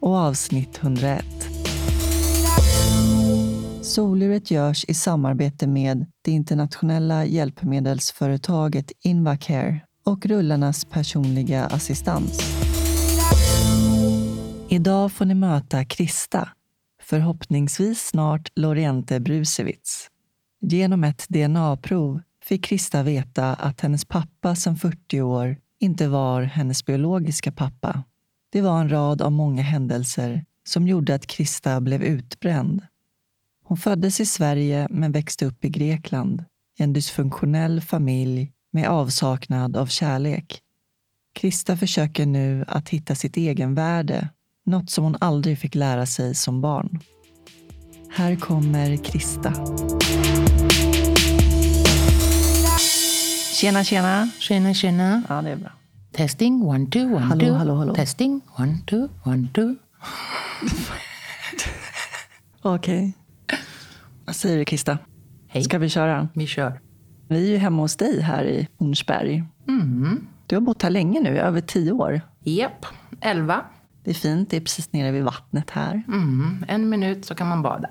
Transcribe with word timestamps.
och 0.00 0.16
avsnitt 0.16 0.78
101. 0.82 1.24
Soluret 3.82 4.50
görs 4.50 4.84
i 4.88 4.94
samarbete 4.94 5.66
med 5.66 6.06
det 6.22 6.30
internationella 6.30 7.24
hjälpmedelsföretaget 7.24 8.92
Invacare 9.04 9.80
och 10.04 10.26
rullarnas 10.26 10.84
personliga 10.84 11.64
assistans. 11.64 12.40
Idag 14.68 15.12
får 15.12 15.24
ni 15.24 15.34
möta 15.34 15.84
Krista, 15.84 16.48
förhoppningsvis 17.02 18.08
snart 18.08 18.52
Loriente 18.54 19.20
Brusewitz. 19.20 20.08
Genom 20.60 21.04
ett 21.04 21.26
DNA-prov 21.28 22.20
fick 22.44 22.64
Krista 22.64 23.02
veta 23.02 23.54
att 23.54 23.80
hennes 23.80 24.04
pappa 24.04 24.56
som 24.56 24.76
40 24.76 25.20
år 25.20 25.56
inte 25.80 26.08
var 26.08 26.42
hennes 26.42 26.84
biologiska 26.84 27.52
pappa. 27.52 28.02
Det 28.50 28.60
var 28.60 28.80
en 28.80 28.88
rad 28.88 29.22
av 29.22 29.32
många 29.32 29.62
händelser 29.62 30.44
som 30.64 30.88
gjorde 30.88 31.14
att 31.14 31.26
Krista 31.26 31.80
blev 31.80 32.02
utbränd. 32.02 32.82
Hon 33.64 33.76
föddes 33.76 34.20
i 34.20 34.26
Sverige 34.26 34.86
men 34.90 35.12
växte 35.12 35.46
upp 35.46 35.64
i 35.64 35.68
Grekland 35.68 36.44
i 36.78 36.82
en 36.82 36.92
dysfunktionell 36.92 37.80
familj 37.80 38.52
med 38.72 38.88
avsaknad 38.88 39.76
av 39.76 39.86
kärlek. 39.86 40.62
Krista 41.34 41.76
försöker 41.76 42.26
nu 42.26 42.64
att 42.68 42.88
hitta 42.88 43.14
sitt 43.14 43.36
egenvärde, 43.36 44.28
något 44.64 44.90
som 44.90 45.04
hon 45.04 45.16
aldrig 45.20 45.58
fick 45.58 45.74
lära 45.74 46.06
sig 46.06 46.34
som 46.34 46.60
barn. 46.60 47.00
Här 48.10 48.36
kommer 48.36 48.96
Krista. 48.96 49.52
Tjena, 53.52 53.84
tjena. 53.84 54.30
Tjena, 54.38 54.74
tjena. 54.74 55.22
Ja, 55.28 55.42
det 55.42 55.50
är 55.50 55.56
bra. 55.56 55.77
Testing, 56.12 56.62
one, 56.62 56.86
two, 56.90 56.98
one, 57.04 57.18
Hallå, 57.18 57.40
two. 57.40 57.52
hallå, 57.52 57.74
hallå. 57.74 57.94
Testing, 57.94 58.40
one, 58.58 58.78
two, 58.86 59.08
one, 59.24 59.48
two. 59.54 59.74
Okej. 62.62 63.12
Vad 64.24 64.36
säger 64.36 64.58
du, 64.58 64.64
Krista? 64.64 64.98
Hej, 65.48 65.62
Ska 65.64 65.78
vi 65.78 65.88
köra? 65.88 66.28
vi 66.34 66.46
kör. 66.46 66.80
Vi 67.28 67.36
är 67.46 67.50
ju 67.52 67.56
hemma 67.56 67.82
hos 67.82 67.96
dig 67.96 68.20
här 68.20 68.44
i 68.44 68.68
Hornsberg. 68.78 69.44
Mm. 69.68 70.26
Du 70.46 70.56
har 70.56 70.60
bott 70.60 70.82
här 70.82 70.90
länge 70.90 71.20
nu, 71.20 71.38
över 71.38 71.60
tio 71.60 71.92
år. 71.92 72.20
Japp, 72.44 72.86
elva. 73.20 73.64
Det 74.04 74.10
är 74.10 74.14
fint, 74.14 74.50
det 74.50 74.56
är 74.56 74.60
precis 74.60 74.92
nere 74.92 75.10
vid 75.10 75.24
vattnet 75.24 75.70
här. 75.70 76.02
Mm. 76.08 76.64
En 76.68 76.88
minut 76.88 77.24
så 77.24 77.34
kan 77.34 77.46
man 77.48 77.62
bada. 77.62 77.88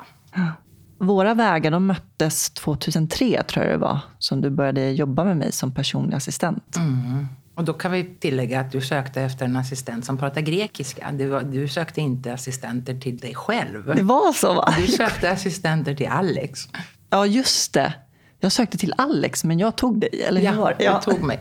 Våra 0.99 1.33
vägar 1.33 1.71
de 1.71 1.85
möttes 1.87 2.49
2003, 2.49 3.43
tror 3.43 3.65
jag 3.65 3.73
det 3.73 3.77
var, 3.77 3.99
som 4.19 4.41
du 4.41 4.49
började 4.49 4.91
jobba 4.91 5.23
med 5.23 5.37
mig 5.37 5.51
som 5.51 5.71
personlig 5.71 6.15
assistent. 6.15 6.77
Mm. 6.77 7.25
Och 7.57 7.63
då 7.63 7.73
kan 7.73 7.91
vi 7.91 8.03
tillägga 8.03 8.59
att 8.59 8.71
du 8.71 8.81
sökte 8.81 9.21
efter 9.21 9.45
en 9.45 9.55
assistent 9.55 10.05
som 10.05 10.17
pratar 10.17 10.41
grekiska. 10.41 11.11
Du, 11.11 11.39
du 11.39 11.67
sökte 11.67 12.01
inte 12.01 12.33
assistenter 12.33 12.99
till 12.99 13.17
dig 13.17 13.35
själv. 13.35 13.95
Det 13.95 14.03
var 14.03 14.33
så, 14.33 14.53
va? 14.53 14.73
Du 14.77 14.87
sökte 14.87 15.31
assistenter 15.31 15.95
till 15.95 16.07
Alex. 16.07 16.69
Ja, 17.09 17.25
just 17.25 17.73
det. 17.73 17.93
Jag 18.39 18.51
sökte 18.51 18.77
till 18.77 18.93
Alex, 18.97 19.43
men 19.43 19.59
jag 19.59 19.75
tog 19.75 19.99
dig, 19.99 20.23
eller 20.27 20.41
hur 20.41 20.57
var 20.57 20.75
Ja, 20.79 21.01
du 21.05 21.11
tog 21.11 21.23
mig. 21.23 21.39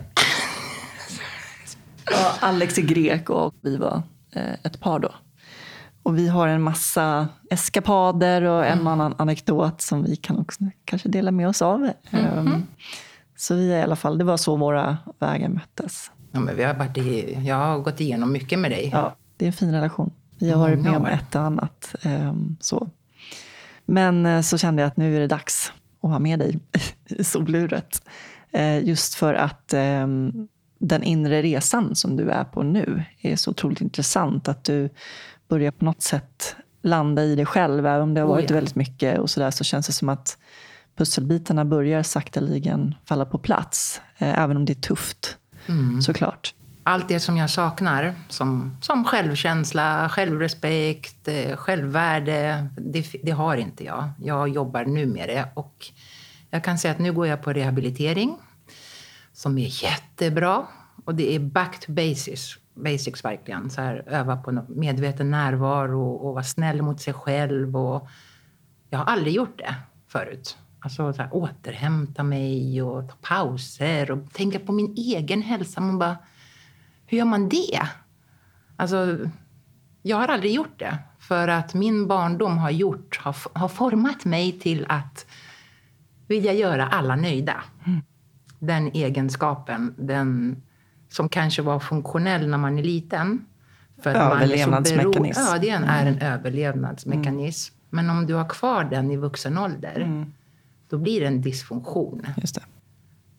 Ja, 2.11 2.33
Alex 2.39 2.77
är 2.77 2.81
grek 2.81 3.29
och 3.29 3.53
vi 3.61 3.77
var 3.77 4.01
eh, 4.31 4.53
ett 4.63 4.79
par 4.79 4.99
då. 4.99 5.11
Och 6.03 6.17
vi 6.17 6.27
har 6.27 6.47
en 6.47 6.61
massa 6.61 7.27
eskapader 7.49 8.41
och 8.41 8.65
en 8.65 8.87
annan 8.87 9.15
anekdot 9.17 9.81
som 9.81 10.03
vi 10.03 10.15
kan 10.15 10.39
också 10.39 10.59
kanske 10.85 11.09
dela 11.09 11.31
med 11.31 11.47
oss 11.47 11.61
av. 11.61 11.89
Ehm, 12.11 12.67
Så 13.37 13.55
vi 13.55 13.71
är 13.73 13.79
i 13.79 13.81
alla 13.81 13.95
fall, 13.95 14.17
det 14.17 14.23
var 14.23 14.37
så 14.37 14.55
våra 14.55 14.97
vägar 15.19 15.49
möttes. 15.49 16.11
Ja, 16.31 16.39
men 16.39 16.55
vi 16.55 16.63
har 16.63 16.73
varit 16.73 16.97
i, 16.97 17.37
jag 17.45 17.55
har 17.55 17.79
gått 17.79 17.99
igenom 18.01 18.31
mycket 18.31 18.59
med 18.59 18.71
dig. 18.71 18.89
Ja, 18.93 19.15
det 19.37 19.45
är 19.45 19.47
en 19.47 19.53
fin 19.53 19.71
relation. 19.71 20.11
Vi 20.39 20.49
har 20.49 20.59
varit 20.59 20.79
med 20.79 20.95
om 20.97 21.05
ett 21.05 21.35
och 21.35 21.41
annat. 21.41 21.95
ehm, 22.01 22.57
så. 22.59 22.89
Men 23.85 24.25
eh, 24.25 24.41
så 24.41 24.57
kände 24.57 24.81
jag 24.81 24.87
att 24.87 24.97
nu 24.97 25.15
är 25.15 25.19
det 25.19 25.27
dags 25.27 25.71
att 26.01 26.09
ha 26.09 26.19
med 26.19 26.39
dig 26.39 26.59
i 27.05 27.23
soluret. 27.23 28.01
Eh, 28.51 28.79
Just 28.87 29.15
för 29.15 29.33
att 29.33 29.73
ehm, 29.73 30.47
den 30.79 31.03
inre 31.03 31.41
resan 31.41 31.95
som 31.95 32.15
du 32.15 32.29
är 32.29 32.43
på 32.43 32.63
nu 32.63 33.03
är 33.21 33.35
så 33.35 33.51
otroligt 33.51 33.81
intressant. 33.81 34.47
Att 34.47 34.63
du 34.63 34.89
börjar 35.47 35.71
på 35.71 35.85
något 35.85 36.01
sätt 36.01 36.55
landa 36.81 37.23
i 37.23 37.35
dig 37.35 37.45
själv. 37.45 37.85
Även 37.85 38.01
om 38.01 38.13
det 38.13 38.21
har 38.21 38.27
Oh, 38.27 38.31
varit 38.31 38.49
ja. 38.49 38.55
väldigt 38.55 38.75
mycket 38.75 39.19
och 39.19 39.29
sådär 39.29 39.51
så 39.51 39.63
känns 39.63 39.87
det 39.87 39.93
som 39.93 40.09
att 40.09 40.37
pusselbitarna 40.97 41.65
börjar 41.65 42.03
sakteligen 42.03 42.95
falla 43.05 43.25
på 43.25 43.37
plats. 43.37 44.01
eh, 44.17 44.39
Även 44.39 44.57
om 44.57 44.65
det 44.65 44.73
är 44.73 44.81
tufft, 44.81 45.37
Mm. 45.67 46.01
såklart. 46.01 46.53
allt 46.83 47.07
det 47.07 47.19
som 47.19 47.37
jag 47.37 47.49
saknar, 47.49 48.15
som, 48.29 48.77
som 48.81 49.03
självkänsla, 49.05 50.09
självrespekt, 50.09 51.27
eh, 51.27 51.55
självvärde, 51.57 52.67
det, 52.77 53.05
det 53.23 53.31
har 53.31 53.57
inte 53.57 53.83
jag. 53.83 54.09
Jag 54.23 54.49
jobbar 54.49 54.85
nu 54.85 55.05
med 55.05 55.29
det 55.29 55.49
och 55.53 55.87
jag 56.49 56.63
kan 56.63 56.77
säga 56.77 56.91
att 56.91 56.99
nu 56.99 57.13
går 57.13 57.27
jag 57.27 57.41
på 57.41 57.53
rehabilitering 57.53 58.37
som 59.33 59.57
är 59.57 59.83
jättebra. 59.83 60.65
Och 61.05 61.15
det 61.15 61.35
är 61.35 61.39
back 61.39 61.79
to 61.79 61.91
basics, 61.91 62.57
basics 62.73 63.25
verkligen. 63.25 63.69
Så 63.69 63.81
här, 63.81 64.03
öva 64.07 64.37
på 64.37 64.63
medveten 64.67 65.31
närvaro 65.31 66.09
och 66.11 66.33
vara 66.33 66.43
snäll 66.43 66.81
mot 66.81 67.01
sig 67.01 67.13
själv. 67.13 67.77
Och 67.77 68.07
jag 68.89 68.99
har 68.99 69.05
aldrig 69.05 69.33
gjort 69.33 69.57
det 69.57 69.75
förut. 70.07 70.57
Alltså 70.87 71.13
så 71.13 71.21
här, 71.21 71.35
återhämta 71.35 72.23
mig 72.23 72.81
och 72.81 73.09
ta 73.09 73.15
pauser 73.21 74.11
och 74.11 74.33
tänka 74.33 74.59
på 74.59 74.71
min 74.71 74.93
egen 74.97 75.41
hälsa. 75.41 75.81
Man 75.81 75.99
bara, 75.99 76.17
hur 77.05 77.17
gör 77.17 77.25
man 77.25 77.49
det? 77.49 77.81
Alltså, 78.75 79.17
jag 80.01 80.17
har 80.17 80.27
aldrig 80.27 80.53
gjort 80.53 80.79
det. 80.79 80.97
För 81.19 81.47
att 81.47 81.73
min 81.73 82.07
barndom 82.07 82.57
har, 82.57 82.69
gjort, 82.69 83.19
har, 83.23 83.35
har 83.53 83.67
format 83.67 84.25
mig 84.25 84.59
till 84.59 84.85
att 84.89 85.25
vilja 86.27 86.53
göra 86.53 86.87
alla 86.87 87.15
nöjda. 87.15 87.63
Den 88.59 88.87
egenskapen, 88.87 89.95
den 89.97 90.61
som 91.09 91.29
kanske 91.29 91.61
var 91.61 91.79
funktionell 91.79 92.47
när 92.47 92.57
man 92.57 92.79
är 92.79 92.83
liten. 92.83 93.45
För 94.01 94.09
Överlevnadsmekanism. 94.15 95.41
Ja, 95.41 95.57
det 95.57 95.69
är 95.69 95.75
en, 95.75 95.83
är 95.83 96.05
en 96.05 96.19
överlevnadsmekanism. 96.19 97.75
Men 97.89 98.09
om 98.09 98.25
du 98.25 98.33
har 98.33 98.49
kvar 98.49 98.83
den 98.83 99.11
i 99.11 99.17
vuxen 99.17 99.57
ålder, 99.57 100.25
då 100.89 100.97
blir 100.97 101.19
det 101.19 101.27
en 101.27 101.41
dysfunktion. 101.41 102.27
Just 102.37 102.55
det. 102.55 102.63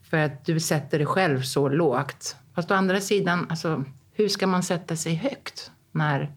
För 0.03 0.16
att 0.16 0.44
du 0.44 0.60
sätter 0.60 0.98
dig 0.98 1.06
själv 1.06 1.42
så 1.42 1.69
lågt. 1.69 2.36
Fast 2.54 2.70
å 2.70 2.75
andra 2.75 3.00
sidan, 3.00 3.47
alltså, 3.48 3.84
hur 4.12 4.28
ska 4.28 4.46
man 4.46 4.62
sätta 4.62 4.96
sig 4.96 5.14
högt 5.14 5.70
när 5.93 6.32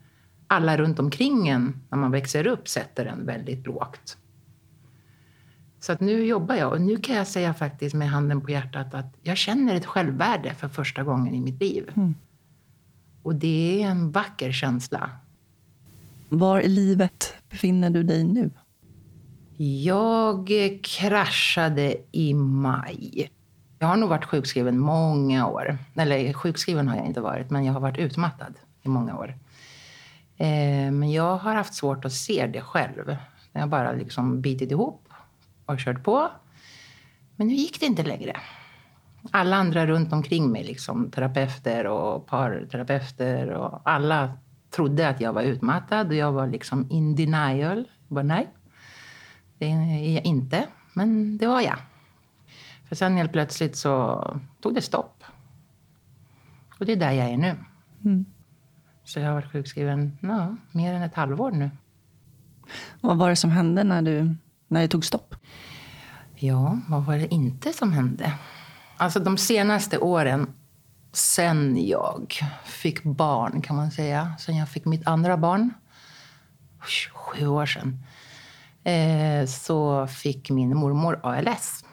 alla 0.47 0.77
runt 0.77 0.99
omkring 0.99 1.47
en, 1.47 1.81
när 1.89 1.97
man 1.97 2.11
växer 2.11 2.47
upp, 2.47 2.67
sätter 2.67 3.05
en 3.05 3.25
väldigt 3.25 3.65
lågt? 3.67 4.17
Så 5.79 5.91
att 5.91 5.99
nu 5.99 6.25
jobbar 6.25 6.55
jag 6.55 6.71
och 6.71 6.81
nu 6.81 6.97
kan 6.97 7.15
jag 7.15 7.27
säga 7.27 7.53
faktiskt 7.53 7.95
med 7.95 8.09
handen 8.09 8.41
på 8.41 8.51
hjärtat 8.51 8.93
att 8.93 9.17
jag 9.21 9.37
känner 9.37 9.75
ett 9.75 9.85
självvärde 9.85 10.53
för 10.53 10.67
första 10.67 11.03
gången 11.03 11.35
i 11.35 11.41
mitt 11.41 11.59
liv. 11.59 11.91
Och 13.23 13.35
det 13.35 13.83
är 13.83 13.87
en 13.87 14.11
vacker 14.11 14.51
känsla. 14.51 15.09
Var 16.29 16.59
i 16.59 16.67
livet 16.67 17.33
befinner 17.49 17.89
du 17.89 18.03
dig 18.03 18.23
nu? 18.23 18.49
Jag 19.63 20.51
kraschade 20.83 21.95
i 22.11 22.33
maj. 22.33 23.31
Jag 23.79 23.87
har 23.87 23.97
nog 23.97 24.09
varit 24.09 24.25
sjukskriven 24.25 24.79
många 24.79 25.47
år. 25.47 25.77
Eller 25.95 26.33
sjukskriven 26.33 26.87
har 26.87 26.97
jag 26.97 27.05
inte 27.05 27.21
varit, 27.21 27.49
men 27.49 27.65
jag 27.65 27.73
har 27.73 27.79
varit 27.79 27.97
utmattad 27.97 28.53
i 28.81 28.89
många 28.89 29.17
år. 29.17 29.37
Eh, 30.37 30.91
men 30.91 31.11
jag 31.11 31.37
har 31.37 31.55
haft 31.55 31.73
svårt 31.73 32.05
att 32.05 32.13
se 32.13 32.47
det 32.47 32.61
själv. 32.61 33.17
Jag 33.51 33.61
har 33.61 33.67
bara 33.67 33.91
liksom 33.91 34.41
bitit 34.41 34.71
ihop 34.71 35.07
och 35.65 35.77
kört 35.79 36.03
på. 36.03 36.29
Men 37.35 37.47
nu 37.47 37.53
gick 37.53 37.79
det 37.79 37.85
inte 37.85 38.03
längre. 38.03 38.37
Alla 39.31 39.55
andra 39.55 39.87
runt 39.87 40.13
omkring 40.13 40.51
mig, 40.51 40.63
liksom, 40.63 41.11
terapeuter 41.11 41.87
och 41.87 42.27
parterapeuter 42.27 43.49
och 43.49 43.81
alla 43.85 44.37
trodde 44.69 45.09
att 45.09 45.21
jag 45.21 45.33
var 45.33 45.41
utmattad 45.41 46.07
och 46.07 46.15
jag 46.15 46.31
var 46.31 46.47
liksom 46.47 46.91
in 46.91 47.15
denial. 47.15 47.87
Jag 48.07 48.15
bara, 48.15 48.23
nej, 48.23 48.47
det 49.61 49.71
är 49.71 50.13
jag 50.13 50.25
inte. 50.25 50.67
Men 50.93 51.37
det 51.37 51.47
var 51.47 51.61
jag. 51.61 51.77
För 52.87 52.95
sen 52.95 53.17
helt 53.17 53.31
plötsligt 53.31 53.75
så 53.75 54.23
tog 54.61 54.75
det 54.75 54.81
stopp. 54.81 55.23
Och 56.79 56.85
det 56.85 56.91
är 56.91 56.95
där 56.95 57.11
jag 57.11 57.29
är 57.29 57.37
nu. 57.37 57.55
Så 59.03 59.19
jag 59.19 59.27
har 59.27 59.33
varit 59.33 59.51
sjukskriven 59.51 60.17
ja, 60.21 60.55
mer 60.71 60.93
än 60.93 61.01
ett 61.01 61.15
halvår 61.15 61.51
nu. 61.51 61.71
Vad 63.01 63.17
var 63.17 63.29
det 63.29 63.35
som 63.35 63.51
hände 63.51 63.83
när, 63.83 64.01
du, 64.01 64.35
när 64.67 64.81
det 64.81 64.87
tog 64.87 65.05
stopp? 65.05 65.35
Ja, 66.35 66.79
vad 66.87 67.05
var 67.05 67.17
det 67.17 67.33
inte 67.33 67.73
som 67.73 67.93
hände? 67.93 68.33
Alltså 68.97 69.19
de 69.19 69.37
senaste 69.37 69.97
åren, 69.97 70.53
sen 71.13 71.87
jag 71.87 72.33
fick 72.65 73.03
barn 73.03 73.61
kan 73.61 73.75
man 73.75 73.91
säga, 73.91 74.33
sen 74.39 74.57
jag 74.57 74.69
fick 74.69 74.85
mitt 74.85 75.07
andra 75.07 75.37
barn, 75.37 75.73
sju 77.13 77.47
år 77.47 77.65
sedan, 77.65 78.03
eh, 78.83 79.45
så 79.47 80.07
fick 80.07 80.49
min 80.49 80.77
mormor 80.77 81.19
ALS. 81.23 81.85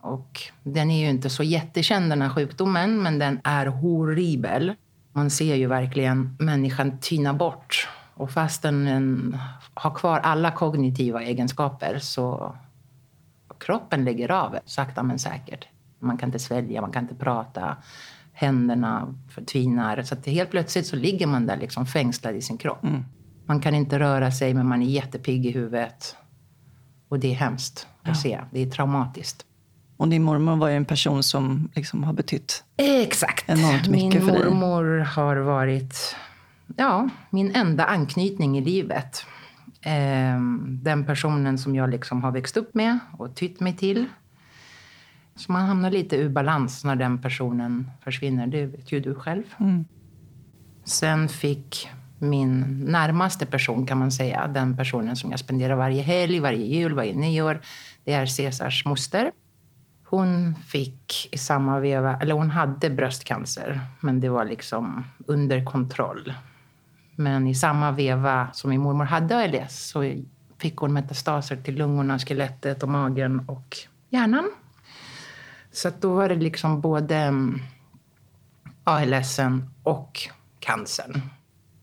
Och 0.00 0.40
den 0.62 0.90
är 0.90 1.00
ju 1.00 1.10
inte 1.10 1.30
så 1.30 1.42
jättekänd 1.42 2.12
den 2.12 2.22
här 2.22 2.28
sjukdomen, 2.28 3.02
men 3.02 3.18
den 3.18 3.40
är 3.44 3.66
horribel. 3.66 4.74
Man 5.12 5.30
ser 5.30 5.54
ju 5.54 5.66
verkligen 5.66 6.36
människan 6.38 6.98
tyna 6.98 7.34
bort. 7.34 7.88
Och 8.14 8.30
fast 8.30 8.62
den 8.62 9.36
har 9.74 9.94
kvar 9.94 10.18
alla 10.18 10.50
kognitiva 10.50 11.22
egenskaper 11.22 11.98
så 11.98 12.56
kroppen 13.58 14.04
lägger 14.04 14.30
av 14.30 14.58
sakta 14.64 15.02
men 15.02 15.18
säkert. 15.18 15.68
Man 15.98 16.18
kan 16.18 16.28
inte 16.28 16.38
svälja, 16.38 16.80
man 16.80 16.92
kan 16.92 17.02
inte 17.02 17.14
prata. 17.14 17.76
Händerna 18.32 19.14
förtvinar. 19.28 20.02
Så 20.02 20.14
att 20.14 20.26
helt 20.26 20.50
plötsligt 20.50 20.86
så 20.86 20.96
ligger 20.96 21.26
man 21.26 21.46
där 21.46 21.56
liksom 21.56 21.86
fängslad 21.86 22.36
i 22.36 22.42
sin 22.42 22.58
kropp. 22.58 22.84
Mm. 22.84 23.04
Man 23.46 23.60
kan 23.60 23.74
inte 23.74 23.98
röra 23.98 24.30
sig, 24.30 24.54
men 24.54 24.66
man 24.66 24.82
är 24.82 24.86
jättepigg 24.86 25.46
i 25.46 25.50
huvudet. 25.50 26.16
Och 27.10 27.18
det 27.18 27.30
är 27.30 27.34
hemskt 27.34 27.86
att 28.02 28.20
se. 28.20 28.40
Det 28.50 28.60
är 28.60 28.66
traumatiskt. 28.66 29.46
Och 29.96 30.08
din 30.08 30.22
mormor 30.22 30.56
var 30.56 30.68
ju 30.68 30.76
en 30.76 30.84
person 30.84 31.22
som 31.22 31.70
liksom 31.74 32.04
har 32.04 32.12
betytt 32.12 32.64
Exakt. 32.76 33.48
enormt 33.48 33.88
mycket 33.88 34.14
min 34.14 34.26
för 34.26 34.32
dig. 34.32 34.44
Min 34.44 34.58
mormor 34.58 34.98
har 34.98 35.36
varit 35.36 36.16
ja, 36.76 37.08
min 37.30 37.54
enda 37.54 37.84
anknytning 37.84 38.58
i 38.58 38.60
livet. 38.60 39.24
Eh, 39.80 40.40
den 40.66 41.04
personen 41.06 41.58
som 41.58 41.74
jag 41.74 41.90
liksom 41.90 42.22
har 42.22 42.32
växt 42.32 42.56
upp 42.56 42.74
med 42.74 42.98
och 43.18 43.34
tytt 43.34 43.60
mig 43.60 43.76
till. 43.76 44.04
Så 45.36 45.52
man 45.52 45.66
hamnar 45.66 45.90
lite 45.90 46.16
ur 46.16 46.28
balans 46.28 46.84
när 46.84 46.96
den 46.96 47.22
personen 47.22 47.90
försvinner. 48.04 48.46
Det 48.46 48.66
vet 48.66 48.92
ju 48.92 49.00
du 49.00 49.14
själv. 49.14 49.44
Mm. 49.60 49.84
Sen 50.84 51.28
fick 51.28 51.88
min 52.20 52.84
närmaste 52.84 53.46
person, 53.46 53.86
kan 53.86 53.98
man 53.98 54.12
säga, 54.12 54.46
den 54.46 54.76
personen 54.76 55.16
som 55.16 55.30
jag 55.30 55.40
spenderar 55.40 55.74
varje 55.76 56.02
helg, 56.02 56.40
varje 56.40 56.66
jul, 56.66 56.94
varje 56.94 57.14
nyår, 57.14 57.60
det 58.04 58.12
är 58.12 58.26
Cesars 58.26 58.84
moster. 58.84 59.32
Hon 60.04 60.54
fick 60.54 61.28
i 61.32 61.38
samma 61.38 61.80
veva, 61.80 62.16
eller 62.16 62.34
hon 62.34 62.50
hade 62.50 62.90
bröstcancer, 62.90 63.80
men 64.00 64.20
det 64.20 64.28
var 64.28 64.44
liksom 64.44 65.04
under 65.26 65.64
kontroll. 65.64 66.34
Men 67.16 67.46
i 67.46 67.54
samma 67.54 67.90
veva 67.90 68.48
som 68.52 68.70
min 68.70 68.80
mormor 68.80 69.04
hade 69.04 69.36
ALS 69.44 69.86
så 69.86 70.14
fick 70.58 70.76
hon 70.76 70.92
metastaser 70.92 71.56
till 71.56 71.74
lungorna, 71.74 72.18
skelettet 72.18 72.82
och 72.82 72.88
magen 72.88 73.44
och 73.48 73.76
hjärnan. 74.10 74.50
Så 75.72 75.90
då 76.00 76.14
var 76.14 76.28
det 76.28 76.34
liksom 76.34 76.80
både 76.80 77.16
mm, 77.16 77.60
ALS 78.84 79.40
och 79.82 80.18
cancern. 80.58 81.20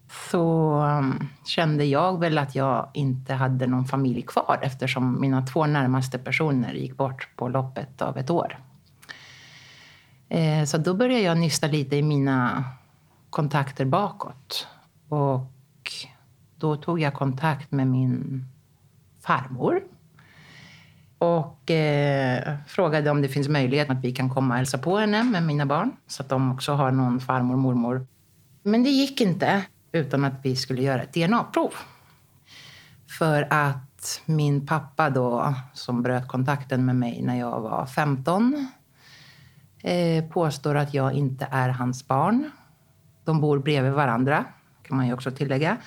Så 0.10 0.74
um, 0.82 1.30
kände 1.46 1.86
jag 1.86 2.20
väl 2.20 2.38
att 2.38 2.56
jag 2.56 2.90
inte 2.94 3.34
hade 3.34 3.68
någon 3.68 3.86
familj 3.86 4.22
kvar 4.22 4.60
eftersom 4.62 5.22
mina 5.22 5.42
två 5.42 5.66
närmaste 5.66 6.20
personer 6.20 6.74
gick 6.74 6.98
bort 6.98 7.30
på 7.36 7.48
loppet 7.48 8.02
av 8.02 8.18
ett 8.18 8.30
år. 8.30 8.58
Eh, 10.30 10.64
så 10.66 10.78
då 10.78 10.94
började 10.94 11.24
jag 11.24 11.38
nysta 11.38 11.68
lite 11.68 11.96
i 11.96 12.02
mina 12.02 12.64
kontakter 13.30 13.86
bakåt. 13.86 14.68
Och 15.10 15.52
då 16.56 16.76
tog 16.76 17.00
jag 17.00 17.14
kontakt 17.14 17.72
med 17.72 17.88
min 17.88 18.46
farmor 19.22 19.82
och 21.18 21.72
eh, 21.72 22.56
frågade 22.68 23.10
om 23.10 23.22
det 23.22 23.28
finns 23.28 23.48
möjlighet 23.48 23.90
att 23.90 24.04
vi 24.04 24.12
kan 24.12 24.30
komma 24.30 24.54
och 24.54 24.58
hälsa 24.58 24.78
på 24.78 24.98
henne 24.98 25.24
med 25.24 25.44
mina 25.44 25.66
barn 25.66 25.92
så 26.08 26.24
att 26.24 26.30
de 26.30 26.52
också 26.52 26.74
har 26.74 26.92
någon 26.92 27.20
farmor 27.20 27.54
och 27.54 27.60
mormor. 27.60 28.08
Men 28.64 28.84
det 28.84 28.90
gick 28.90 29.22
inte 29.22 29.66
utan 29.92 30.26
att 30.26 30.34
vi 30.42 30.56
skulle 30.56 30.82
göra 30.82 31.02
ett 31.02 31.14
DNA-prov. 31.14 31.74
För 33.20 33.48
att 33.54 34.22
min 34.26 34.66
pappa 34.68 35.10
då, 35.10 35.54
som 35.74 36.02
bröt 36.02 36.28
kontakten 36.28 36.86
med 36.86 36.96
mig 36.96 37.22
när 37.22 37.40
jag 37.40 37.62
var 37.62 37.86
15 37.86 38.68
eh, 39.84 40.26
påstår 40.26 40.76
att 40.76 40.94
jag 40.94 41.14
inte 41.14 41.48
är 41.52 41.70
hans 41.70 42.08
barn. 42.08 42.52
De 43.24 43.42
bor 43.42 43.60
bredvid 43.60 43.92
varandra 43.92 44.46
kan 44.84 44.98
man 44.98 45.08
ju 45.08 45.14
också 45.14 45.32
tillägga. 45.32 45.78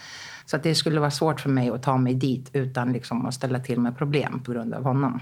Så 0.44 0.56
att 0.56 0.62
det 0.62 0.74
skulle 0.74 1.00
vara 1.00 1.10
svårt 1.10 1.40
för 1.40 1.50
mig 1.50 1.70
att 1.70 1.82
ta 1.82 1.96
mig 1.96 2.14
dit 2.14 2.50
utan 2.52 2.92
liksom 2.92 3.26
att 3.26 3.34
ställa 3.34 3.58
till 3.58 3.80
med 3.80 3.98
problem 3.98 4.42
på 4.44 4.52
grund 4.52 4.74
av 4.74 4.84
honom. 4.84 5.20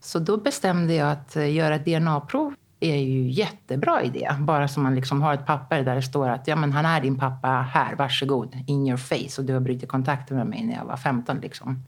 Så 0.00 0.18
då 0.18 0.36
bestämde 0.36 0.94
jag 0.94 1.10
att 1.10 1.36
eh, 1.36 1.54
göra 1.54 1.74
ett 1.74 1.84
DNA-prov 1.84 2.54
är 2.80 2.96
ju 2.96 3.30
jättebra 3.30 4.02
idé. 4.02 4.28
Bara 4.38 4.68
så 4.68 4.80
man 4.80 4.94
liksom 4.94 5.22
har 5.22 5.34
ett 5.34 5.46
papper 5.46 5.82
där 5.82 5.94
det 5.94 6.02
står 6.02 6.28
att 6.28 6.48
ja, 6.48 6.56
men 6.56 6.72
han 6.72 6.84
är 6.84 7.00
din 7.00 7.18
pappa 7.18 7.48
här, 7.48 7.96
varsågod, 7.96 8.56
in 8.66 8.86
your 8.86 8.96
face. 8.96 9.40
Och 9.40 9.44
du 9.44 9.52
har 9.52 9.60
brutit 9.60 9.88
kontakten 9.88 10.36
med 10.36 10.46
mig 10.46 10.64
när 10.64 10.74
jag 10.74 10.84
var 10.84 10.96
15. 10.96 11.40
Liksom. 11.40 11.82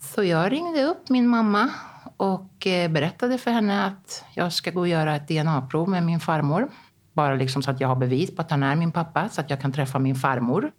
Så 0.00 0.24
jag 0.24 0.52
ringde 0.52 0.84
upp 0.84 1.08
min 1.08 1.28
mamma 1.28 1.70
och 2.16 2.66
eh, 2.66 2.90
berättade 2.90 3.38
för 3.38 3.50
henne 3.50 3.86
att 3.86 4.24
jag 4.34 4.52
ska 4.52 4.70
gå 4.70 4.80
och 4.80 4.88
göra 4.88 5.16
ett 5.16 5.28
DNA-prov 5.28 5.88
med 5.88 6.02
min 6.02 6.20
farmor. 6.20 6.68
Bara 7.12 7.34
liksom 7.34 7.62
så 7.62 7.70
att 7.70 7.80
jag 7.80 7.88
har 7.88 7.96
bevis 7.96 8.36
på 8.36 8.42
att 8.42 8.50
han 8.50 8.62
är 8.62 8.76
min 8.76 8.92
pappa, 8.92 9.28
så 9.28 9.40
att 9.40 9.50
jag 9.50 9.60
kan 9.60 9.72
träffa 9.72 9.98
min 9.98 10.14
farmor. 10.14 10.72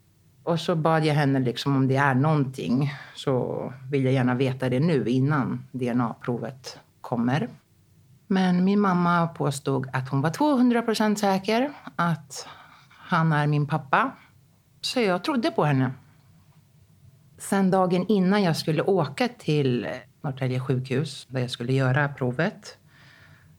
Och 0.44 0.60
så 0.60 0.76
bad 0.76 1.06
jag 1.06 1.14
henne 1.14 1.40
liksom 1.40 1.76
om 1.76 1.88
det 1.88 1.96
är 1.96 2.14
någonting 2.14 2.94
så 3.16 3.74
vill 3.92 4.04
jag 4.04 4.14
gärna 4.14 4.36
veta 4.36 4.70
det 4.70 4.80
nu 4.80 5.06
innan 5.06 5.66
DNA-provet 5.72 6.80
kommer. 7.02 7.48
Men 8.32 8.64
min 8.64 8.80
mamma 8.80 9.28
påstod 9.28 9.88
att 9.94 10.10
hon 10.10 10.22
var 10.22 10.30
200 10.30 10.82
procent 10.82 11.20
säker 11.20 11.72
att 11.96 12.48
han 12.90 13.34
är 13.34 13.48
min 13.48 13.68
pappa. 13.68 14.12
Så 14.82 15.00
jag 15.00 15.24
trodde 15.24 15.52
på 15.52 15.64
henne. 15.64 15.92
Sen 17.38 17.72
dagen 17.72 18.06
innan 18.08 18.44
jag 18.44 18.58
skulle 18.58 18.82
åka 18.82 19.28
till 19.28 19.88
Norrtälje 20.22 20.60
sjukhus 20.60 21.28
där 21.30 21.42
jag 21.42 21.52
skulle 21.52 21.74
göra 21.74 22.08
provet 22.10 22.78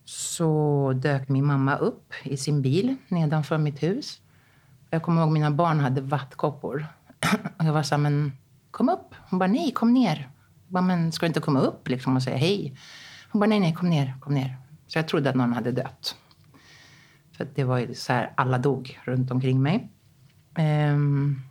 så 0.04 0.92
dök 0.96 1.28
min 1.28 1.46
mamma 1.46 1.76
upp 1.76 2.12
i 2.22 2.36
sin 2.36 2.62
bil 2.62 2.96
nedanför 3.08 3.58
mitt 3.58 3.82
hus. 3.82 4.20
Jag 4.90 5.02
kommer 5.02 5.20
ihåg 5.20 5.28
att 5.28 5.34
mina 5.34 5.50
barn 5.50 5.80
hade 5.80 6.00
vattkoppor. 6.00 6.86
Och 7.58 7.64
jag 7.64 7.72
var 7.72 7.82
så 7.82 7.94
här, 7.94 8.02
men 8.02 8.32
kom 8.70 8.88
upp. 8.88 9.14
Hon 9.30 9.38
bara, 9.38 9.50
nej, 9.50 9.72
kom 9.72 9.94
ner. 9.94 10.30
Jag 10.66 10.72
bara, 10.72 10.82
men 10.82 11.12
ska 11.12 11.26
du 11.26 11.28
inte 11.28 11.40
komma 11.40 11.60
upp 11.60 11.88
liksom 11.88 12.16
och 12.16 12.22
säga 12.22 12.36
hej? 12.36 12.76
Hon 13.30 13.40
bara, 13.40 13.46
nej, 13.46 13.60
nej, 13.60 13.74
kom 13.74 13.90
ner, 13.90 14.14
kom 14.20 14.34
ner. 14.34 14.61
Så 14.92 14.98
jag 14.98 15.08
trodde 15.08 15.30
att 15.30 15.36
någon 15.36 15.52
hade 15.52 15.72
dött. 15.72 16.16
För 17.36 17.48
det 17.54 17.64
var 17.64 17.78
ju 17.78 17.94
så 17.94 18.12
här, 18.12 18.32
alla 18.36 18.58
dog 18.58 19.00
runt 19.04 19.30
omkring 19.30 19.62
mig. 19.62 19.90
Um, 20.58 21.42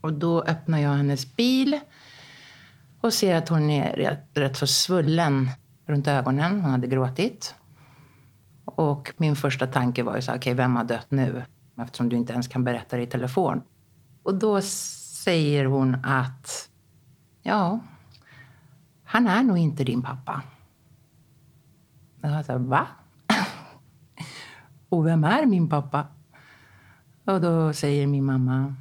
och 0.00 0.12
då 0.12 0.42
öppnar 0.42 0.78
jag 0.78 0.90
hennes 0.90 1.36
bil 1.36 1.80
och 3.00 3.12
ser 3.12 3.36
att 3.36 3.48
hon 3.48 3.70
är 3.70 3.96
rätt, 3.96 4.28
rätt 4.34 4.56
så 4.56 4.66
svullen 4.66 5.50
runt 5.86 6.08
ögonen. 6.08 6.60
Hon 6.60 6.70
hade 6.70 6.86
gråtit. 6.86 7.54
Och 8.64 9.12
min 9.16 9.36
första 9.36 9.66
tanke 9.66 10.02
var 10.02 10.16
ju 10.16 10.22
så 10.22 10.30
här, 10.30 10.38
okej, 10.38 10.52
okay, 10.52 10.62
vem 10.64 10.76
har 10.76 10.84
dött 10.84 11.10
nu? 11.10 11.44
Eftersom 11.78 12.08
du 12.08 12.16
inte 12.16 12.32
ens 12.32 12.48
kan 12.48 12.64
berätta 12.64 12.96
det 12.96 13.02
i 13.02 13.06
telefon. 13.06 13.62
Och 14.22 14.34
då 14.34 14.60
säger 14.60 15.64
hon 15.64 15.96
att, 16.04 16.68
ja, 17.42 17.80
han 19.04 19.26
är 19.26 19.42
nog 19.42 19.58
inte 19.58 19.84
din 19.84 20.02
pappa. 20.02 20.42
Jag 22.24 22.44
sa, 22.44 22.58
va? 22.58 22.86
Och 24.88 25.06
vem 25.06 25.24
är 25.24 25.46
min 25.46 25.68
pappa? 25.68 26.06
Och 27.24 27.40
då 27.40 27.72
säger 27.72 28.06
min 28.06 28.24
mamma, 28.24 28.74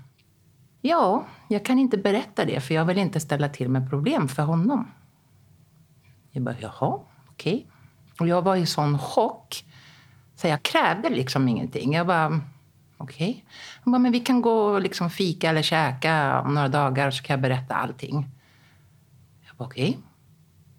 ja, 0.81 1.25
jag 1.47 1.65
kan 1.65 1.79
inte 1.79 1.97
berätta 1.97 2.45
det 2.45 2.59
för 2.59 2.73
jag 2.73 2.85
vill 2.85 2.97
inte 2.97 3.19
ställa 3.19 3.50
till 3.50 3.69
med 3.69 3.89
problem 3.89 4.27
för 4.27 4.43
honom. 4.43 4.91
Jag 6.31 6.43
bara, 6.43 6.55
jaha, 6.59 7.00
okej. 7.29 7.53
Okay. 7.53 7.65
Och 8.19 8.27
jag 8.27 8.41
var 8.41 8.55
i 8.55 8.65
sån 8.65 9.00
chock 9.00 9.65
så 10.35 10.47
jag 10.47 10.63
krävde 10.63 11.09
liksom 11.09 11.47
ingenting. 11.47 11.93
Jag 11.93 12.07
bara, 12.07 12.41
okej. 12.97 13.29
Okay. 13.29 13.43
Hon 13.83 13.91
bara, 13.91 14.00
men 14.00 14.12
vi 14.12 14.19
kan 14.19 14.41
gå 14.41 14.53
och 14.53 14.81
liksom 14.81 15.09
fika 15.09 15.50
eller 15.50 15.62
käka 15.62 16.41
om 16.41 16.53
några 16.53 16.67
dagar 16.67 17.12
så 17.12 17.23
kan 17.23 17.33
jag 17.33 17.41
berätta 17.41 17.75
allting. 17.75 18.29
Jag 19.47 19.55
bara, 19.55 19.65
okej. 19.65 19.89
Okay. 19.89 20.01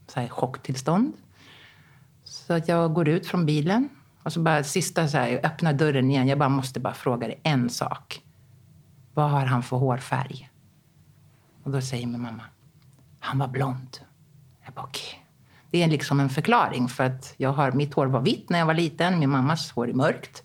Så 0.07 0.21
här 0.21 0.29
chocktillstånd. 0.29 1.13
Så 2.35 2.53
att 2.55 2.69
jag 2.69 2.95
går 2.95 3.09
ut 3.09 3.27
från 3.27 3.47
bilen 3.47 3.89
och 4.23 4.33
så 4.33 4.41
bara 4.41 4.65
sista 4.65 5.09
så 5.09 5.19
här, 5.19 5.29
jag 5.29 5.45
öppnar 5.45 5.73
dörren 5.73 6.11
igen. 6.11 6.29
Jag 6.29 6.39
bara 6.39 6.49
måste 6.49 6.81
bara 6.81 6.95
fråga 6.95 7.27
dig 7.27 7.41
en 7.43 7.71
sak. 7.71 8.23
Vad 9.15 9.31
har 9.31 9.47
han 9.47 9.63
för 9.63 9.77
hårfärg? 9.77 10.51
Och 11.63 11.71
då 11.71 11.81
säger 11.81 12.07
min 12.07 12.23
mamma, 12.23 12.43
han 13.21 13.39
var 13.39 13.49
blond. 13.49 13.99
Jag 14.65 14.75
bara, 14.75 14.85
okej. 14.85 15.03
Okay. 15.09 15.21
Det 15.71 15.83
är 15.83 15.89
liksom 15.89 16.21
en 16.21 16.31
förklaring 16.31 16.89
för 16.89 17.05
att 17.05 17.35
jag 17.37 17.53
har, 17.53 17.73
mitt 17.73 17.95
hår 17.95 18.07
var 18.07 18.21
vitt 18.21 18.51
när 18.51 18.59
jag 18.59 18.67
var 18.67 18.75
liten. 18.75 19.19
Min 19.19 19.31
mammas 19.31 19.71
hår 19.71 19.89
är 19.89 19.93
mörkt. 19.93 20.43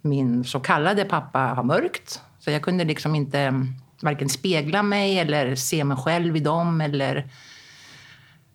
Min 0.00 0.44
så 0.44 0.60
kallade 0.60 1.04
pappa 1.04 1.38
har 1.38 1.62
mörkt. 1.62 2.22
Så 2.38 2.50
jag 2.50 2.62
kunde 2.62 2.84
liksom 2.84 3.14
inte 3.14 3.40
mm, 3.40 3.74
varken 4.02 4.28
spegla 4.28 4.82
mig 4.82 5.18
eller 5.18 5.54
se 5.54 5.84
mig 5.84 5.96
själv 5.96 6.36
i 6.36 6.40
dem. 6.40 6.80
Eller... 6.80 7.30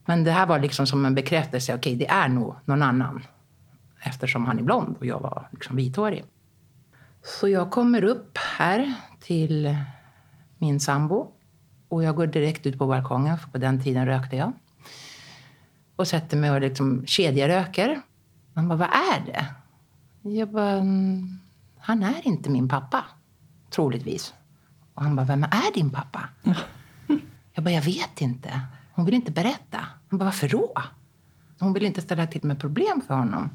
Men 0.06 0.24
det 0.24 0.32
här 0.32 0.46
var 0.46 0.60
liksom 0.60 0.88
som 0.88 1.06
en 1.06 1.16
bekräftelse. 1.16 1.76
Okej, 1.76 1.96
okay, 1.96 2.06
det 2.06 2.12
är 2.12 2.28
nog 2.28 2.56
någon 2.66 2.82
annan. 2.82 3.24
Eftersom 4.00 4.46
han 4.46 4.60
är 4.60 4.64
blond 4.64 4.96
och 5.00 5.06
jag 5.06 5.20
var 5.20 5.48
liksom 5.52 5.76
vithårig. 5.76 6.24
Så 7.24 7.48
jag 7.48 7.72
kommer 7.72 8.04
upp 8.04 8.38
här 8.38 8.94
till 9.20 9.78
min 10.58 10.80
sambo. 10.80 11.32
Och 11.88 12.04
jag 12.04 12.16
går 12.16 12.28
direkt 12.28 12.66
ut 12.66 12.78
på 12.78 12.88
balkongen, 12.88 13.38
för 13.38 13.50
på 13.50 13.58
den 13.58 13.84
tiden 13.84 14.06
rökte 14.06 14.36
jag. 14.36 14.54
Och 15.96 16.08
sätter 16.08 16.38
mig 16.38 16.52
och 16.52 16.62
liksom 16.62 17.06
kedjeröker. 17.06 18.02
Han 18.54 18.68
bara, 18.68 18.76
vad 18.76 18.90
är 18.90 19.26
det? 19.26 19.46
Jag 20.30 20.52
bara, 20.52 20.72
mm, 20.72 21.40
han 21.80 22.04
är 22.04 22.28
inte 22.28 22.50
min 22.50 22.70
pappa. 22.70 23.06
Troligtvis. 23.70 24.34
Och 24.94 25.04
han 25.04 25.16
bara, 25.16 25.26
vem 25.26 25.44
är 25.44 25.74
din 25.74 25.90
pappa? 25.90 26.30
Jag 27.54 27.64
bara, 27.64 27.72
jag 27.72 27.82
vet 27.82 28.22
inte. 28.22 28.62
Hon 28.96 29.06
vill 29.06 29.14
inte 29.14 29.32
berätta. 29.32 29.78
Han 30.10 30.20
bara, 30.20 30.26
varför 30.26 30.50
då? 30.50 30.74
Hon 31.60 31.74
vill 31.74 31.86
inte 31.86 32.02
ställa 32.02 32.28
till 32.28 32.44
med 32.44 32.60
problem 32.60 33.02
för 33.08 33.14
honom. 33.14 33.50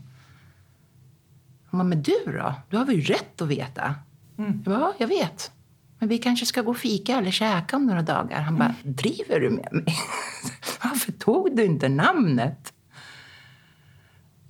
Han 1.70 1.78
bara, 1.78 1.85
men 1.85 2.02
du 2.02 2.18
då? 2.26 2.54
Du 2.70 2.76
har 2.76 2.85
väl 2.85 3.00
rätt 3.00 3.40
att 3.40 3.49
veta? 3.49 3.94
Mm. 4.38 4.62
Jag 4.64 4.75
bara, 4.75 4.80
ja, 4.80 4.94
jag 4.99 5.09
vet. 5.09 5.52
Men 5.99 6.09
vi 6.09 6.18
kanske 6.18 6.47
ska 6.47 6.62
gå 6.62 6.70
och 6.70 6.76
fika 6.76 7.18
eller 7.18 7.30
käka 7.30 7.76
om 7.76 7.87
några 7.87 8.02
dagar. 8.02 8.40
Han 8.40 8.56
bara, 8.56 8.75
mm. 8.82 8.94
driver 8.97 9.40
du 9.40 9.50
med 9.50 9.68
mig? 9.73 9.97
Varför 10.85 11.12
tog 11.12 11.56
du 11.56 11.64
inte 11.64 11.88
namnet? 11.88 12.73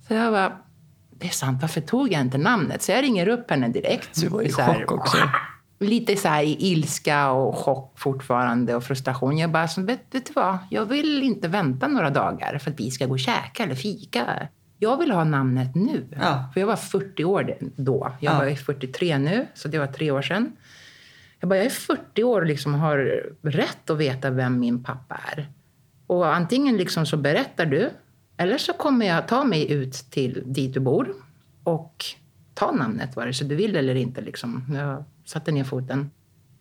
Så 0.07 0.13
jag 0.13 0.33
bara, 0.33 0.57
det 1.09 1.27
är 1.27 1.31
sant, 1.31 1.61
varför 1.61 1.81
tog 1.81 2.11
jag 2.11 2.21
inte 2.21 2.37
namnet? 2.37 2.81
Så 2.81 2.91
jag 2.91 3.03
ringer 3.03 3.27
upp 3.27 3.49
henne 3.49 3.67
direkt. 3.67 4.21
Du 4.21 4.27
var 4.27 4.41
i 4.41 4.51
chock 4.51 4.91
också. 4.91 5.17
Lite 5.81 6.15
så 6.15 6.27
här 6.27 6.43
i 6.43 6.57
ilska 6.59 7.31
och 7.31 7.55
chock 7.55 7.99
fortfarande 7.99 8.75
och 8.75 8.83
frustration. 8.83 9.37
Jag 9.37 9.51
bara, 9.51 9.67
så, 9.67 9.81
vet, 9.81 9.99
vet 10.11 10.25
du 10.25 10.33
vad? 10.33 10.57
Jag 10.69 10.85
vill 10.85 11.23
inte 11.23 11.47
vänta 11.47 11.87
några 11.87 12.09
dagar 12.09 12.57
för 12.57 12.71
att 12.71 12.79
vi 12.79 12.91
ska 12.91 13.05
gå 13.05 13.11
och 13.11 13.19
käka 13.19 13.63
eller 13.63 13.75
fika. 13.75 14.47
Jag 14.79 14.97
vill 14.97 15.11
ha 15.11 15.23
namnet 15.23 15.75
nu. 15.75 16.07
Ja. 16.19 16.49
För 16.53 16.59
jag 16.59 16.67
var 16.67 16.75
40 16.75 17.23
år 17.23 17.57
då. 17.75 18.11
Jag 18.19 18.33
ja. 18.33 18.39
var 18.39 18.55
43 18.55 19.17
nu, 19.17 19.47
så 19.53 19.67
det 19.67 19.79
var 19.79 19.87
tre 19.87 20.11
år 20.11 20.21
sedan. 20.21 20.51
Jag 21.39 21.49
bara, 21.49 21.57
jag 21.57 21.65
är 21.65 21.69
40 21.69 22.23
år 22.23 22.41
och 22.41 22.47
liksom 22.47 22.73
har 22.73 23.23
rätt 23.41 23.89
att 23.89 23.97
veta 23.97 24.29
vem 24.29 24.59
min 24.59 24.83
pappa 24.83 25.19
är. 25.35 25.49
Och 26.07 26.35
antingen 26.35 26.77
liksom 26.77 27.05
så 27.05 27.17
berättar 27.17 27.65
du, 27.65 27.89
eller 28.37 28.57
så 28.57 28.73
kommer 28.73 29.05
jag 29.05 29.27
ta 29.27 29.43
mig 29.43 29.71
ut 29.71 29.93
till 29.93 30.43
dit 30.45 30.73
du 30.73 30.79
bor 30.79 31.13
och 31.63 32.05
ta 32.53 32.71
namnet 32.71 33.15
vare 33.15 33.33
sig 33.33 33.47
du 33.47 33.55
vill 33.55 33.75
eller 33.75 33.95
inte. 33.95 34.21
Liksom. 34.21 34.65
Jag 34.73 35.03
satte 35.25 35.51
ner 35.51 35.63
foten. 35.63 36.11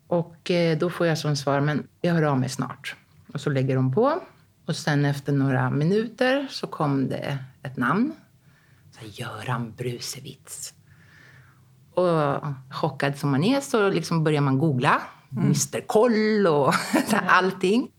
Och 0.06 0.50
eh, 0.50 0.78
då 0.78 0.90
får 0.90 1.06
jag 1.06 1.18
som 1.18 1.36
svar, 1.36 1.60
men 1.60 1.86
jag 2.00 2.14
hör 2.14 2.22
av 2.22 2.38
mig 2.38 2.48
snart. 2.48 2.96
Och 3.32 3.40
så 3.40 3.50
lägger 3.50 3.76
hon 3.76 3.92
på. 3.92 4.20
Och 4.66 4.76
sen 4.76 5.04
efter 5.04 5.32
några 5.32 5.70
minuter 5.70 6.46
så 6.50 6.66
kom 6.66 7.08
det 7.08 7.38
ett 7.62 7.76
namn. 7.76 8.12
Så 8.90 9.22
Göran 9.22 9.72
Brusewitz. 9.76 10.74
Och 11.94 12.44
chockad 12.70 13.18
som 13.18 13.30
man 13.30 13.44
är 13.44 13.60
så 13.60 13.88
liksom 13.88 14.24
börjar 14.24 14.40
man 14.40 14.58
googla. 14.58 15.02
Mm. 15.32 15.44
Mr 15.44 15.86
Koll 15.86 16.46
och 16.46 16.74
allting. 17.26 17.90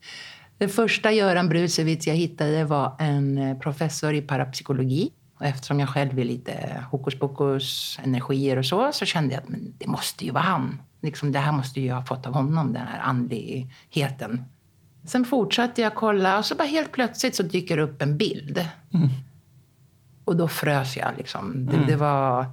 Den 0.58 0.68
första 0.68 1.12
Göran 1.12 1.48
Brusewitz 1.48 2.06
jag 2.06 2.14
hittade 2.14 2.64
var 2.64 2.96
en 2.98 3.38
eh, 3.38 3.58
professor 3.58 4.14
i 4.14 4.22
parapsykologi. 4.22 5.10
Och 5.42 5.48
eftersom 5.48 5.80
jag 5.80 5.88
själv 5.88 6.18
är 6.18 6.24
lite 6.24 6.84
hokus 6.90 7.18
pokus, 7.18 7.98
energier 8.02 8.56
och 8.56 8.66
så, 8.66 8.92
så 8.92 9.04
kände 9.04 9.34
jag 9.34 9.42
att 9.42 9.48
men 9.48 9.74
det 9.78 9.86
måste 9.86 10.24
ju 10.24 10.30
vara 10.30 10.42
han. 10.42 10.80
Liksom, 11.00 11.32
det 11.32 11.38
här 11.38 11.52
måste 11.52 11.80
jag 11.80 11.94
ha 11.94 12.04
fått 12.04 12.26
av 12.26 12.34
honom, 12.34 12.72
den 12.72 12.86
här 12.86 13.00
andligheten. 13.00 14.44
Sen 15.04 15.24
fortsatte 15.24 15.82
jag 15.82 15.94
kolla 15.94 16.38
och 16.38 16.44
så 16.44 16.54
bara 16.54 16.68
helt 16.68 16.92
plötsligt 16.92 17.36
så 17.36 17.42
dyker 17.42 17.76
det 17.76 17.82
upp 17.82 18.02
en 18.02 18.16
bild. 18.16 18.68
Mm. 18.94 19.08
Och 20.24 20.36
då 20.36 20.48
frös 20.48 20.96
jag. 20.96 21.10
Liksom. 21.16 21.66
Det, 21.66 21.76
mm. 21.76 21.86
det, 21.86 21.96
var... 21.96 22.46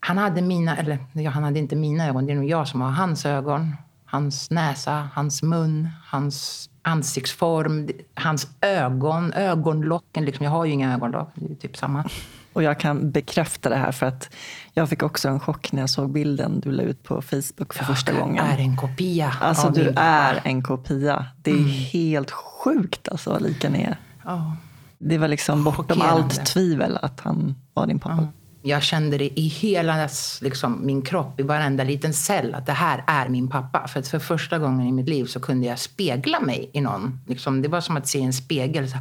Han 0.00 0.18
hade 0.18 0.42
mina, 0.42 0.76
eller 0.76 0.98
ja, 1.12 1.30
han 1.30 1.44
hade 1.44 1.58
inte 1.58 1.76
mina 1.76 2.08
ögon, 2.08 2.26
det 2.26 2.32
är 2.32 2.36
nog 2.36 2.50
jag 2.50 2.68
som 2.68 2.80
har 2.80 2.90
hans 2.90 3.26
ögon. 3.26 3.76
Hans 4.10 4.50
näsa, 4.50 5.08
hans 5.14 5.42
mun, 5.42 5.88
hans 6.06 6.70
ansiktsform, 6.82 7.88
hans 8.14 8.48
ögon, 8.60 9.32
ögonlocken. 9.32 10.24
Liksom. 10.24 10.44
Jag 10.44 10.50
har 10.50 10.64
ju 10.64 10.72
inga 10.72 10.94
ögonlock, 10.94 11.30
det 11.34 11.52
är 11.52 11.56
typ 11.56 11.76
samma. 11.76 12.04
Och 12.52 12.62
jag 12.62 12.80
kan 12.80 13.10
bekräfta 13.10 13.68
det 13.68 13.76
här 13.76 13.92
för 13.92 14.06
att 14.06 14.30
jag 14.72 14.88
fick 14.88 15.02
också 15.02 15.28
en 15.28 15.40
chock 15.40 15.72
när 15.72 15.82
jag 15.82 15.90
såg 15.90 16.12
bilden 16.12 16.60
du 16.60 16.70
la 16.72 16.82
ut 16.82 17.02
på 17.02 17.22
Facebook 17.22 17.74
för 17.74 17.80
jag 17.80 17.86
första 17.86 18.12
gången. 18.12 18.44
är 18.44 18.58
en 18.58 18.76
kopia 18.76 19.34
Alltså 19.40 19.70
du 19.70 19.92
är 19.96 20.40
en 20.44 20.62
kopia. 20.62 21.26
Det 21.42 21.50
är 21.50 21.54
mm. 21.54 21.68
helt 21.68 22.30
sjukt 22.30 23.08
alltså 23.08 23.30
vad 23.30 23.42
lika 23.42 23.70
ni 23.70 23.82
är. 23.82 23.96
Oh. 24.24 24.52
Det 24.98 25.18
var 25.18 25.28
liksom 25.28 25.64
bortom 25.64 26.02
allt 26.02 26.46
tvivel 26.46 26.98
att 27.02 27.20
han 27.20 27.54
var 27.74 27.86
din 27.86 27.98
pappa. 27.98 28.12
Mm. 28.12 28.28
Jag 28.62 28.82
kände 28.82 29.18
det 29.18 29.40
i 29.40 29.48
hela 29.48 30.08
liksom, 30.40 30.86
min 30.86 31.02
kropp, 31.02 31.40
i 31.40 31.42
varenda 31.42 31.84
liten 31.84 32.14
cell, 32.14 32.54
att 32.54 32.66
det 32.66 32.72
här 32.72 33.04
är 33.06 33.28
min 33.28 33.48
pappa. 33.48 33.88
För 33.88 34.00
att 34.00 34.08
för 34.08 34.18
första 34.18 34.58
gången 34.58 34.86
i 34.86 34.92
mitt 34.92 35.08
liv 35.08 35.24
så 35.24 35.40
kunde 35.40 35.66
jag 35.66 35.78
spegla 35.78 36.40
mig 36.40 36.70
i 36.72 36.80
någon. 36.80 37.20
Liksom, 37.26 37.62
det 37.62 37.68
var 37.68 37.80
som 37.80 37.96
att 37.96 38.08
se 38.08 38.22
en 38.22 38.32
spegel. 38.32 38.90
Så, 38.90 38.96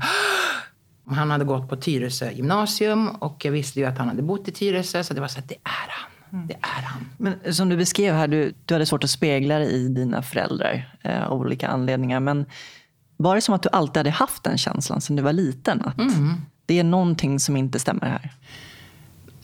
han 1.15 1.31
hade 1.31 1.45
gått 1.45 1.69
på 1.69 1.75
Tyresö 1.75 2.31
gymnasium 2.31 3.09
och 3.09 3.45
jag 3.45 3.51
visste 3.51 3.79
ju 3.79 3.85
att 3.85 3.97
han 3.97 4.07
hade 4.07 4.21
bott 4.21 4.47
i 4.47 4.51
Tyresö. 4.51 5.03
Så 5.03 5.13
det 5.13 5.21
var 5.21 5.27
så 5.27 5.39
att 5.39 5.49
det 5.49 5.55
är 5.63 5.89
han. 5.89 6.47
Det 6.47 6.53
är 6.53 6.81
han. 6.83 7.09
Men 7.17 7.53
som 7.53 7.69
du 7.69 7.77
beskrev 7.77 8.15
här, 8.15 8.27
du, 8.27 8.53
du 8.65 8.73
hade 8.73 8.85
svårt 8.85 9.03
att 9.03 9.09
spegla 9.09 9.59
dig 9.59 9.71
i 9.71 9.87
dina 9.87 10.21
föräldrar 10.21 10.95
eh, 11.01 11.27
av 11.27 11.39
olika 11.39 11.67
anledningar. 11.67 12.19
Men 12.19 12.45
var 13.17 13.35
det 13.35 13.41
som 13.41 13.55
att 13.55 13.63
du 13.63 13.69
alltid 13.71 13.97
hade 13.97 14.09
haft 14.09 14.43
den 14.43 14.57
känslan 14.57 15.01
sedan 15.01 15.15
du 15.15 15.23
var 15.23 15.33
liten? 15.33 15.81
Att 15.81 15.97
mm. 15.97 16.33
det 16.65 16.79
är 16.79 16.83
någonting 16.83 17.39
som 17.39 17.57
inte 17.57 17.79
stämmer 17.79 18.07
här? 18.07 18.31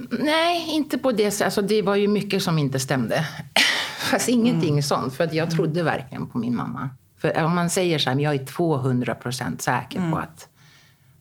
Nej, 0.10 0.76
inte 0.76 0.98
på 0.98 1.12
det 1.12 1.32
sättet. 1.32 1.46
Alltså, 1.46 1.62
det 1.62 1.82
var 1.82 1.96
ju 1.96 2.08
mycket 2.08 2.44
som 2.44 2.60
inte 2.60 2.80
stämde. 2.80 3.28
Fast 4.12 4.30
ingenting 4.30 4.70
mm. 4.70 4.82
sånt. 4.82 5.14
För 5.14 5.24
att 5.24 5.34
jag 5.34 5.52
trodde 5.52 5.84
verkligen 5.84 6.28
på 6.28 6.38
min 6.38 6.56
mamma. 6.56 6.90
För 7.18 7.44
om 7.44 7.56
man 7.56 7.70
säger 7.70 8.00
så 8.00 8.10
här, 8.10 8.20
jag 8.20 8.36
är 8.36 8.46
200 8.46 9.16
procent 9.16 9.62
säker 9.62 10.00
mm. 10.00 10.12
på 10.12 10.18
att... 10.18 10.48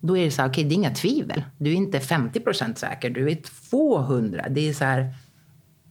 Då 0.01 0.17
är 0.17 0.25
det 0.25 0.31
så 0.31 0.43
här, 0.43 0.49
okej, 0.49 0.61
okay, 0.61 0.69
det 0.69 0.75
är 0.75 0.77
inga 0.77 0.95
tvivel. 0.95 1.45
Du 1.59 1.71
är 1.71 1.75
inte 1.75 2.01
50 2.01 2.41
procent 2.41 2.79
säker, 2.79 3.11
du 3.11 3.31
är 3.31 3.39
200. 3.71 4.47
Det 4.51 4.69
är 4.69 4.73
så 4.73 4.85
här 4.85 5.15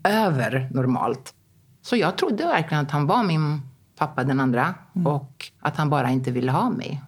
över 0.04 0.70
normalt. 0.72 1.34
Så 1.82 1.96
jag 1.96 2.18
trodde 2.18 2.46
verkligen 2.46 2.86
att 2.86 2.92
han 2.92 3.08
var 3.08 3.24
min 3.24 3.62
pappa, 3.98 4.24
den 4.24 4.40
andra. 4.40 4.74
Mm. 4.96 5.08
Och 5.08 5.52
att 5.60 5.78
han 5.78 5.90
bara 5.90 6.10
inte 6.10 6.32
ville 6.32 6.52
ha 6.52 6.70
mig. 6.70 7.02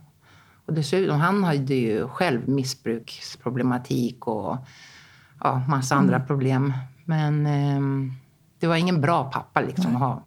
Och 0.66 0.74
dessutom, 0.74 1.20
han 1.20 1.44
hade 1.44 1.76
ju 1.76 2.08
själv 2.08 2.50
missbruksproblematik 2.50 4.28
och 4.28 4.58
ja, 5.44 5.62
massa 5.68 5.96
andra 5.96 6.16
mm. 6.16 6.28
problem. 6.28 6.74
Men 7.06 7.46
eh, 7.46 8.12
det 8.60 8.68
var 8.68 8.76
ingen 8.76 9.02
bra 9.02 9.24
pappa 9.24 9.62
liksom 9.62 9.96
att 9.96 10.02
ha. 10.02 10.24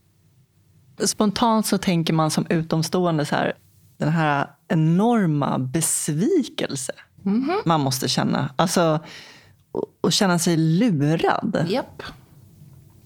Spontant 1.07 1.67
så 1.67 1.79
tänker 1.79 2.13
man 2.13 2.31
som 2.31 2.47
utomstående 2.49 3.27
så 3.27 3.35
här, 3.35 3.53
den 3.99 4.09
här 4.09 4.51
enorma 4.69 5.59
besvikelse 5.59 6.93
mm 7.25 7.57
man 7.65 7.81
måste 7.81 8.09
känna. 8.09 8.51
Alltså, 8.57 9.01
och 10.01 10.13
känna 10.13 10.39
sig 10.39 10.57
lurad. 10.57 11.67
Japp. 11.69 12.03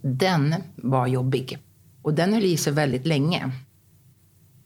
Den 0.02 0.54
var 0.76 1.06
jobbig. 1.06 1.58
Och 2.02 2.14
den 2.14 2.32
höll 2.32 2.44
i 2.44 2.56
sig 2.56 2.72
väldigt 2.72 3.06
länge. 3.06 3.50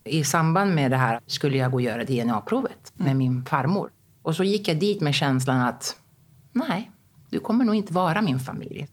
I 0.03 0.23
samband 0.23 0.75
med 0.75 0.91
det 0.91 0.97
här 0.97 1.19
skulle 1.27 1.57
jag 1.57 1.71
gå 1.71 1.77
och 1.77 1.81
göra 1.81 2.03
DNA-provet 2.03 2.93
med 2.93 3.07
mm. 3.07 3.17
min 3.17 3.45
farmor. 3.45 3.89
Och 4.21 4.35
så 4.35 4.43
gick 4.43 4.67
jag 4.67 4.79
dit 4.79 5.01
med 5.01 5.15
känslan 5.15 5.61
att 5.61 5.95
nej, 6.51 6.91
du 7.35 7.39
kommer 7.39 7.65
nog 7.65 7.75
inte 7.75 7.93
vara 7.93 8.21
min 8.21 8.39
familj. 8.39 8.87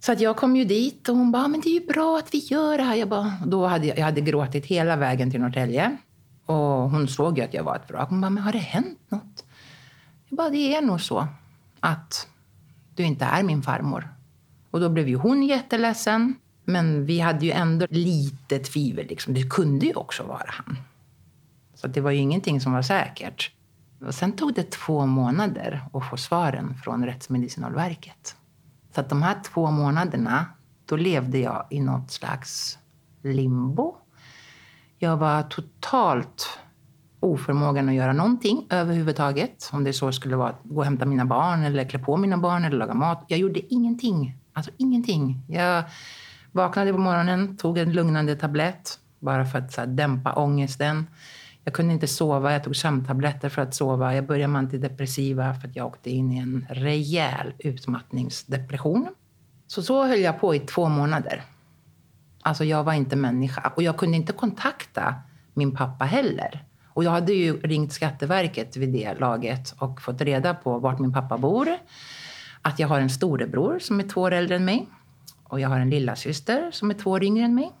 Så 0.00 0.12
att 0.12 0.20
jag 0.20 0.36
kom 0.36 0.56
ju 0.56 0.64
dit 0.64 1.08
och 1.08 1.16
hon 1.16 1.32
bara, 1.32 1.44
ah, 1.44 1.48
men 1.48 1.60
det 1.60 1.68
är 1.68 1.80
ju 1.80 1.86
bra 1.86 2.18
att 2.18 2.34
vi 2.34 2.38
gör 2.38 2.78
det 2.78 2.84
här. 2.84 2.94
Jag, 2.94 3.08
bara, 3.08 3.32
då 3.46 3.66
hade 3.66 3.86
jag, 3.86 3.98
jag 3.98 4.04
hade 4.04 4.20
gråtit 4.20 4.66
hela 4.66 4.96
vägen 4.96 5.30
till 5.30 5.40
Norrtälje. 5.40 5.96
Och 6.46 6.90
hon 6.90 7.08
såg 7.08 7.38
ju 7.38 7.44
att 7.44 7.54
jag 7.54 7.64
var 7.64 7.76
ett 7.76 7.90
vrak. 7.90 8.08
Hon 8.08 8.20
bara, 8.20 8.30
men 8.30 8.42
har 8.42 8.52
det 8.52 8.58
hänt 8.58 8.98
något? 9.08 9.44
Jag 10.28 10.36
bara, 10.36 10.50
det 10.50 10.74
är 10.74 10.82
nog 10.82 11.00
så 11.00 11.28
att 11.80 12.28
du 12.94 13.02
inte 13.02 13.24
är 13.24 13.42
min 13.42 13.62
farmor. 13.62 14.08
Och 14.70 14.80
då 14.80 14.88
blev 14.88 15.08
ju 15.08 15.16
hon 15.16 15.42
jätteledsen. 15.42 16.34
Men 16.64 17.06
vi 17.06 17.20
hade 17.20 17.46
ju 17.46 17.52
ändå 17.52 17.86
lite 17.90 18.58
tvivel. 18.58 19.06
Liksom. 19.06 19.34
Det 19.34 19.50
kunde 19.50 19.86
ju 19.86 19.94
också 19.94 20.22
vara 20.22 20.46
han. 20.46 20.76
Så 21.74 21.86
det 21.86 22.00
var 22.00 22.10
ju 22.10 22.18
ingenting 22.18 22.60
som 22.60 22.72
var 22.72 22.82
säkert. 22.82 23.50
Och 24.06 24.14
sen 24.14 24.32
tog 24.32 24.54
det 24.54 24.70
två 24.70 25.06
månader 25.06 25.84
att 25.92 26.10
få 26.10 26.16
svaren 26.16 26.74
från 26.74 27.06
Rättsmedicinalverket. 27.06 28.36
Så 28.94 29.00
att 29.00 29.08
de 29.08 29.22
här 29.22 29.36
två 29.44 29.70
månaderna, 29.70 30.46
då 30.86 30.96
levde 30.96 31.38
jag 31.38 31.66
i 31.70 31.80
något 31.80 32.10
slags 32.10 32.78
limbo. 33.22 33.96
Jag 34.98 35.16
var 35.16 35.42
totalt 35.42 36.58
oförmågan 37.20 37.88
att 37.88 37.94
göra 37.94 38.12
någonting 38.12 38.66
överhuvudtaget. 38.70 39.70
Om 39.72 39.84
det 39.84 39.92
så 39.92 40.12
skulle 40.12 40.36
vara 40.36 40.48
att 40.48 40.60
gå 40.62 40.76
och 40.76 40.84
hämta 40.84 41.06
mina 41.06 41.24
barn 41.24 41.62
eller 41.62 41.84
klä 41.84 41.98
på 41.98 42.16
mina 42.16 42.38
barn 42.38 42.64
eller 42.64 42.76
laga 42.76 42.94
mat. 42.94 43.24
Jag 43.28 43.38
gjorde 43.38 43.74
ingenting. 43.74 44.36
Alltså 44.52 44.70
ingenting. 44.78 45.42
Jag 45.48 45.84
Vaknade 46.54 46.92
på 46.92 46.98
morgonen, 46.98 47.56
tog 47.56 47.78
en 47.78 47.92
lugnande 47.92 48.36
tablett 48.36 48.98
bara 49.18 49.44
för 49.44 49.58
att 49.58 49.72
så 49.72 49.80
här, 49.80 49.88
dämpa 49.88 50.32
ångesten. 50.32 51.06
Jag 51.64 51.74
kunde 51.74 51.92
inte 51.92 52.06
sova, 52.06 52.52
jag 52.52 52.64
tog 52.64 52.76
sömntabletter 52.76 53.48
för 53.48 53.62
att 53.62 53.74
sova. 53.74 54.14
Jag 54.14 54.26
började 54.26 54.52
med 54.52 54.58
antidepressiva 54.58 55.54
för 55.54 55.68
att 55.68 55.76
jag 55.76 55.86
åkte 55.86 56.10
in 56.10 56.32
i 56.32 56.38
en 56.38 56.66
rejäl 56.70 57.52
utmattningsdepression. 57.58 59.08
Så 59.66 59.82
så 59.82 60.04
höll 60.04 60.20
jag 60.20 60.40
på 60.40 60.54
i 60.54 60.60
två 60.60 60.88
månader. 60.88 61.42
Alltså 62.42 62.64
jag 62.64 62.84
var 62.84 62.92
inte 62.92 63.16
människa. 63.16 63.72
Och 63.76 63.82
jag 63.82 63.96
kunde 63.96 64.16
inte 64.16 64.32
kontakta 64.32 65.14
min 65.54 65.76
pappa 65.76 66.04
heller. 66.04 66.64
Och 66.86 67.04
jag 67.04 67.10
hade 67.10 67.32
ju 67.32 67.60
ringt 67.60 67.92
Skatteverket 67.92 68.76
vid 68.76 68.92
det 68.92 69.14
laget 69.14 69.74
och 69.78 70.02
fått 70.02 70.20
reda 70.20 70.54
på 70.54 70.78
vart 70.78 70.98
min 70.98 71.12
pappa 71.12 71.38
bor. 71.38 71.68
Att 72.62 72.78
jag 72.78 72.88
har 72.88 73.00
en 73.00 73.10
storebror 73.10 73.78
som 73.78 74.00
är 74.00 74.04
två 74.04 74.20
år 74.20 74.32
äldre 74.32 74.56
än 74.56 74.64
mig. 74.64 74.88
Och 75.44 75.60
jag 75.60 75.68
har 75.68 75.80
en 75.80 75.90
lilla 75.90 76.16
syster 76.16 76.70
som 76.70 76.90
är 76.90 76.94
två 76.94 77.10
år 77.10 77.24
yngre 77.24 77.44
än 77.44 77.54
mig. 77.54 77.72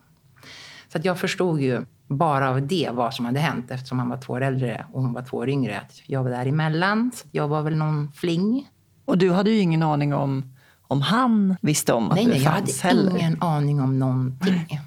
Så 0.88 0.98
att 0.98 1.04
jag 1.04 1.18
förstod 1.18 1.60
ju 1.60 1.84
bara 2.16 2.50
av 2.50 2.66
det 2.66 2.90
vad 2.92 3.14
som 3.14 3.24
hade 3.24 3.40
hänt 3.40 3.70
eftersom 3.70 3.98
han 3.98 4.08
var 4.08 4.16
två 4.16 4.32
år 4.32 4.40
äldre 4.40 4.86
och 4.92 5.02
hon 5.02 5.12
var 5.12 5.22
två 5.22 5.36
år 5.36 5.48
yngre. 5.48 5.80
Att 5.80 6.02
jag 6.06 6.22
var 6.22 6.30
däremellan. 6.30 7.10
Jag 7.30 7.48
var 7.48 7.62
väl 7.62 7.76
någon 7.76 8.12
fling. 8.12 8.68
Och 9.04 9.18
du 9.18 9.30
hade 9.30 9.50
ju 9.50 9.58
ingen 9.58 9.82
aning 9.82 10.14
om, 10.14 10.54
om 10.88 11.00
han 11.00 11.56
visste 11.62 11.92
om 11.92 12.10
att 12.10 12.14
nej, 12.14 12.24
du 12.24 12.30
nej, 12.30 12.42
jag 12.42 12.52
fanns 12.54 12.82
hade 12.82 12.96
heller. 12.96 13.18
ingen 13.18 13.42
aning 13.42 13.80
om 13.80 13.98
någonting. 13.98 14.80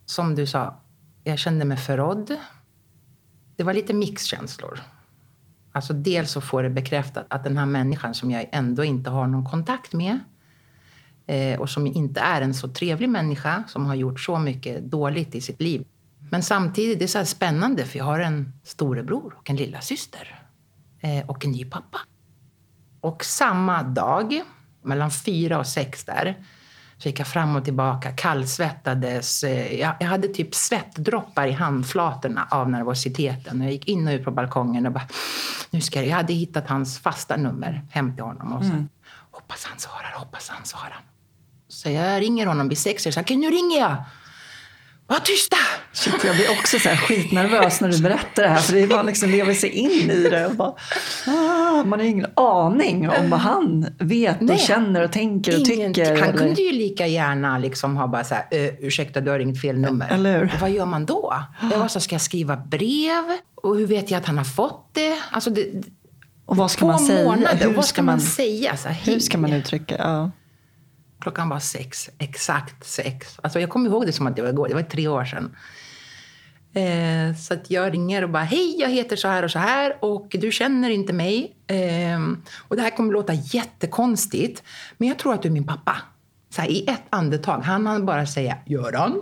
som 0.05 0.35
du 0.35 0.47
sa, 0.47 0.81
jag 1.23 1.39
kände 1.39 1.65
mig 1.65 1.77
förrådd. 1.77 2.35
Det 3.55 3.63
var 3.63 3.73
lite 3.73 3.93
mixkänslor. 3.93 4.79
Alltså 5.71 5.93
dels 5.93 6.31
så 6.31 6.41
får 6.41 6.63
det 6.63 6.69
bekräftat 6.69 7.25
att 7.29 7.43
den 7.43 7.57
här 7.57 7.65
människan 7.65 8.13
som 8.13 8.31
jag 8.31 8.49
ändå 8.51 8.83
inte 8.83 9.09
har 9.09 9.27
någon 9.27 9.45
kontakt 9.45 9.93
med 9.93 10.19
eh, 11.27 11.59
och 11.59 11.69
som 11.69 11.87
inte 11.87 12.19
är 12.19 12.41
en 12.41 12.53
så 12.53 12.67
trevlig 12.67 13.09
människa 13.09 13.63
som 13.67 13.85
har 13.85 13.95
gjort 13.95 14.19
så 14.19 14.39
mycket 14.39 14.83
dåligt 14.83 15.35
i 15.35 15.41
sitt 15.41 15.61
liv. 15.61 15.85
Men 16.31 16.43
samtidigt, 16.43 16.99
det 16.99 17.05
är 17.05 17.07
så 17.07 17.17
här 17.17 17.25
spännande 17.25 17.85
för 17.85 17.97
jag 17.97 18.05
har 18.05 18.19
en 18.19 18.53
storebror 18.63 19.35
och 19.38 19.49
en 19.49 19.55
lilla 19.55 19.81
syster 19.81 20.43
eh, 20.99 21.29
och 21.29 21.45
en 21.45 21.51
ny 21.51 21.65
pappa. 21.65 21.99
Och 23.01 23.25
samma 23.25 23.83
dag, 23.83 24.41
mellan 24.89 25.12
fyra 25.12 25.60
och 25.60 25.67
sex 25.67 26.04
där, 26.06 26.36
så 26.97 27.08
gick 27.10 27.19
jag 27.19 27.28
fram 27.28 27.56
och 27.56 27.65
tillbaka, 27.65 28.12
kallsvettades. 28.12 29.43
Eh, 29.43 29.80
Jag, 29.80 30.04
hade 30.04 30.28
typ 30.28 30.56
svettdroppar 30.56 31.47
i 31.47 31.52
handflatorna 31.52 32.47
av 32.52 32.69
nervositeten. 32.69 33.62
Jag 33.62 33.71
gick 33.71 33.88
in 33.88 34.08
och 34.08 34.13
ut 34.13 34.23
på 34.25 34.32
balkongen 34.32 34.86
och 34.86 34.91
bara, 34.91 35.08
nu 35.69 35.82
ska 35.82 35.99
jag... 35.99 36.08
jag 36.08 36.15
hade 36.15 36.34
hittat 36.34 36.67
hans 36.69 36.99
fasta 36.99 37.38
nummer 37.38 37.82
hem 37.91 38.15
till 38.15 38.23
honom. 38.23 38.54
Och 38.54 38.65
så, 38.65 38.71
Hoppas 39.32 39.65
han 39.65 39.80
svarar, 39.80 40.13
hoppas 40.15 40.49
han 40.49 40.65
svarar. 40.65 40.99
Så 41.67 41.89
jag 41.89 42.21
ringer 42.21 42.45
honom 42.45 42.69
vid 42.69 42.78
sex 42.78 43.06
och 43.06 43.13
säger, 43.13 43.25
okej 43.25 43.38
nu 43.38 43.49
ringer 43.49 43.80
jag. 43.80 43.95
Var 45.10 45.19
tysta! 45.19 45.56
Shit, 45.93 46.13
jag 46.24 46.36
blir 46.36 46.52
också 46.52 46.80
så 46.80 46.89
här 46.89 46.95
skitnervös 46.95 47.82
när 47.82 47.89
du 47.89 48.02
berättar 48.02 48.43
det 48.43 48.50
här. 48.50 48.58
För 48.60 48.74
det 48.74 48.82
är 48.82 48.88
bara 48.88 49.02
liksom 49.04 49.30
lever 49.30 49.54
sig 49.54 49.69
in 49.69 50.12
i 50.12 50.30
det. 50.30 50.45
Och 50.45 50.56
bara, 50.56 50.74
ah, 51.28 51.84
man 51.84 52.00
har 52.00 52.06
ingen 52.08 52.28
aning 52.36 53.10
om 53.10 53.30
vad 53.30 53.39
han 53.39 53.88
vet 54.00 54.38
och 54.39 54.43
Nej, 54.45 54.58
känner 54.58 55.04
och 55.04 55.12
tänker 55.12 55.62
och 55.62 55.67
Ingen- 55.67 55.93
tycker. 55.93 56.15
Han 56.19 56.30
eller- 56.30 56.38
kunde 56.38 56.62
ju 56.62 56.72
lika 56.72 57.08
gärna 57.08 57.58
liksom 57.58 57.98
ha 57.98 58.08
bara 58.08 58.24
så 58.24 58.36
här, 58.36 58.45
"Ö, 58.52 58.72
ursäkta 58.80 59.22
du 59.22 59.32
har 59.32 59.39
ringt 59.39 59.62
fel 59.62 59.78
nummer. 59.80 60.08
Eller 60.12 60.39
hur? 60.39 60.54
Vad 60.62 60.72
gör 60.72 60.86
man 60.86 61.06
då? 61.06 61.43
Jag 61.72 61.80
var 61.80 61.88
så, 61.88 62.00
ska 62.00 62.15
jag 62.15 62.22
skriva 62.22 62.56
brev? 62.58 63.24
Och 63.56 63.76
hur 63.78 63.88
vet 63.88 64.12
jag 64.12 64.17
att 64.17 64.26
han 64.26 64.38
har 64.38 64.45
fått 64.45 64.89
det? 64.93 65.17
Alltså 65.32 65.50
det 65.50 65.67
Och 66.45 66.58
vad 66.58 66.72
ska 66.72 66.80
två 66.80 66.88
man 66.88 67.00
säga? 67.00 67.24
månader, 67.26 67.58
Hur 67.67 67.74
vad 67.74 67.86
ska 67.86 68.02
man, 68.02 68.13
man- 68.13 68.19
säga? 68.22 68.78
Så 68.78 68.88
här, 68.88 69.12
Hur 69.13 69.19
ska 69.19 69.38
man 69.38 69.54
uttrycka? 69.54 69.95
Ja. 70.00 70.32
Klockan 71.19 71.49
var 71.49 71.60
sex, 71.60 72.10
exakt 72.17 72.86
sex. 72.86 73.39
Alltså 73.43 73.60
jag 73.60 73.69
kommer 73.69 73.89
ihåg 73.89 74.05
det 74.05 74.13
som 74.13 74.27
att 74.27 74.36
det 74.36 74.41
var 74.41 74.49
igår, 74.49 74.67
det 74.67 74.73
var 74.73 74.82
tre 74.82 75.08
år 75.08 75.25
sedan. 75.25 75.55
Eh, 76.73 77.36
så 77.36 77.53
att 77.53 77.71
jag 77.71 77.93
ringer 77.93 78.23
och 78.23 78.29
bara, 78.29 78.43
hej 78.43 78.75
jag 78.79 78.89
heter 78.89 79.15
så 79.15 79.27
här 79.27 79.43
och 79.43 79.51
så 79.51 79.60
här 79.60 79.97
och 80.03 80.27
du 80.39 80.51
känner 80.51 80.89
inte 80.89 81.13
mig. 81.13 81.55
Eh, 81.67 82.19
och 82.58 82.75
det 82.75 82.82
här 82.82 82.89
kommer 82.89 83.13
låta 83.13 83.34
jättekonstigt, 83.34 84.63
men 84.97 85.08
jag 85.08 85.19
tror 85.19 85.34
att 85.34 85.41
du 85.41 85.47
är 85.47 85.53
min 85.53 85.67
pappa. 85.67 85.97
Så 86.49 86.62
här, 86.62 86.69
I 86.69 86.89
ett 86.89 87.03
andetag. 87.10 87.60
Han 87.60 87.88
hann 87.88 88.05
bara 88.05 88.25
säga, 88.25 88.58
Göran. 88.65 89.21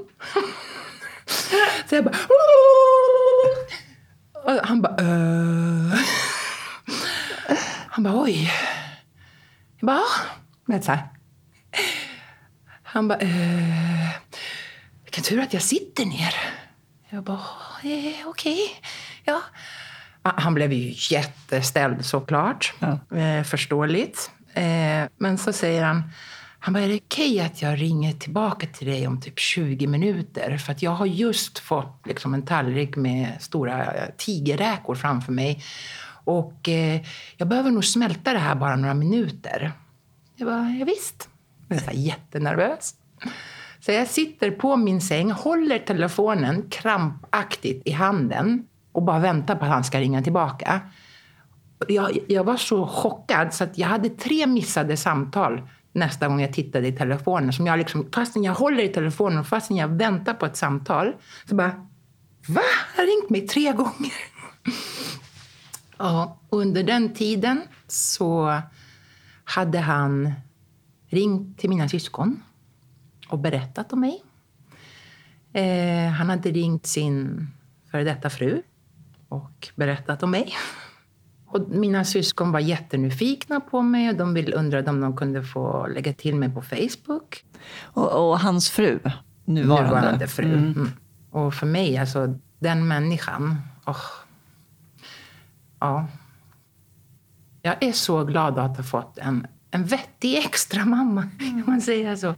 så 1.89 1.95
jag 1.95 2.03
bara, 2.03 2.15
och 4.43 4.67
han 4.67 4.81
bara, 4.81 4.95
äh. 4.95 5.99
Han 7.88 8.03
bara, 8.03 8.23
oj. 8.23 8.51
Jag 9.79 9.88
bara, 9.88 10.01
ja. 10.67 10.81
Så 10.81 10.91
här. 10.91 11.16
Han 12.97 13.07
bara, 13.07 13.19
eh, 13.19 14.10
vilken 15.03 15.23
tur 15.23 15.39
att 15.39 15.53
jag 15.53 15.62
sitter 15.62 16.05
ner. 16.05 16.33
Jag 17.10 17.23
bara, 17.23 17.39
eh, 17.83 18.27
okej. 18.27 18.60
Ja. 19.25 19.41
Ah, 20.21 20.33
Han 20.38 20.53
blev 20.53 20.73
ju 20.73 20.93
jätteställd 21.15 22.05
såklart. 22.05 22.73
Ja. 22.79 23.17
Eh, 23.17 23.43
förståeligt. 23.43 24.31
Eh, 24.53 25.03
men 25.17 25.38
så 25.38 25.53
säger 25.53 25.83
han, 25.83 26.03
han 26.60 26.73
bara, 26.73 26.83
är 26.83 26.88
det 26.88 26.99
okej 27.05 27.39
att 27.39 27.62
jag 27.62 27.81
ringer 27.81 28.13
tillbaka 28.13 28.67
till 28.67 28.88
dig 28.88 29.07
om 29.07 29.21
typ 29.21 29.39
20 29.39 29.88
minuter? 29.88 30.57
För 30.57 30.71
att 30.71 30.81
jag 30.81 30.91
har 30.91 31.05
just 31.05 31.60
fått 31.60 32.01
liksom 32.05 32.33
en 32.33 32.45
tallrik 32.45 32.95
med 32.95 33.31
stora 33.39 33.93
eh, 33.93 34.10
tigerräkor 34.17 34.95
framför 34.95 35.31
mig. 35.31 35.63
Och 36.23 36.69
eh, 36.69 37.01
jag 37.38 37.47
behöver 37.47 37.71
nog 37.71 37.86
smälta 37.86 38.33
det 38.33 38.39
här 38.39 38.55
bara 38.55 38.75
några 38.75 38.93
minuter. 38.93 39.71
Jag 40.36 40.47
bara, 40.47 40.69
ja, 40.79 40.86
visst. 40.86 41.29
Jag 41.67 41.75
var 41.75 41.93
så 41.93 41.99
jättenervös. 41.99 42.95
Så 43.80 43.91
jag 43.91 44.08
sitter 44.08 44.51
på 44.51 44.75
min 44.75 45.01
säng, 45.01 45.32
håller 45.32 45.80
telefonen 45.80 46.69
krampaktigt 46.69 47.82
i 47.88 47.91
handen 47.91 48.67
och 48.91 49.03
bara 49.03 49.19
väntar 49.19 49.56
på 49.56 49.65
att 49.65 49.71
han 49.71 49.84
ska 49.84 49.99
ringa 49.99 50.21
tillbaka. 50.21 50.82
Jag, 51.88 52.17
jag 52.27 52.43
var 52.43 52.58
så 52.58 52.88
chockad 52.88 53.53
så 53.53 53.63
att 53.63 53.77
jag 53.77 53.88
hade 53.88 54.10
tre 54.10 54.47
missade 54.47 54.97
samtal 54.97 55.69
nästa 55.91 56.27
gång 56.27 56.41
jag 56.41 56.53
tittade 56.53 56.88
i 56.88 56.91
telefonen. 56.91 57.53
Som 57.53 57.67
jag 57.67 57.80
liksom, 57.80 58.10
fastän 58.15 58.43
jag 58.43 58.53
håller 58.53 58.84
i 58.84 58.88
telefonen 58.88 59.39
och 59.39 59.47
fastän 59.47 59.77
jag 59.77 59.88
väntar 59.88 60.34
på 60.34 60.45
ett 60.45 60.58
samtal 60.58 61.13
så 61.49 61.56
bara, 61.56 61.71
va? 62.47 62.62
Han 62.95 63.06
har 63.06 63.06
ringt 63.06 63.30
mig 63.30 63.47
tre 63.47 63.71
gånger. 63.71 64.13
Ja, 65.97 66.39
under 66.49 66.84
den 66.84 67.13
tiden 67.13 67.62
så 67.88 68.62
hade 69.43 69.80
han 69.80 70.34
ringt 71.07 71.59
till 71.59 71.69
mina 71.69 71.89
syskon 71.89 72.43
och 73.29 73.39
berättat 73.39 73.93
om 73.93 73.99
mig. 73.99 74.23
Eh, 75.53 76.11
han 76.11 76.29
hade 76.29 76.51
ringt 76.51 76.85
sin 76.85 77.47
före 77.91 78.03
detta 78.03 78.29
fru 78.29 78.61
och 79.29 79.69
berättat 79.75 80.23
om 80.23 80.31
mig. 80.31 80.53
Och 81.49 81.69
mina 81.69 82.05
syskon 82.05 82.51
var 82.51 82.59
jättenyfikna 82.59 83.59
på 83.59 83.81
mig 83.81 84.09
och 84.09 84.15
de 84.15 84.33
vill 84.33 84.53
undrade 84.53 84.89
om 84.89 85.01
de 85.01 85.17
kunde 85.17 85.43
få 85.43 85.87
lägga 85.87 86.13
till 86.13 86.35
mig 86.35 86.49
på 86.49 86.61
Facebook. 86.61 87.45
Och, 87.81 88.29
och 88.29 88.39
hans 88.39 88.69
fru, 88.69 88.99
nuvarande. 89.45 89.87
Nuvarande 89.87 90.27
fru. 90.27 90.53
Mm. 90.53 90.91
Och 91.31 91.53
för 91.53 91.65
mig, 91.65 91.97
alltså 91.97 92.39
den 92.59 92.87
människan. 92.87 93.61
åh. 93.85 93.95
ja. 95.79 96.07
Jag 97.61 97.83
är 97.83 97.91
så 97.91 98.23
glad 98.23 98.59
att 98.59 98.77
ha 98.77 98.83
fått 98.83 99.17
en, 99.17 99.47
en 99.71 99.86
vettig 99.86 100.38
extra 100.38 100.86
mamma. 100.86 101.21
Kan 101.39 101.63
man 101.67 101.82
säga 101.82 102.17
så. 102.17 102.36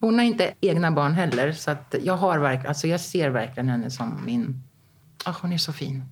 Hon 0.00 0.14
har 0.18 0.24
inte 0.24 0.54
egna 0.60 0.90
barn 0.90 1.12
heller. 1.14 1.52
Så 1.52 1.70
att 1.70 1.94
jag, 2.02 2.16
har 2.16 2.38
verk, 2.38 2.64
alltså 2.64 2.86
jag 2.86 3.00
ser 3.00 3.30
verkligen 3.30 3.68
henne 3.68 3.90
som 3.90 4.22
min... 4.26 4.62
åh, 5.26 5.36
hon 5.42 5.52
är 5.52 5.58
så 5.58 5.72
fin. 5.72 6.04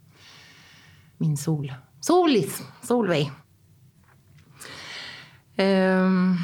Min 1.18 1.36
sol. 1.36 1.74
Solis! 2.00 2.62
Solveig. 2.82 3.30
Ehm, 5.56 6.36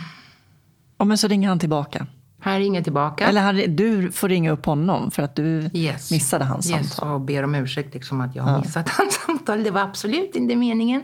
Och 0.96 1.06
men 1.06 1.18
så 1.18 1.28
ringer 1.28 1.48
han 1.48 1.58
tillbaka. 1.58 2.06
Han 2.40 2.58
ringer 2.58 2.82
tillbaka. 2.82 3.26
Eller 3.26 3.40
han, 3.40 3.76
du 3.76 4.12
får 4.12 4.28
ringa 4.28 4.50
upp 4.50 4.66
honom 4.66 5.10
för 5.10 5.22
att 5.22 5.36
du 5.36 5.70
Yes. 5.74 6.10
missade 6.10 6.44
hans 6.44 6.70
yes, 6.70 6.90
samtal. 6.92 7.14
och 7.14 7.20
ber 7.20 7.42
om 7.42 7.54
ursäkt 7.54 7.94
liksom 7.94 8.20
att 8.20 8.36
jag 8.36 8.42
har 8.42 8.58
missat 8.60 8.88
hans 8.88 9.14
samtal. 9.26 9.64
Det 9.64 9.70
var 9.70 9.80
absolut 9.80 10.36
inte 10.36 10.56
meningen. 10.56 11.02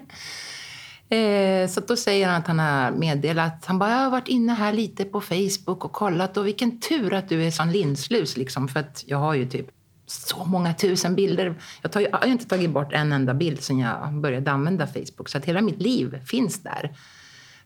Eh, 1.12 1.68
så 1.68 1.81
då 1.81 1.96
säger 1.96 2.27
han 2.27 2.40
att 2.40 2.46
han 2.46 2.59
har 2.59 2.90
meddelat. 2.90 3.66
Han 3.66 3.79
bara, 3.79 3.90
jag 3.90 3.96
har 3.96 4.11
varit 4.11 4.29
inne 4.29 4.53
här 4.53 4.72
lite 4.72 5.05
på 5.05 5.20
Facebook 5.20 5.85
och 5.85 5.92
kollat 5.92 6.37
och 6.37 6.46
vilken 6.46 6.81
tur 6.81 7.14
att 7.14 7.29
du 7.29 7.44
är 7.44 7.51
sån 7.51 7.72
linslus 7.72 8.37
liksom. 8.37 8.68
För 8.68 8.81
att 8.81 9.05
jag 9.07 9.18
har 9.18 9.35
ju 9.35 9.48
typ 9.48 9.66
så 10.07 10.44
många 10.44 10.75
tusen 10.75 11.14
bilder. 11.14 11.55
Jag, 11.83 11.92
tar, 11.92 12.01
jag 12.01 12.18
har 12.18 12.27
ju 12.27 12.33
inte 12.33 12.48
tagit 12.48 12.70
bort 12.70 12.92
en 12.92 13.12
enda 13.12 13.35
bild 13.35 13.62
sedan 13.62 13.79
jag 13.79 14.14
började 14.14 14.51
använda 14.51 14.87
Facebook. 14.87 15.29
Så 15.29 15.38
att 15.38 15.44
hela 15.44 15.61
mitt 15.61 15.83
liv 15.83 16.20
finns 16.27 16.62
där. 16.62 16.96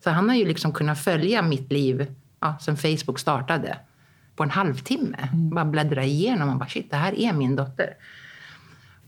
Så 0.04 0.10
han 0.10 0.28
har 0.28 0.36
ju 0.36 0.44
liksom 0.44 0.72
kunnat 0.72 1.04
följa 1.04 1.42
mitt 1.42 1.72
liv 1.72 2.14
ja, 2.40 2.58
sen 2.60 2.76
Facebook 2.76 3.18
startade 3.18 3.78
på 4.36 4.42
en 4.42 4.50
halvtimme. 4.50 5.28
Bara 5.32 5.64
bläddra 5.64 6.04
igenom 6.04 6.48
och 6.48 6.56
bara 6.56 6.68
shit, 6.68 6.90
det 6.90 6.96
här 6.96 7.20
är 7.20 7.32
min 7.32 7.56
dotter. 7.56 7.94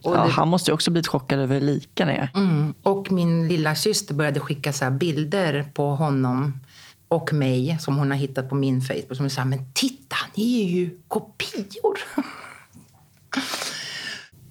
Och, 0.03 0.15
Ja, 0.15 0.23
det, 0.23 0.29
han 0.31 0.47
måste 0.47 0.71
ju 0.71 0.75
också 0.75 0.91
blivit 0.91 1.07
chockad 1.07 1.39
över 1.39 1.55
hur 1.59 1.65
lika 1.65 2.05
ni 2.05 2.11
är. 2.13 2.29
mm, 2.35 2.73
och 2.83 3.11
min 3.11 3.47
lilla 3.47 3.75
syster 3.75 4.13
började 4.13 4.39
skicka 4.39 4.73
så 4.73 4.83
här 4.85 4.91
bilder 4.91 5.71
på 5.73 5.95
honom 5.95 6.59
och 7.07 7.33
mig 7.33 7.77
som 7.79 7.97
hon 7.97 8.11
har 8.11 8.17
hittat 8.17 8.49
på 8.49 8.55
min 8.55 8.81
Facebook. 8.81 9.17
Som 9.17 9.29
sa, 9.29 9.45
men 9.45 9.71
titta, 9.73 10.15
ni 10.35 10.61
är 10.65 10.69
ju 10.69 10.99
kopior. 11.07 11.99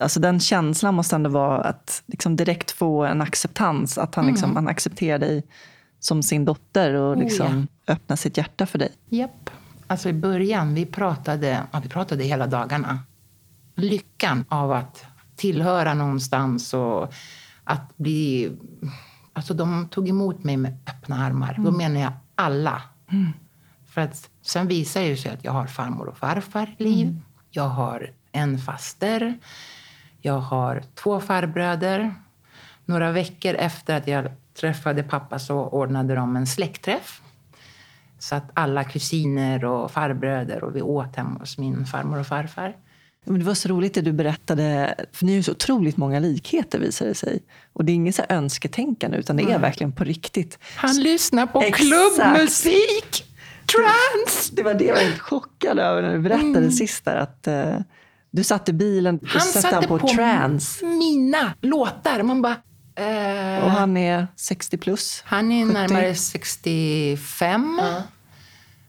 Alltså 0.01 0.21
den 0.21 0.41
känslan 0.41 0.95
måste 0.95 1.17
ändå 1.17 1.31
vara 1.31 1.61
att 1.61 2.03
liksom 2.07 2.37
direkt 2.37 2.71
få 2.71 3.05
en 3.05 3.23
acceptans. 3.23 3.99
Att 3.99 4.15
han, 4.15 4.27
liksom, 4.27 4.57
han 4.57 4.69
accepterar 4.69 5.19
dig 5.19 5.43
som 6.01 6.23
sin 6.23 6.45
dotter 6.45 6.95
och 6.95 7.13
Mm. 7.13 7.19
Oh, 7.19 7.25
liksom 7.25 7.67
öppnar 7.89 8.17
sitt 8.17 8.37
hjärta 8.37 8.67
för 8.67 8.79
dig. 8.79 8.93
Japp. 9.09 9.51
Alltså 9.87 10.09
i 10.09 10.13
början, 10.13 10.75
vi 10.75 10.87
pratade, 10.87 11.63
ja, 11.73 11.81
vi 11.83 11.89
pratade 11.89 12.25
hela 12.25 12.47
dagarna. 12.47 12.99
Lyckan 13.75 14.45
av 14.49 14.73
att 14.73 15.05
tillhöra 15.39 15.95
någonstans 15.95 16.75
och 16.75 17.13
att 17.65 17.97
bli... 17.97 18.53
Alltså 19.33 19.55
de 19.55 19.89
tog 19.89 20.09
emot 20.09 20.45
mig 20.45 20.57
med 20.57 20.77
öppna 20.87 21.27
armar. 21.27 21.55
Då 21.59 21.71
menar 21.71 22.01
jag 22.01 22.13
alla. 22.35 22.83
För 23.87 24.01
att 24.01 24.31
sen 24.43 24.69
visar 24.69 25.01
det 25.01 25.17
sig 25.17 25.33
att 25.33 25.45
jag 25.45 25.53
har 25.53 25.67
farmor 25.67 26.09
och 26.09 26.19
farfar 26.19 26.75
liv. 26.79 27.21
Jag 27.51 27.69
har 27.69 28.11
en 28.33 28.59
faster. 28.59 29.39
Jag 30.21 30.39
har 30.39 30.83
två 30.95 31.21
farbröder. 31.21 32.15
Några 32.85 33.13
veckor 33.13 33.55
efter 33.55 33.97
att 33.97 34.07
jag 34.07 34.31
träffade 34.61 35.03
pappa 35.03 35.39
så 35.39 35.59
ordnade 35.59 36.15
de 36.15 36.37
en 36.37 36.47
släktträff. 36.47 37.23
Så 38.19 38.35
att 38.35 38.51
alla 38.55 38.85
kusiner 38.85 39.65
och 39.65 39.91
farbröder 39.91 40.65
och 40.65 40.77
vi 40.77 40.83
åt 40.83 41.17
hemma 41.17 41.39
hos 41.39 41.59
min 41.59 41.87
farmor 41.87 42.21
och 42.21 42.27
farfar. 42.27 42.77
Men 43.29 43.39
det 43.41 43.47
var 43.47 43.55
så 43.55 43.69
roligt 43.69 43.95
det 43.95 44.01
du 44.01 44.13
berättade, 44.13 44.95
för 45.13 45.25
ni 45.27 45.33
har 45.33 45.37
ju 45.37 45.43
så 45.43 45.53
otroligt 45.53 45.97
många 45.97 46.19
likheter 46.21 46.79
visar 46.79 47.07
det 47.07 47.15
sig. 47.15 47.43
Och 47.73 47.85
det 47.85 47.93
är 47.93 47.95
inget 47.95 48.15
så 48.15 48.23
önsketänkande 48.29 49.17
utan 49.19 49.37
det 49.37 49.43
är 49.43 49.59
verkligen 49.59 49.93
på 49.93 50.05
riktigt. 50.05 50.59
Han 50.77 50.97
lyssnar 51.03 51.47
på 51.47 51.63
Exakt. 51.63 51.89
klubbmusik! 51.89 53.25
Trans! 53.77 54.51
Det 54.51 54.63
var 54.63 54.75
det 54.75 54.85
jag 54.85 54.95
var 54.95 55.03
helt 55.03 55.19
chockad 55.21 55.79
över 55.79 56.03
när 56.03 56.13
du 56.15 56.19
berättade 56.21 56.71
sist 56.71 57.05
där, 57.05 57.17
att 57.17 57.47
eh, 57.47 57.79
du 58.31 58.45
satt 58.45 58.69
i 58.69 58.73
bilen 58.73 59.17
och 59.17 59.23
Mm. 59.23 59.33
Han 59.33 59.41
satte 59.41 59.61
satte 59.71 59.89
på, 59.89 59.99
på 59.99 60.09
trance. 60.09 60.85
mina 60.87 61.55
låtar. 61.61 62.23
Man 62.23 62.43
bara... 62.43 62.57
Eh, 62.97 63.65
Och 63.65 63.71
han 63.71 63.97
är 63.97 64.27
60 64.37 64.77
plus. 64.77 65.23
han 65.27 65.53
är 65.53 65.65
70. 65.67 65.73
närmare 65.75 66.15
65. 66.15 67.81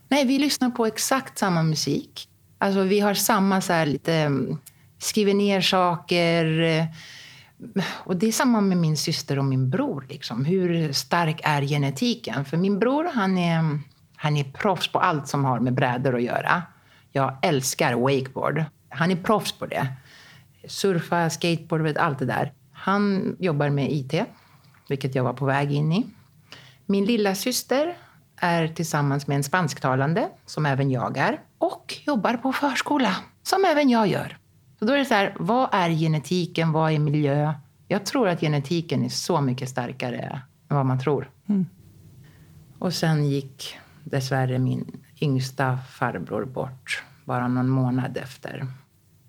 Nej, 0.08 0.24
vi 0.26 0.38
lyssnar 0.38 0.70
på 0.70 0.86
exakt 0.86 1.38
samma 1.38 1.62
musik. 1.62 2.28
Alltså, 2.62 2.82
vi 2.82 3.00
har 3.00 3.14
samma 3.14 3.60
så 3.60 3.72
här 3.72 3.86
lite... 3.86 4.14
Mm, 4.14 4.58
skriver 4.98 5.34
ner 5.34 5.60
saker. 5.60 6.60
Eh, 6.60 6.84
och 7.86 8.16
det 8.16 8.26
är 8.26 8.32
samma 8.32 8.60
med 8.60 8.78
min 8.78 8.96
syster 8.96 9.38
och 9.38 9.44
min 9.44 9.70
bror. 9.70 10.06
Liksom. 10.08 10.44
Hur 10.44 10.92
stark 10.92 11.40
är 11.44 11.62
genetiken? 11.62 12.44
För 12.44 12.56
min 12.56 12.78
bror, 12.78 13.10
han 13.14 13.38
är, 13.38 13.58
mm, 13.58 13.82
han 14.16 14.36
är 14.36 14.44
proffs 14.44 14.92
på 14.92 14.98
allt 14.98 15.28
som 15.28 15.44
har 15.44 15.60
med 15.60 15.74
brädor 15.74 16.16
att 16.16 16.22
göra. 16.22 16.62
Jag 17.12 17.38
älskar 17.42 17.94
wakeboard. 17.94 18.64
Han 18.88 19.10
är 19.10 19.16
proffs 19.16 19.52
på 19.52 19.66
det. 19.66 19.86
Surfa, 20.68 21.30
skateboard, 21.30 21.96
allt 21.96 22.18
det 22.18 22.26
där. 22.26 22.52
Han 22.72 23.36
jobbar 23.38 23.70
med 23.70 23.92
IT, 23.92 24.14
vilket 24.88 25.14
jag 25.14 25.24
var 25.24 25.32
på 25.32 25.44
väg 25.44 25.72
in 25.72 25.92
i. 25.92 26.06
Min 26.86 27.04
lilla 27.04 27.34
syster 27.34 27.96
är 28.36 28.68
tillsammans 28.68 29.26
med 29.26 29.36
en 29.36 29.44
spansktalande, 29.44 30.28
som 30.46 30.66
även 30.66 30.90
jag 30.90 31.16
är, 31.16 31.40
och 31.60 31.94
jobbar 32.06 32.34
på 32.34 32.52
förskola, 32.52 33.16
som 33.42 33.64
även 33.64 33.88
jag 33.88 34.06
gör. 34.06 34.36
Så 34.78 34.84
då 34.84 34.92
är 34.92 34.98
det 34.98 35.04
så 35.04 35.14
här, 35.14 35.36
vad 35.38 35.68
är 35.72 35.90
genetiken? 35.90 36.72
Vad 36.72 36.92
är 36.92 36.98
miljö? 36.98 37.54
Jag 37.88 38.06
tror 38.06 38.28
att 38.28 38.40
genetiken 38.40 39.04
är 39.04 39.08
så 39.08 39.40
mycket 39.40 39.68
starkare 39.68 40.42
än 40.70 40.76
vad 40.76 40.86
man 40.86 41.00
tror. 41.00 41.30
Och 42.78 42.94
sen 42.94 43.26
gick 43.28 43.78
dessvärre 44.04 44.58
min 44.58 45.00
yngsta 45.20 45.78
farbror 45.78 46.44
bort 46.44 47.02
bara 47.24 47.48
någon 47.48 47.68
månad 47.68 48.16
efter. 48.16 48.66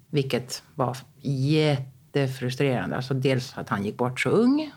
Vilket 0.10 0.64
var 0.76 0.98
jättefrustrerande. 1.22 2.96
Alltså 2.96 3.14
dels 3.14 3.58
att 3.58 3.70
han 3.70 3.84
gick 3.84 3.98
bort 3.98 4.20
så 4.20 4.30
ung. 4.30 4.72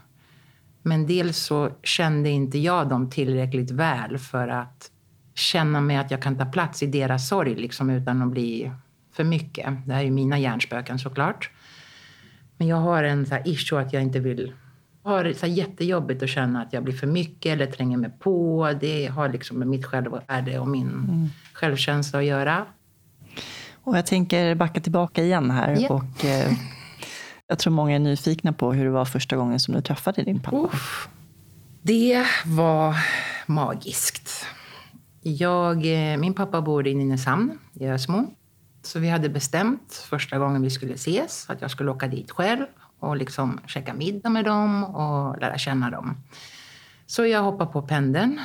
Men 0.82 1.06
dels 1.06 1.38
så 1.38 1.70
kände 1.82 2.30
inte 2.30 2.58
jag 2.58 2.88
dem 2.88 3.10
tillräckligt 3.10 3.70
väl 3.70 4.18
för 4.18 4.48
att 4.48 4.90
känna 5.34 5.80
mig 5.80 5.96
att 5.96 6.10
jag 6.10 6.22
kan 6.22 6.38
ta 6.38 6.44
plats 6.44 6.82
i 6.82 6.86
deras 6.86 7.28
sorg 7.28 7.54
liksom, 7.54 7.90
utan 7.90 8.22
att 8.22 8.28
bli 8.28 8.70
för 9.12 9.24
mycket. 9.24 9.66
Det 9.86 9.92
här 9.92 10.00
är 10.00 10.04
ju 10.04 10.10
mina 10.10 10.38
hjärnspöken 10.38 10.98
såklart. 10.98 11.50
Men 12.56 12.68
jag 12.68 12.76
har 12.76 13.04
en 13.04 13.26
så 13.26 13.34
här 13.34 13.48
issue 13.48 13.80
att 13.80 13.92
jag 13.92 14.02
inte 14.02 14.20
vill... 14.20 14.52
Jag 15.04 15.10
har 15.10 15.32
så 15.32 15.46
jättejobbigt 15.46 16.22
att 16.22 16.28
känna 16.28 16.62
att 16.62 16.72
jag 16.72 16.84
blir 16.84 16.94
för 16.94 17.06
mycket 17.06 17.52
eller 17.52 17.66
tränger 17.66 17.96
mig 17.96 18.10
på. 18.18 18.70
Det 18.80 19.06
har 19.06 19.28
liksom 19.28 19.58
med 19.58 19.68
mitt 19.68 19.86
självvärde 19.86 20.58
och 20.58 20.68
min 20.68 21.30
självkänsla 21.52 22.18
att 22.18 22.24
göra. 22.24 22.66
Och 23.74 23.98
jag 23.98 24.06
tänker 24.06 24.54
backa 24.54 24.80
tillbaka 24.80 25.22
igen 25.22 25.50
här. 25.50 25.76
Ja. 25.80 25.88
Och, 25.88 26.24
eh, 26.24 26.52
jag 27.46 27.58
tror 27.58 27.72
många 27.72 27.94
är 27.94 27.98
nyfikna 27.98 28.52
på 28.52 28.72
hur 28.72 28.84
det 28.84 28.90
var 28.90 29.04
första 29.04 29.36
gången 29.36 29.60
som 29.60 29.74
du 29.74 29.80
träffade 29.80 30.22
din 30.22 30.40
pappa. 30.40 30.56
Uff. 30.56 31.08
Det 31.82 32.26
var 32.44 32.96
magiskt. 33.46 34.46
Jag, 35.26 35.76
eh, 35.76 36.16
min 36.16 36.34
pappa 36.34 36.62
bor 36.62 36.86
i 36.86 36.94
Nynäshamn 36.94 37.58
i 37.74 37.88
Ösmo. 37.88 38.34
Så 38.82 38.98
vi 38.98 39.08
hade 39.08 39.28
bestämt 39.28 39.94
första 39.94 40.38
gången 40.38 40.62
vi 40.62 40.70
skulle 40.70 40.94
ses 40.94 41.50
att 41.50 41.60
jag 41.60 41.70
skulle 41.70 41.90
åka 41.90 42.06
dit 42.06 42.30
själv 42.30 42.66
och 42.98 43.16
liksom 43.16 43.60
käka 43.66 43.94
middag 43.94 44.28
med 44.28 44.44
dem 44.44 44.84
och 44.84 45.40
lära 45.40 45.58
känna 45.58 45.90
dem. 45.90 46.16
Så 47.06 47.26
jag 47.26 47.42
hoppade 47.42 47.72
på 47.72 47.82
pendeln. 47.82 48.40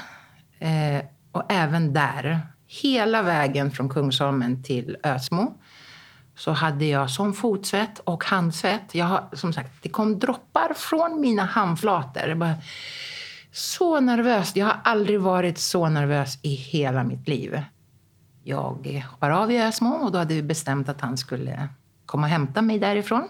Eh, 0.60 1.06
och 1.32 1.52
även 1.52 1.94
där, 1.94 2.40
hela 2.68 3.22
vägen 3.22 3.72
från 3.72 3.90
Kungsholmen 3.90 4.64
till 4.64 4.98
Ösmo 5.04 5.58
så 6.36 6.52
hade 6.52 6.86
jag 6.86 7.10
som 7.10 7.34
fotsvett 7.34 8.00
och 8.00 8.24
handsvett. 8.24 8.96
Jag 8.96 9.06
har, 9.06 9.30
som 9.34 9.54
sagt, 9.54 9.84
det 9.84 9.90
kom 9.90 10.20
droppar 10.20 10.74
från 10.76 11.22
mina 11.22 11.44
handflator. 11.44 12.24
Jag 12.28 12.38
Bara, 12.38 12.56
så 13.52 14.00
nervös. 14.00 14.56
Jag 14.56 14.66
har 14.66 14.80
aldrig 14.84 15.20
varit 15.20 15.58
så 15.58 15.90
nervös 15.90 16.40
i 16.42 16.54
hela 16.54 17.04
mitt 17.04 17.28
liv. 17.28 17.62
Jag 18.44 19.04
hoppar 19.12 19.30
av 19.30 19.52
i 19.52 19.62
Ösmo 19.62 19.90
och 19.90 20.12
då 20.12 20.18
hade 20.18 20.34
vi 20.34 20.44
bestämt 20.44 20.90
att 20.90 21.02
han 21.02 21.18
skulle 21.18 21.70
komma 22.06 22.28
och 22.28 22.32
hämta 22.32 22.62
mig 22.62 22.80
därifrån. 22.80 23.28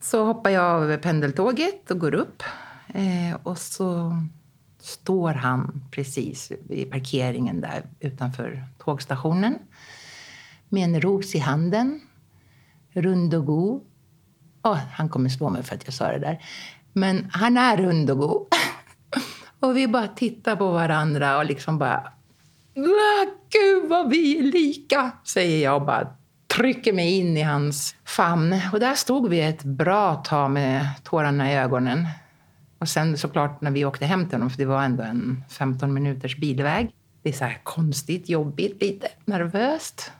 Så 0.00 0.24
hoppar 0.24 0.50
jag 0.50 0.64
av 0.64 0.96
pendeltåget 0.96 1.90
och 1.90 1.98
går 1.98 2.14
upp. 2.14 2.42
Eh, 2.88 3.36
och 3.42 3.58
så 3.58 4.16
står 4.80 5.32
han 5.32 5.84
precis 5.90 6.52
vid 6.68 6.90
parkeringen 6.90 7.60
där 7.60 7.82
utanför 8.00 8.64
tågstationen 8.78 9.58
med 10.68 10.84
en 10.84 11.00
ros 11.00 11.34
i 11.34 11.38
handen, 11.38 12.00
rund 12.92 13.34
och 13.34 13.46
god. 13.46 13.82
Oh, 14.62 14.78
han 14.92 15.08
kommer 15.08 15.28
slå 15.28 15.50
mig 15.50 15.62
för 15.62 15.74
att 15.74 15.84
jag 15.84 15.94
sa 15.94 16.12
det 16.12 16.18
där. 16.18 16.44
Men 16.92 17.30
han 17.32 17.56
är 17.56 17.76
rund 17.76 18.10
och 18.10 18.18
god. 18.18 18.46
och 19.60 19.76
vi 19.76 19.88
bara 19.88 20.08
tittar 20.08 20.56
på 20.56 20.70
varandra 20.70 21.38
och 21.38 21.44
liksom 21.44 21.78
bara... 21.78 22.12
Gud, 23.50 23.88
vad 23.88 24.10
vi 24.10 24.38
är 24.38 24.42
lika! 24.42 25.10
Säger 25.24 25.64
jag 25.64 25.74
och 25.74 25.86
bara 25.86 26.08
trycker 26.46 26.92
mig 26.92 27.18
in 27.18 27.36
i 27.36 27.42
hans 27.42 27.94
famn. 28.04 28.60
Och 28.72 28.80
där 28.80 28.94
stod 28.94 29.28
vi 29.28 29.40
ett 29.40 29.64
bra 29.64 30.14
tag 30.14 30.50
med 30.50 30.86
tårarna 31.04 31.52
i 31.52 31.56
ögonen. 31.56 32.06
Och 32.78 32.88
sen 32.88 33.18
såklart 33.18 33.60
när 33.60 33.70
vi 33.70 33.84
åkte 33.84 34.06
hem 34.06 34.28
till 34.28 34.34
honom, 34.34 34.50
för 34.50 34.58
det 34.58 34.64
var 34.64 34.82
ändå 34.82 35.02
en 35.02 35.44
15 35.50 35.94
minuters 35.94 36.36
bilväg. 36.36 36.90
Det 37.22 37.28
är 37.28 37.32
så 37.32 37.44
här 37.44 37.60
konstigt, 37.62 38.28
jobbigt, 38.28 38.82
lite 38.82 39.08
nervöst. 39.24 40.12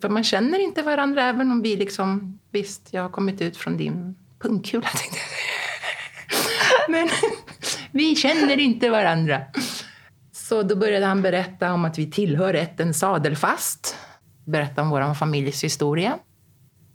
För 0.00 0.08
man 0.08 0.24
känner 0.24 0.58
inte 0.58 0.82
varandra 0.82 1.24
även 1.24 1.50
om 1.50 1.62
vi 1.62 1.76
liksom... 1.76 2.38
Visst, 2.50 2.88
jag 2.90 3.02
har 3.02 3.08
kommit 3.08 3.40
ut 3.40 3.56
från 3.56 3.76
din 3.76 4.16
pungkula 4.38 4.88
tänkte 4.88 5.18
jag. 5.18 6.90
Men 6.90 7.08
vi 7.92 8.16
känner 8.16 8.60
inte 8.60 8.90
varandra. 8.90 9.42
Så 10.32 10.62
då 10.62 10.76
började 10.76 11.06
han 11.06 11.22
berätta 11.22 11.72
om 11.72 11.84
att 11.84 11.98
vi 11.98 12.10
tillhör 12.10 12.54
ätten 12.54 12.94
Sadelfast. 12.94 13.96
Berätta 14.44 14.82
om 14.82 14.90
vår 14.90 15.14
familjs 15.14 15.64
historia. 15.64 16.18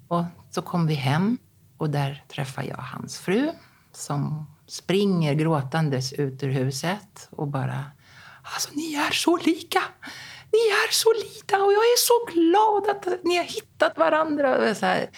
Och 0.07 0.23
så 0.51 0.61
kom 0.61 0.87
vi 0.87 0.93
hem 0.93 1.37
och 1.77 1.89
där 1.89 2.23
träffade 2.27 2.67
jag 2.67 2.77
hans 2.77 3.19
fru 3.19 3.49
som 3.91 4.45
springer 4.67 5.33
gråtandes 5.33 6.13
ut 6.13 6.43
ur 6.43 6.49
huset 6.49 7.29
och 7.31 7.47
bara 7.47 7.83
Alltså, 8.53 8.69
ni 8.73 8.93
är 8.93 9.11
så 9.11 9.37
lika! 9.37 9.83
Ni 10.51 10.59
är 10.59 10.91
så 10.91 11.13
lika 11.13 11.57
och 11.57 11.73
jag 11.73 11.83
är 11.83 11.97
så 11.97 12.25
glad 12.33 12.95
att 12.95 13.23
ni 13.23 13.37
har 13.37 13.43
hittat 13.43 13.97
varandra. 13.97 14.75
Så 14.75 14.85
här. 14.85 15.09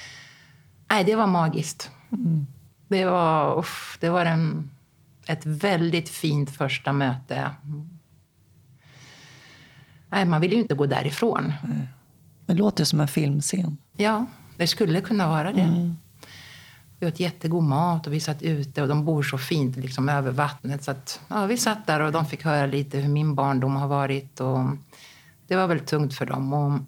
Nej, 0.89 1.03
det 1.03 1.15
var 1.15 1.27
magiskt. 1.27 1.91
Mm. 2.11 2.47
Det 2.87 3.05
var, 3.05 3.59
uff, 3.59 3.97
det 4.01 4.09
var 4.09 4.25
en, 4.25 4.71
ett 5.27 5.45
väldigt 5.45 6.09
fint 6.09 6.49
första 6.49 6.93
möte. 6.93 7.51
Nej, 10.09 10.25
man 10.25 10.41
vill 10.41 10.53
ju 10.53 10.59
inte 10.59 10.75
gå 10.75 10.85
därifrån. 10.85 11.53
Det 12.45 12.53
låter 12.53 12.83
som 12.83 12.99
en 12.99 13.07
filmscen. 13.07 13.77
Ja, 13.97 14.25
det 14.57 14.67
skulle 14.67 15.01
kunna 15.01 15.27
vara 15.27 15.53
det. 15.53 15.61
Mm. 15.61 15.95
Vi 16.99 17.07
åt 17.07 17.19
jättegod 17.19 17.63
mat 17.63 18.07
och 18.07 18.13
vi 18.13 18.19
satt 18.19 18.41
ute 18.41 18.81
och 18.81 18.87
de 18.87 19.05
bor 19.05 19.23
så 19.23 19.37
fint 19.37 19.75
liksom 19.75 20.09
över 20.09 20.31
vattnet. 20.31 20.83
Så 20.83 20.91
att, 20.91 21.21
ja, 21.27 21.45
vi 21.45 21.57
satt 21.57 21.87
där 21.87 21.99
och 21.99 22.11
de 22.11 22.25
fick 22.25 22.43
höra 22.43 22.65
lite 22.65 22.97
hur 22.97 23.09
min 23.09 23.35
barndom 23.35 23.75
har 23.75 23.87
varit. 23.87 24.39
Och 24.39 24.59
det 25.47 25.55
var 25.55 25.67
väl 25.67 25.79
tungt 25.79 26.13
för 26.13 26.25
dem 26.25 26.53
att 26.53 26.81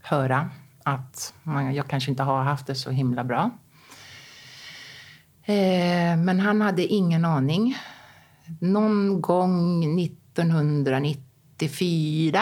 höra 0.02 0.50
att 0.82 1.34
man, 1.42 1.74
jag 1.74 1.88
kanske 1.88 2.10
inte 2.10 2.22
har 2.22 2.42
haft 2.42 2.66
det 2.66 2.74
så 2.74 2.90
himla 2.90 3.24
bra. 3.24 3.50
Eh, 5.44 6.16
men 6.16 6.40
han 6.40 6.60
hade 6.60 6.86
ingen 6.86 7.24
aning. 7.24 7.76
Någon 8.60 9.20
gång 9.20 9.84
1994 10.00 12.40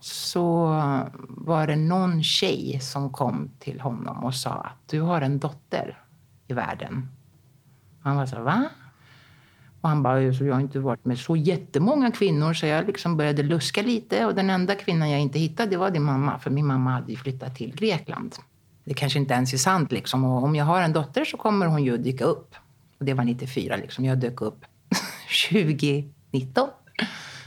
så 0.00 0.66
var 1.28 1.66
det 1.66 1.76
någon 1.76 2.22
tjej 2.22 2.80
som 2.80 3.12
kom 3.12 3.50
till 3.58 3.80
honom 3.80 4.24
och 4.24 4.34
sa 4.34 4.50
att 4.50 4.78
du 4.86 5.00
har 5.00 5.20
en 5.20 5.38
dotter 5.38 6.02
i 6.46 6.52
världen. 6.52 7.08
Han 8.02 8.16
var 8.16 8.26
så 8.26 8.36
här, 8.36 8.42
va? 8.42 8.64
Och 9.80 9.88
han 9.88 10.02
bara, 10.02 10.22
jag 10.22 10.54
har 10.54 10.60
inte 10.60 10.78
varit 10.78 11.04
med 11.04 11.18
så 11.18 11.36
jättemånga 11.36 12.10
kvinnor 12.10 12.54
så 12.54 12.66
jag 12.66 12.86
liksom 12.86 13.16
började 13.16 13.42
luska 13.42 13.82
lite 13.82 14.26
och 14.26 14.34
den 14.34 14.50
enda 14.50 14.74
kvinnan 14.74 15.10
jag 15.10 15.20
inte 15.20 15.38
hittade 15.38 15.76
var 15.76 15.90
din 15.90 16.02
mamma 16.02 16.38
för 16.38 16.50
min 16.50 16.66
mamma 16.66 16.90
hade 16.90 17.12
ju 17.12 17.16
flyttat 17.16 17.56
till 17.56 17.76
Grekland. 17.76 18.36
Det 18.88 18.94
kanske 18.94 19.18
inte 19.18 19.34
ens 19.34 19.52
är 19.52 19.58
sant 19.58 19.92
liksom 19.92 20.24
och 20.24 20.44
om 20.44 20.54
jag 20.54 20.64
har 20.64 20.82
en 20.82 20.92
dotter 20.92 21.24
så 21.24 21.36
kommer 21.36 21.66
hon 21.66 21.84
ju 21.84 21.96
dyka 21.96 22.24
upp. 22.24 22.54
Och 22.98 23.04
det 23.04 23.14
var 23.14 23.24
94 23.24 23.76
liksom, 23.76 24.04
jag 24.04 24.18
dök 24.18 24.40
upp 24.40 24.64
2019. 25.50 26.68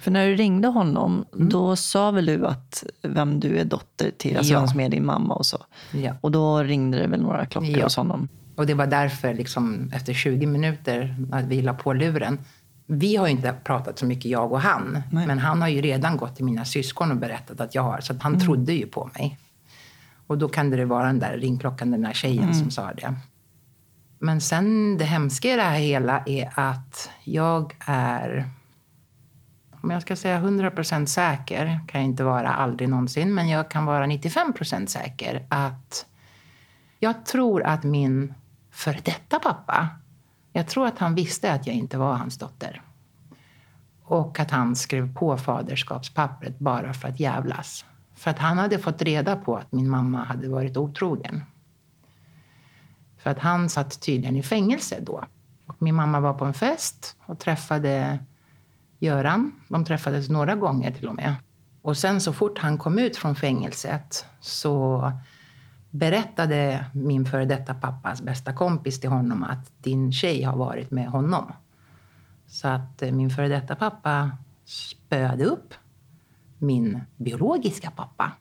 För 0.02 0.12
när 0.12 0.28
du 0.28 0.36
ringde 0.36 0.68
honom, 0.68 1.26
mm. 1.34 1.50
då 1.50 1.76
sa 1.76 2.12
väl 2.12 2.26
du 2.26 2.48
att 2.48 2.84
vem 3.02 3.40
du 3.40 3.58
är 3.58 3.66
dotter 3.66 4.12
till, 4.18 4.38
alltså 4.38 4.54
ja. 4.54 4.68
med 4.76 4.92
din 4.92 5.06
mamma 5.06 5.34
och 5.34 5.46
så. 5.46 5.58
Ja. 5.92 6.14
Och 6.22 6.32
då 6.32 6.64
ringde 6.64 6.98
det 7.00 7.08
väl 7.08 7.22
några 7.22 7.46
klockor 7.46 7.78
ja. 7.78 7.84
hos 7.84 7.96
honom? 7.96 8.28
Och 8.56 8.66
det 8.66 8.74
var 8.74 8.88
därför, 8.88 9.34
liksom, 9.34 9.92
efter 9.94 10.14
20 10.14 10.46
minuter, 10.46 11.16
att 11.32 11.46
vi 11.46 11.62
la 11.62 11.74
på 11.74 11.94
luren. 11.94 12.40
Vi 12.86 13.16
har 13.16 13.28
ju 13.28 13.32
inte 13.32 13.54
pratat 13.64 14.00
så 14.00 14.06
mycket, 14.06 14.32
jag 14.32 14.52
och 14.52 14.62
han. 14.62 15.04
Nej. 15.12 15.28
Men 15.28 15.40
han 15.40 15.62
har 15.62 15.70
ju 15.70 15.82
redan 15.82 16.18
gått 16.18 16.36
till 16.36 16.46
mina 16.46 16.66
syskon 16.66 17.12
och 17.12 17.18
berättat 17.18 17.62
att 17.62 17.76
jag 17.76 17.82
har. 17.82 18.02
Så 18.02 18.14
han 18.20 18.34
mm. 18.34 18.46
trodde 18.46 18.74
ju 18.74 18.88
på 18.88 19.10
mig. 19.14 19.38
Och 20.32 20.38
då 20.38 20.50
kan 20.50 20.70
det 20.70 20.86
vara 20.86 21.06
den 21.06 21.20
där 21.20 21.38
ringklockan, 21.38 21.91
den 21.91 22.02
där 22.02 22.13
tjejen 22.13 22.44
mm. 22.44 22.54
som 22.54 22.72
sa 22.72 22.94
det. 22.94 23.15
Men 24.20 24.41
sen 24.41 24.98
det 24.98 25.06
hemska 25.06 25.54
i 25.54 25.56
det 25.56 25.62
här 25.62 25.80
hela 25.80 26.24
är 26.26 26.52
att 26.56 27.10
jag 27.24 27.76
är 27.86 28.50
om 29.82 29.89
jag 29.89 30.02
ska 30.02 30.15
säga 30.15 30.41
100% 30.41 31.06
säker, 31.06 31.80
kan 31.88 32.02
jag 32.02 32.10
inte 32.10 32.24
vara 32.24 32.50
aldrig 32.54 32.89
någonsin, 32.89 33.34
men 33.34 33.50
jag 33.50 33.72
kan 33.72 33.86
vara 33.86 34.06
95% 34.06 34.86
säker 34.86 35.46
att 35.50 36.06
jag 37.00 37.26
tror 37.26 37.63
att 37.63 37.84
min 37.84 38.34
före 38.72 39.00
detta 39.04 39.39
pappa, 39.39 39.89
jag 40.54 40.67
tror 40.67 40.88
att 40.88 41.00
han 41.00 41.15
visste 41.15 41.54
att 41.54 41.67
jag 41.67 41.76
inte 41.76 41.98
var 41.98 42.13
hans 42.13 42.38
dotter. 42.38 42.82
Och 44.04 44.39
att 44.39 44.52
han 44.52 44.76
skrev 44.76 45.13
på 45.13 45.38
faderskapspappret 45.38 46.60
bara 46.60 46.94
för 46.94 47.08
att 47.08 47.20
jävlas. 47.20 47.86
För 48.22 48.32
att 48.32 48.40
han 48.40 48.58
hade 48.58 48.80
fått 48.80 49.02
reda 49.02 49.36
på 49.36 49.58
att 49.58 49.72
min 49.72 49.90
mamma 49.90 50.24
hade 50.24 50.50
varit 50.50 50.78
otrogen. 50.78 51.44
För 53.18 53.30
att 53.30 53.40
han 53.40 53.70
satt 53.70 54.02
tydligen 54.02 54.36
i 54.36 54.44
fängelse 54.44 55.00
då. 55.02 55.24
Och 55.66 55.76
min 55.82 55.96
mamma 55.96 56.20
var 56.20 56.34
på 56.34 56.46
en 56.46 56.54
fest 56.54 57.16
och 57.26 57.40
träffade 57.40 58.20
Göran. 59.00 59.52
De 59.68 59.86
träffades 59.86 60.30
några 60.30 60.56
gånger 60.56 60.92
till 60.92 61.08
och 61.08 61.16
med. 61.16 61.36
Och 61.82 61.98
sen 61.98 62.22
så 62.22 62.34
fort 62.34 62.58
han 62.58 62.78
kom 62.78 63.00
ut 63.00 63.18
från 63.18 63.36
fängelset 63.36 64.26
så 64.40 65.12
berättade 65.90 66.86
min 66.94 67.26
före 67.26 67.46
detta 67.46 67.74
pappas 67.74 68.22
bästa 68.22 68.54
kompis 68.54 69.00
till 69.00 69.10
honom 69.10 69.44
att 69.44 69.72
din 69.78 70.12
tjej 70.12 70.44
har 70.44 70.58
varit 70.58 70.92
med 70.92 71.08
honom. 71.08 71.52
Så 72.48 72.68
att 72.68 73.02
eh, 73.02 73.12
min 73.12 73.30
före 73.30 73.48
detta 73.48 73.76
pappa 73.76 74.32
spöade 74.66 75.46
upp 75.46 75.74
min 76.62 77.02
biologiska 77.17 77.91
pappa. 77.91 78.32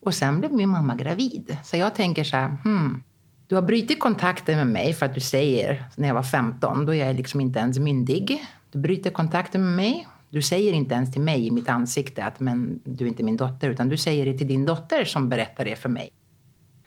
Och 0.00 0.14
sen 0.14 0.40
blev 0.40 0.52
min 0.52 0.68
mamma 0.68 0.94
gravid. 0.94 1.56
Så 1.64 1.76
jag 1.76 1.94
tänker 1.94 2.24
så 2.24 2.36
här, 2.36 2.56
hmm, 2.64 3.02
du 3.46 3.54
har 3.54 3.62
brutit 3.62 4.00
kontakten 4.00 4.56
med 4.56 4.66
mig 4.66 4.92
för 4.92 5.06
att 5.06 5.14
du 5.14 5.20
säger, 5.20 5.84
när 5.96 6.08
jag 6.08 6.14
var 6.14 6.22
15, 6.22 6.86
då 6.86 6.94
är 6.94 7.06
jag 7.06 7.16
liksom 7.16 7.40
inte 7.40 7.58
ens 7.58 7.78
myndig. 7.78 8.44
Du 8.70 8.78
bryter 8.78 9.10
kontakten 9.10 9.64
med 9.64 9.76
mig. 9.76 10.08
Du 10.30 10.42
säger 10.42 10.72
inte 10.72 10.94
ens 10.94 11.12
till 11.12 11.22
mig 11.22 11.46
i 11.46 11.50
mitt 11.50 11.68
ansikte 11.68 12.24
att 12.24 12.40
men, 12.40 12.80
du 12.84 13.04
är 13.04 13.08
inte 13.08 13.22
min 13.22 13.36
dotter, 13.36 13.70
utan 13.70 13.88
du 13.88 13.96
säger 13.96 14.26
det 14.26 14.38
till 14.38 14.48
din 14.48 14.64
dotter 14.64 15.04
som 15.04 15.28
berättar 15.28 15.64
det 15.64 15.76
för 15.76 15.88
mig. 15.88 16.10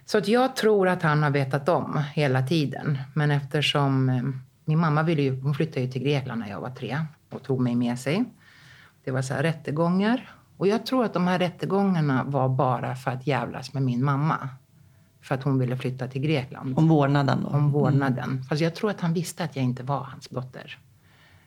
Så 0.05 0.17
att 0.17 0.27
jag 0.27 0.55
tror 0.55 0.87
att 0.87 1.01
han 1.01 1.23
har 1.23 1.29
vetat 1.29 1.69
om 1.69 2.03
hela 2.13 2.47
tiden. 2.47 2.97
Men 3.13 3.31
eftersom 3.31 4.09
eh, 4.09 4.23
min 4.65 4.79
mamma 4.79 5.03
ville 5.03 5.21
ju, 5.21 5.41
hon 5.41 5.53
flyttade 5.53 5.81
ju 5.81 5.91
till 5.91 6.03
Grekland 6.03 6.39
när 6.39 6.49
jag 6.49 6.61
var 6.61 6.69
tre 6.69 7.05
och 7.29 7.43
tog 7.43 7.61
mig 7.61 7.75
med 7.75 7.99
sig. 7.99 8.25
Det 9.03 9.11
var 9.11 9.21
så 9.21 9.33
här 9.33 9.43
rättegångar. 9.43 10.29
Och 10.59 10.67
jag 10.67 10.85
tror 10.85 11.05
att 11.05 11.13
de 11.13 11.27
här 11.27 11.39
rättegångarna 11.39 12.23
var 12.23 12.49
bara 12.49 12.95
för 12.95 13.11
att 13.11 13.27
jävlas 13.27 13.73
med 13.73 13.83
min 13.83 14.03
mamma. 14.03 14.49
För 15.21 15.35
att 15.35 15.43
hon 15.43 15.59
ville 15.59 15.77
flytta 15.77 16.07
till 16.07 16.21
Grekland. 16.21 16.77
Om 16.77 16.87
vårdnaden 16.87 17.43
då? 17.43 17.49
Om 17.49 17.71
vårdnaden. 17.71 18.29
Mm. 18.29 18.43
Fast 18.43 18.61
jag 18.61 18.75
tror 18.75 18.89
att 18.89 19.01
han 19.01 19.13
visste 19.13 19.43
att 19.43 19.55
jag 19.55 19.65
inte 19.65 19.83
var 19.83 20.03
hans 20.03 20.27
dotter. 20.27 20.77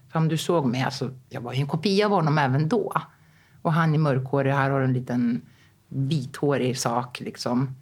För 0.09 0.19
om 0.19 0.29
du 0.29 0.37
såg 0.37 0.67
mig, 0.67 0.83
alltså, 0.83 1.11
jag 1.29 1.41
var 1.41 1.53
ju 1.53 1.61
en 1.61 1.67
kopia 1.67 2.07
av 2.07 2.13
honom 2.13 2.39
även 2.39 2.69
då. 2.69 2.93
Och 3.63 3.73
han 3.73 3.95
är 3.95 3.99
mörkhårig, 3.99 4.53
här 4.53 4.71
har 4.71 4.81
en 4.81 4.93
liten 4.93 5.41
vithårig 5.89 6.79
sak 6.79 7.21
liksom. 7.21 7.75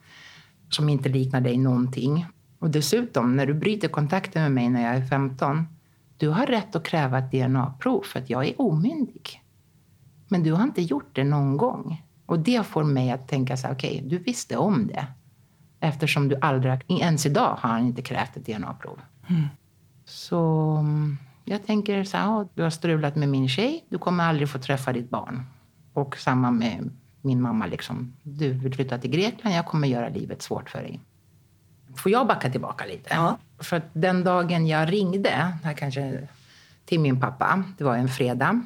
Som 0.68 0.88
inte 0.88 1.08
liknar 1.08 1.40
dig 1.40 1.56
någonting. 1.56 2.26
Och 2.58 2.70
dessutom, 2.70 3.36
när 3.36 3.46
du 3.46 3.54
bryter 3.54 3.88
kontakten 3.88 4.42
med 4.42 4.52
mig 4.52 4.68
när 4.68 4.82
jag 4.82 4.94
är 4.94 5.06
15. 5.06 5.66
Du 6.16 6.28
har 6.28 6.46
rätt 6.46 6.76
att 6.76 6.84
kräva 6.84 7.18
ett 7.18 7.30
DNA-prov 7.32 8.02
för 8.02 8.18
att 8.18 8.30
jag 8.30 8.48
är 8.48 8.60
omyndig. 8.60 9.39
Men 10.30 10.42
du 10.42 10.52
har 10.52 10.62
inte 10.62 10.82
gjort 10.82 11.10
det 11.12 11.24
någon 11.24 11.56
gång. 11.56 12.02
Och 12.26 12.38
det 12.38 12.66
får 12.66 12.84
mig 12.84 13.10
att 13.10 13.28
tänka 13.28 13.56
så 13.56 13.66
här, 13.66 13.74
okej, 13.74 13.96
okay, 13.96 14.08
du 14.08 14.18
visste 14.18 14.56
om 14.56 14.86
det. 14.86 15.06
Eftersom 15.80 16.28
du 16.28 16.36
aldrig, 16.40 16.80
ens 16.88 17.26
idag 17.26 17.56
har 17.60 17.70
han 17.70 17.86
inte 17.86 18.02
krävt 18.02 18.36
ett 18.36 18.46
DNA-prov. 18.46 19.00
Mm. 19.28 19.48
Så 20.04 20.84
jag 21.44 21.66
tänker 21.66 22.04
så 22.04 22.16
här, 22.16 22.48
du 22.54 22.62
har 22.62 22.70
strulat 22.70 23.16
med 23.16 23.28
min 23.28 23.48
tjej, 23.48 23.84
du 23.88 23.98
kommer 23.98 24.24
aldrig 24.24 24.48
få 24.48 24.58
träffa 24.58 24.92
ditt 24.92 25.10
barn. 25.10 25.46
Och 25.92 26.16
samma 26.16 26.50
med 26.50 26.90
min 27.22 27.42
mamma, 27.42 27.66
liksom. 27.66 28.16
du 28.22 28.52
vill 28.52 28.74
flytta 28.74 28.98
till 28.98 29.10
Grekland, 29.10 29.56
jag 29.56 29.66
kommer 29.66 29.88
göra 29.88 30.08
livet 30.08 30.42
svårt 30.42 30.70
för 30.70 30.82
dig. 30.82 31.00
Får 31.96 32.12
jag 32.12 32.26
backa 32.26 32.50
tillbaka 32.50 32.86
lite? 32.86 33.08
Ja. 33.10 33.38
För 33.58 33.82
den 33.92 34.24
dagen 34.24 34.66
jag 34.66 34.92
ringde, 34.92 35.52
här 35.64 35.74
kanske 35.74 36.28
till 36.84 37.00
min 37.00 37.20
pappa, 37.20 37.64
det 37.78 37.84
var 37.84 37.96
en 37.96 38.08
fredag. 38.08 38.62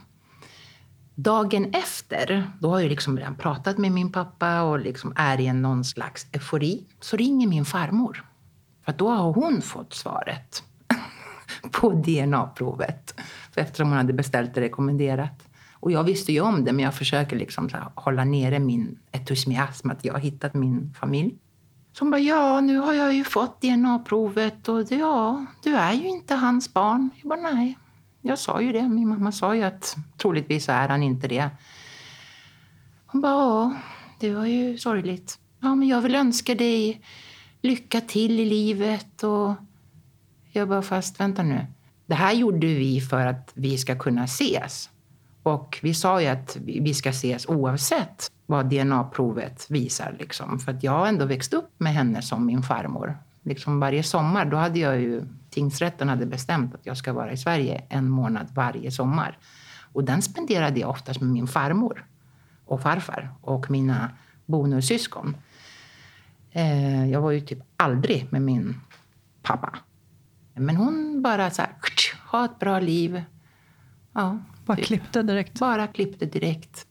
Dagen 1.15 1.71
efter, 1.73 2.51
då 2.61 2.69
har 2.69 2.81
jag 2.81 2.89
liksom 2.89 3.19
redan 3.19 3.35
pratat 3.35 3.79
med 3.79 3.93
min 3.93 4.13
pappa 4.13 4.63
och 4.63 4.79
liksom 4.79 5.13
är 5.17 5.41
i 5.41 5.53
någon 5.53 5.85
slags 5.85 6.27
eufori. 6.33 6.85
Så 7.01 7.17
ringer 7.17 7.47
min 7.47 7.65
farmor. 7.65 8.25
För 8.85 8.93
då 8.93 9.09
har 9.09 9.33
hon 9.33 9.63
fått 9.63 9.95
svaret 9.95 10.63
på 11.73 11.91
DNA-provet. 11.91 13.15
eftersom 13.55 13.89
hon 13.89 13.97
hade 13.97 14.13
beställt 14.13 14.55
det 14.55 14.61
rekommenderat. 14.61 15.49
Och 15.73 15.93
jag 15.93 16.05
visste 16.05 16.33
ju 16.33 16.41
om 16.41 16.65
det, 16.65 16.73
men 16.73 16.85
jag 16.85 16.95
försöker 16.95 17.37
liksom 17.37 17.69
så 17.69 17.77
hålla 17.95 18.25
nere 18.25 18.59
min 18.59 18.99
entusiasm 19.13 19.91
att 19.91 20.05
jag 20.05 20.13
har 20.13 20.21
hittat 20.21 20.55
min 20.55 20.95
familj. 21.01 21.35
Som 21.93 22.11
bara, 22.11 22.21
ja, 22.21 22.61
nu 22.61 22.79
har 22.79 22.93
jag 22.93 23.15
ju 23.15 23.25
fått 23.25 23.61
DNA-provet 23.61 24.69
och 24.69 24.93
ja, 24.93 25.47
du 25.63 25.75
är 25.77 25.93
ju 25.93 26.09
inte 26.09 26.35
hans 26.35 26.75
barn. 26.75 27.11
Jag 27.23 27.29
bara, 27.29 27.53
nej, 27.53 27.79
jag 28.27 28.39
sa 28.39 28.61
ju 28.61 28.73
det. 28.73 28.89
Min 28.89 29.09
mamma 29.09 29.33
sa 29.33 29.55
ju 29.55 29.63
att 29.63 29.97
troligtvis 30.17 30.69
är 30.69 30.89
han 30.89 31.03
inte 31.03 31.29
det. 31.29 31.51
Hon 33.07 33.21
bara, 33.21 33.33
ja, 33.33 33.73
det 34.21 34.35
var 34.35 34.47
ju 34.47 34.79
sorgligt. 34.79 35.39
Ja, 35.61 35.75
men 35.75 35.89
jag 35.89 36.01
vill 36.01 36.15
önska 36.15 36.55
dig 36.55 37.01
lycka 37.63 38.01
till 38.01 38.41
i 38.41 38.45
livet 38.45 39.23
och 39.23 39.55
jag 40.53 40.69
bara, 40.69 40.83
fast 40.83 41.21
vänta 41.21 41.43
nu. 41.43 41.67
Det 42.07 42.15
här 42.15 42.33
gjorde 42.33 42.67
vi 42.67 43.01
för 43.01 43.27
att 43.27 43.51
vi 43.55 43.79
ska 43.79 43.99
kunna 43.99 44.25
ses. 44.25 44.91
Och 45.43 45.79
vi 45.83 45.95
sa 45.95 46.21
ju 46.21 46.27
att 46.27 46.57
vi 46.65 46.95
ska 46.95 47.11
ses 47.11 47.47
oavsett 47.47 48.31
vad 48.47 48.71
DNA-provet 48.71 49.67
visar. 49.71 50.17
Liksom. 50.19 50.59
För 50.59 50.73
att 50.73 50.83
jag 50.83 50.93
har 50.93 51.07
ändå 51.07 51.25
växt 51.25 51.55
upp 51.55 51.71
med 51.79 51.95
henne 51.95 52.23
som 52.23 52.47
min 52.47 52.63
farmor. 52.63 53.19
Liksom 53.43 53.81
varje 53.81 54.03
sommar, 54.03 54.45
då 54.45 54.57
hade 54.57 54.79
jag 54.79 55.01
ju, 55.01 55.23
tingsrätten 55.55 56.09
hade 56.09 56.27
bestämt 56.27 56.75
att 56.75 56.87
jag 56.87 56.97
ska 56.97 57.13
vara 57.13 57.33
i 57.33 57.37
Sverige 57.37 57.85
en 57.89 58.09
månad 58.09 58.47
varje 58.55 58.91
sommar. 58.91 59.39
Och 59.93 60.05
den 60.05 60.23
spenderade 60.23 60.81
jag 60.81 60.91
oftast 60.91 61.21
med 61.21 61.31
min 61.31 61.47
farmor 61.47 62.07
och 62.65 62.83
farfar 62.83 63.31
och 63.41 63.71
mina 63.71 64.11
bonussyskon. 64.47 65.37
Eh, 66.53 67.11
jag 67.11 67.21
var 67.21 67.31
ju 67.31 67.41
typ 67.41 67.59
aldrig 67.77 68.27
med 68.31 68.43
min 68.43 68.81
pappa. 69.43 69.79
Men 70.55 70.77
hon 70.77 71.23
bara 71.23 71.51
så 71.51 71.63
här, 71.63 71.73
ha 72.31 72.45
ett 72.45 72.59
bra 72.59 72.81
liv. 72.81 73.23
Ja, 74.13 74.39
bara 74.67 74.77
typ. 74.77 74.87
klippte 74.87 75.23
direkt? 75.23 75.61
Bara 75.61 75.87
klippte 75.87 76.27
direkt. 76.27 76.87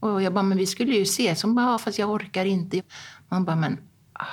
Och 0.00 0.22
jag 0.22 0.32
bara, 0.32 0.42
men 0.42 0.58
vi 0.58 0.66
skulle 0.66 0.96
ju 0.96 1.02
ses. 1.02 1.42
Hon 1.42 1.54
bara, 1.54 1.78
fast 1.78 1.98
jag 1.98 2.10
orkar 2.10 2.44
inte. 2.44 2.82
Man 3.28 3.44
bara, 3.44 3.56
men 3.56 3.78
ah, 4.12 4.26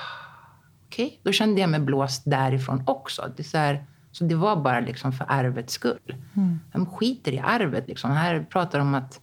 okej. 0.98 1.06
Okay. 1.06 1.20
Då 1.24 1.32
kände 1.32 1.62
jag 1.62 1.70
mig 1.70 1.80
blåst 1.80 2.22
därifrån 2.26 2.84
också. 2.86 3.32
Det 3.38 3.44
så, 3.44 3.58
här, 3.58 3.86
så 4.12 4.24
det 4.24 4.36
var 4.36 4.56
bara 4.56 4.80
liksom 4.80 5.12
för 5.12 5.26
arvets 5.30 5.74
skull. 5.74 6.16
Mm. 6.34 6.60
De 6.74 6.86
skiter 6.86 7.32
i 7.32 7.40
arvet. 7.40 7.88
Liksom. 7.88 8.12
Här 8.12 8.48
pratar 8.50 8.80
de 8.80 8.88
om 8.88 8.96
att 8.96 9.22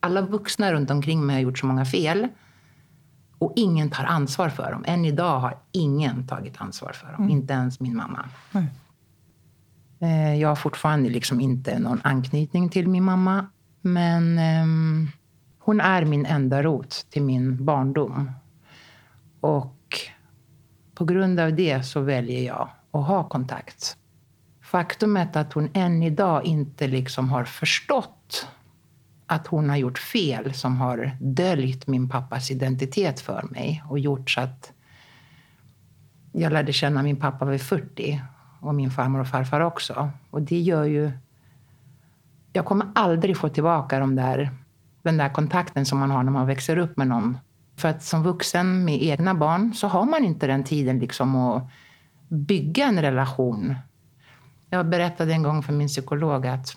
alla 0.00 0.20
vuxna 0.20 0.72
runt 0.72 0.90
omkring 0.90 1.26
mig 1.26 1.34
har 1.34 1.40
gjort 1.40 1.58
så 1.58 1.66
många 1.66 1.84
fel. 1.84 2.28
Och 3.38 3.52
ingen 3.56 3.90
tar 3.90 4.04
ansvar 4.04 4.48
för 4.48 4.72
dem. 4.72 4.84
Än 4.86 5.04
idag 5.04 5.40
har 5.40 5.58
ingen 5.72 6.26
tagit 6.26 6.60
ansvar 6.60 6.92
för 6.92 7.06
dem. 7.06 7.22
Mm. 7.22 7.30
Inte 7.30 7.52
ens 7.52 7.80
min 7.80 7.96
mamma. 7.96 8.28
Mm. 8.52 8.66
Jag 10.38 10.48
har 10.48 10.56
fortfarande 10.56 11.08
liksom 11.08 11.40
inte 11.40 11.78
någon 11.78 12.00
anknytning 12.04 12.68
till 12.68 12.88
min 12.88 13.04
mamma. 13.04 13.46
Men 13.80 14.38
um, 14.62 15.08
hon 15.58 15.80
är 15.80 16.04
min 16.04 16.26
enda 16.26 16.62
rot 16.62 17.06
till 17.10 17.22
min 17.22 17.64
barndom. 17.64 18.30
Och 19.40 19.75
på 20.96 21.04
grund 21.04 21.40
av 21.40 21.54
det 21.54 21.82
så 21.82 22.00
väljer 22.00 22.42
jag 22.42 22.68
att 22.90 23.06
ha 23.06 23.28
kontakt. 23.28 23.96
Faktumet 24.60 25.36
att 25.36 25.52
hon 25.52 25.70
än 25.74 26.02
idag 26.02 26.44
inte 26.44 26.86
liksom 26.86 27.28
har 27.28 27.44
förstått 27.44 28.48
att 29.26 29.46
hon 29.46 29.68
har 29.68 29.76
gjort 29.76 29.98
fel 29.98 30.54
som 30.54 30.76
har 30.76 31.16
döljt 31.20 31.86
min 31.86 32.08
pappas 32.08 32.50
identitet 32.50 33.20
för 33.20 33.42
mig 33.50 33.82
och 33.88 33.98
gjort 33.98 34.30
så 34.30 34.40
att 34.40 34.72
jag 36.32 36.52
lärde 36.52 36.72
känna 36.72 37.02
min 37.02 37.16
pappa 37.16 37.44
vid 37.44 37.60
40 37.60 38.22
och 38.60 38.74
min 38.74 38.90
farmor 38.90 39.20
och 39.20 39.28
farfar 39.28 39.60
också. 39.60 40.10
Och 40.30 40.42
det 40.42 40.60
gör 40.60 40.84
ju... 40.84 41.10
Jag 42.52 42.64
kommer 42.64 42.86
aldrig 42.94 43.36
få 43.36 43.48
tillbaka 43.48 43.98
de 43.98 44.16
där, 44.16 44.50
den 45.02 45.16
där 45.16 45.28
kontakten 45.28 45.86
som 45.86 45.98
man 45.98 46.10
har 46.10 46.22
när 46.22 46.32
man 46.32 46.46
växer 46.46 46.78
upp 46.78 46.96
med 46.96 47.08
någon. 47.08 47.38
För 47.76 47.88
att 47.88 48.02
som 48.02 48.22
vuxen 48.22 48.84
med 48.84 49.02
egna 49.02 49.34
barn 49.34 49.74
så 49.74 49.88
har 49.88 50.04
man 50.04 50.24
inte 50.24 50.46
den 50.46 50.64
tiden 50.64 50.98
liksom 50.98 51.36
att 51.36 51.70
bygga 52.28 52.84
en 52.84 53.02
relation. 53.02 53.74
Jag 54.70 54.88
berättade 54.88 55.32
en 55.32 55.42
gång 55.42 55.62
för 55.62 55.72
min 55.72 55.88
psykolog 55.88 56.46
att 56.46 56.76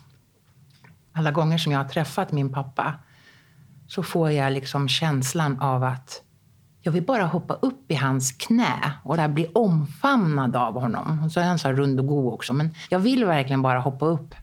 alla 1.13 1.31
gånger 1.31 1.57
som 1.57 1.71
jag 1.71 1.79
har 1.79 1.89
träffat 1.89 2.31
min 2.31 2.53
pappa 2.53 2.93
så 3.87 4.03
får 4.03 4.31
jag 4.31 4.53
liksom 4.53 4.87
känslan 4.87 5.59
av 5.61 5.83
att 5.83 6.21
jag 6.81 6.91
vill 6.91 7.05
bara 7.05 7.25
hoppa 7.25 7.53
upp 7.53 7.91
i 7.91 7.95
hans 7.95 8.31
knä 8.31 8.93
och 9.03 9.17
där 9.17 9.27
bli 9.27 9.47
omfamnad 9.53 10.55
av 10.55 10.73
honom. 10.73 11.23
Och 11.23 11.31
så 11.31 11.39
är 11.39 11.43
han 11.43 11.59
så 11.59 11.71
rund 11.71 11.99
och 11.99 12.07
god 12.07 12.33
också. 12.33 12.53
Men 12.53 12.73
jag 12.89 12.99
vill 12.99 13.25
verkligen 13.25 13.61
bara 13.61 13.79
hoppa 13.79 14.05
upp. 14.05 14.35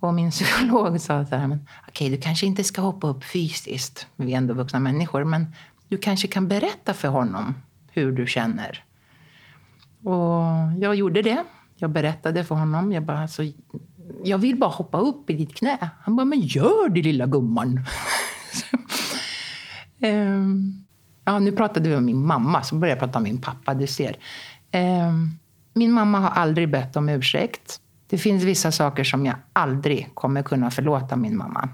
Och 0.00 0.14
min 0.14 0.30
psykolog 0.30 1.00
sa 1.00 1.26
så 1.26 1.36
här, 1.36 1.46
men 1.46 1.66
okej, 1.88 2.10
du 2.10 2.16
kanske 2.16 2.46
inte 2.46 2.64
ska 2.64 2.80
hoppa 2.80 3.06
upp 3.06 3.24
fysiskt. 3.24 4.06
Vi 4.16 4.32
är 4.32 4.36
ändå 4.36 4.54
vuxna 4.54 4.78
människor. 4.78 5.24
Men 5.24 5.54
du 5.88 5.98
kanske 5.98 6.28
kan 6.28 6.48
berätta 6.48 6.94
för 6.94 7.08
honom 7.08 7.54
hur 7.92 8.12
du 8.12 8.26
känner. 8.26 8.84
Och 10.02 10.44
jag 10.80 10.94
gjorde 10.94 11.22
det. 11.22 11.44
Jag 11.76 11.90
berättade 11.90 12.44
för 12.44 12.54
honom. 12.54 12.92
Jag 12.92 13.02
bara, 13.02 13.18
alltså, 13.18 13.42
jag 14.24 14.38
vill 14.38 14.56
bara 14.56 14.70
hoppa 14.70 14.98
upp 14.98 15.30
i 15.30 15.32
ditt 15.32 15.54
knä. 15.54 15.90
Han 16.00 16.16
bara, 16.16 16.24
men 16.24 16.40
gör 16.40 16.88
det 16.88 17.02
lilla 17.02 17.26
gumman. 17.26 17.80
um, 20.00 20.84
ja, 21.24 21.38
nu 21.38 21.52
pratade 21.52 21.88
vi 21.88 21.96
om 21.96 22.04
min 22.04 22.26
mamma, 22.26 22.62
så 22.62 22.74
började 22.74 23.00
jag 23.00 23.06
prata 23.06 23.18
om 23.18 23.22
min 23.22 23.40
pappa. 23.40 23.74
Du 23.74 23.86
ser. 23.86 24.16
Um, 24.72 25.38
min 25.74 25.92
mamma 25.92 26.18
har 26.18 26.30
aldrig 26.30 26.70
bett 26.70 26.96
om 26.96 27.08
ursäkt. 27.08 27.80
Det 28.10 28.18
finns 28.18 28.44
vissa 28.44 28.72
saker 28.72 29.04
som 29.04 29.26
jag 29.26 29.36
aldrig 29.52 30.14
kommer 30.14 30.42
kunna 30.42 30.70
förlåta 30.70 31.16
min 31.16 31.36
mamma. 31.36 31.68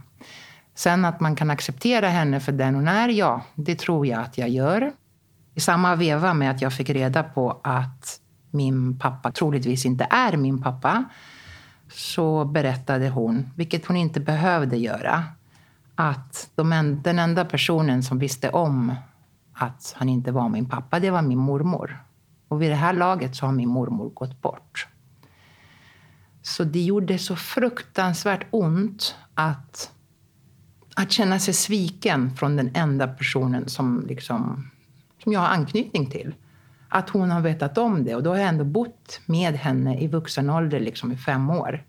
Sen 0.75 1.05
att 1.05 1.21
man 1.21 1.37
kan 1.37 1.51
acceptera 1.51 2.09
henne 2.09 2.41
för 2.41 2.53
den 2.53 2.75
hon 2.75 2.89
är, 2.89 3.09
ja, 3.09 3.43
det 3.55 3.79
tror 3.79 4.07
jag 4.07 4.21
att 4.21 4.39
jag 4.39 4.49
gör. 4.49 4.93
I 5.55 5.61
samma 5.61 5.97
veva 5.97 6.35
med 6.35 6.51
att 6.51 6.63
jag 6.63 6.73
fick 6.73 6.91
reda 6.91 7.23
på 7.23 7.61
att 7.65 8.21
min 8.51 8.99
pappa 8.99 9.33
troligtvis 9.33 9.87
inte 9.87 10.07
är 10.11 10.37
min 10.37 10.63
pappa 10.63 11.05
så 11.89 12.45
berättade 12.45 13.09
hon, 13.09 13.51
vilket 13.57 13.87
hon 13.87 13.97
inte 13.97 14.21
behövde 14.21 14.77
göra, 14.77 15.25
att 15.95 16.51
de, 16.55 17.01
den 17.05 17.19
enda 17.19 17.45
personen 17.45 18.03
som 18.03 18.19
visste 18.19 18.51
om 18.51 18.95
att 19.53 19.95
han 19.97 20.09
inte 20.09 20.33
var 20.33 20.49
min 20.49 20.69
pappa, 20.69 21.01
det 21.01 21.11
var 21.11 21.23
min 21.23 21.39
mormor. 21.39 22.05
Och 22.49 22.63
vid 22.63 22.71
det 22.71 22.77
här 22.77 22.93
laget 22.93 23.37
så 23.37 23.47
har 23.47 23.53
min 23.53 23.69
mormor 23.69 24.11
gått 24.11 24.43
bort. 24.43 24.89
Så 26.47 26.65
det 26.65 26.83
gjorde 26.83 27.19
så 27.19 27.37
fruktansvärt 27.37 28.47
ont 28.51 29.17
att, 29.35 29.91
att 30.95 31.13
känna 31.13 31.39
sig 31.39 31.55
sviken 31.55 32.37
från 32.37 32.57
den 32.57 32.71
enda 32.75 33.09
personen 33.09 33.69
som, 33.69 34.05
liksom, 34.09 34.71
som 35.23 35.33
jag 35.33 35.41
har 35.41 35.49
anknytning 35.49 36.11
till. 36.11 36.35
Att 36.89 37.11
hon 37.11 37.31
har 37.31 37.41
vetat 37.41 37.79
om 37.79 38.05
det. 38.05 38.15
Och 38.15 38.23
då 38.23 38.31
har 38.31 38.37
jag 38.37 38.49
ändå 38.49 38.65
bott 38.65 39.21
med 39.27 39.55
henne 39.55 40.01
i 40.01 40.09
vuxen 40.09 40.51
ålder 40.51 40.81
liksom 40.81 41.13
i 41.13 41.17
fem 41.17 41.51
år. 41.51 41.85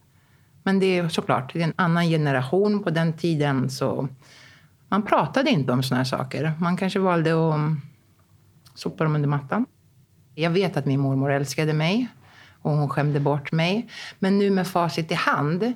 Men 0.64 0.80
det 0.80 0.86
är 0.86 1.10
såklart 1.10 1.54
det 1.54 1.60
är 1.60 1.64
en 1.64 1.74
annan 1.76 2.06
generation. 2.06 2.84
På 2.84 2.90
den 2.90 3.14
tiden 3.14 3.70
så 3.70 4.08
man 4.90 5.04
pratade 5.04 5.50
inte 5.50 5.72
om 5.72 5.84
såna 5.84 5.98
här 5.98 6.06
saker. 6.06 6.54
Man 6.60 6.78
kanske 6.78 7.00
valde 7.00 7.32
att 7.32 7.70
sopa 8.74 9.04
dem 9.04 9.16
under 9.16 9.30
mattan. 9.30 9.66
Jag 10.36 10.50
vet 10.50 10.78
att 10.78 10.86
min 10.86 11.00
mormor 11.00 11.32
älskade 11.32 11.74
mig 11.74 12.08
och 12.66 12.72
hon 12.72 12.90
skämde 12.90 13.20
bort 13.20 13.52
mig. 13.52 13.90
Men 14.20 14.40
nu 14.40 14.50
med 14.50 14.68
facit 14.68 15.12
i 15.12 15.14
hand 15.14 15.74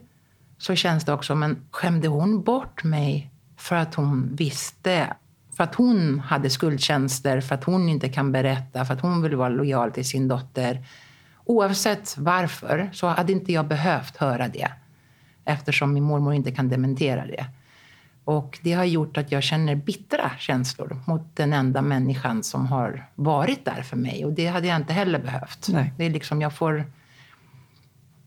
så 0.57 0.75
känns 0.75 1.05
det 1.05 1.13
också, 1.13 1.35
men 1.35 1.65
skämde 1.71 2.07
hon 2.07 2.43
bort 2.43 2.83
mig 2.83 3.31
för 3.57 3.75
att 3.75 3.95
hon 3.95 4.35
visste 4.35 5.13
för 5.57 5.63
att 5.63 5.75
hon 5.75 6.19
hade 6.19 6.49
skuldtjänster, 6.49 7.41
för 7.41 7.55
att 7.55 7.63
hon 7.63 7.89
inte 7.89 8.09
kan 8.09 8.31
berätta, 8.31 8.85
för 8.85 8.93
att 8.93 9.01
hon 9.01 9.21
vill 9.21 9.35
vara 9.35 9.49
lojal 9.49 9.91
till 9.91 10.05
sin 10.05 10.27
dotter. 10.27 10.85
Oavsett 11.45 12.17
varför 12.17 12.89
så 12.93 13.07
hade 13.07 13.31
inte 13.31 13.53
jag 13.53 13.67
behövt 13.67 14.17
höra 14.17 14.47
det 14.47 14.71
eftersom 15.45 15.93
min 15.93 16.03
mormor 16.03 16.33
inte 16.33 16.51
kan 16.51 16.69
dementera 16.69 17.25
det. 17.25 17.45
Och 18.23 18.59
det 18.61 18.73
har 18.73 18.85
gjort 18.85 19.17
att 19.17 19.31
jag 19.31 19.43
känner 19.43 19.75
bittra 19.75 20.31
känslor 20.37 20.99
mot 21.07 21.35
den 21.35 21.53
enda 21.53 21.81
människan 21.81 22.43
som 22.43 22.67
har 22.67 23.09
varit 23.15 23.65
där 23.65 23.81
för 23.81 23.97
mig. 23.97 24.25
Och 24.25 24.33
det 24.33 24.47
hade 24.47 24.67
jag 24.67 24.75
inte 24.75 24.93
heller 24.93 25.19
behövt. 25.19 25.67
Nej. 25.69 25.93
Det 25.97 26.05
är 26.05 26.09
liksom, 26.09 26.41
jag, 26.41 26.53
får, 26.53 26.85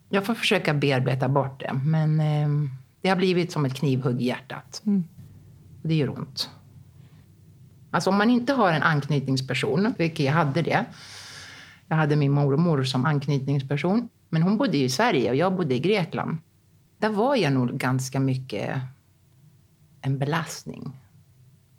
jag 0.09 0.27
får 0.27 0.35
försöka 0.35 0.75
bearbeta 0.75 1.29
bort 1.29 1.61
det. 1.61 1.73
Men 1.73 2.21
eh, 2.21 2.71
det 3.01 3.09
har 3.09 3.17
blivit 3.17 3.53
som 3.53 3.65
ett 3.65 3.75
knivhugg 3.75 4.23
i 4.23 4.25
hjärtat. 4.25 4.83
Mm. 4.87 5.05
Det 5.83 5.95
gör 5.95 6.19
ont. 6.19 6.51
Alltså 7.91 8.11
om 8.11 8.19
man 8.19 8.31
inte 8.31 8.53
har 8.53 8.73
en 8.73 8.83
anknytningsperson, 8.83 9.95
vilket 9.99 10.27
jag 10.27 10.33
hade 10.33 10.63
det. 10.63 10.85
Jag 11.89 11.97
hade 11.97 12.17
min 12.17 12.33
mormor 12.33 12.85
som 12.85 13.05
anknytningsperson. 13.05 14.09
Men 14.29 14.43
hon 14.43 14.57
bodde 14.57 14.77
i 14.77 14.89
Sverige 14.89 15.31
och 15.31 15.37
jag 15.37 15.57
bodde 15.57 15.75
i 15.75 15.79
Grekland. 15.79 16.39
Där 16.99 17.09
var 17.09 17.37
jag 17.37 17.53
nog 17.53 17.79
ganska 17.79 18.21
mycket 18.21 18.79
en 20.03 20.19
belastning. 20.19 20.93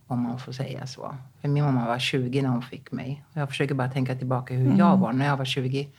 Om 0.07 0.23
man 0.23 0.39
får 0.39 0.51
säga 0.51 0.87
så. 0.87 1.15
För 1.41 1.47
min 1.47 1.63
mamma 1.63 1.87
var 1.87 1.99
20 1.99 2.41
när 2.41 2.49
hon 2.49 2.61
fick 2.61 2.91
mig. 2.91 3.23
Jag 3.33 3.49
försöker 3.49 3.75
bara 3.75 3.91
tänka 3.91 4.15
tillbaka 4.15 4.53
hur 4.53 4.65
mm. 4.65 4.77
jag 4.77 4.97
var 4.97 5.13
när 5.13 5.25
jag 5.25 5.37
var 5.37 5.45
20. 5.45 5.89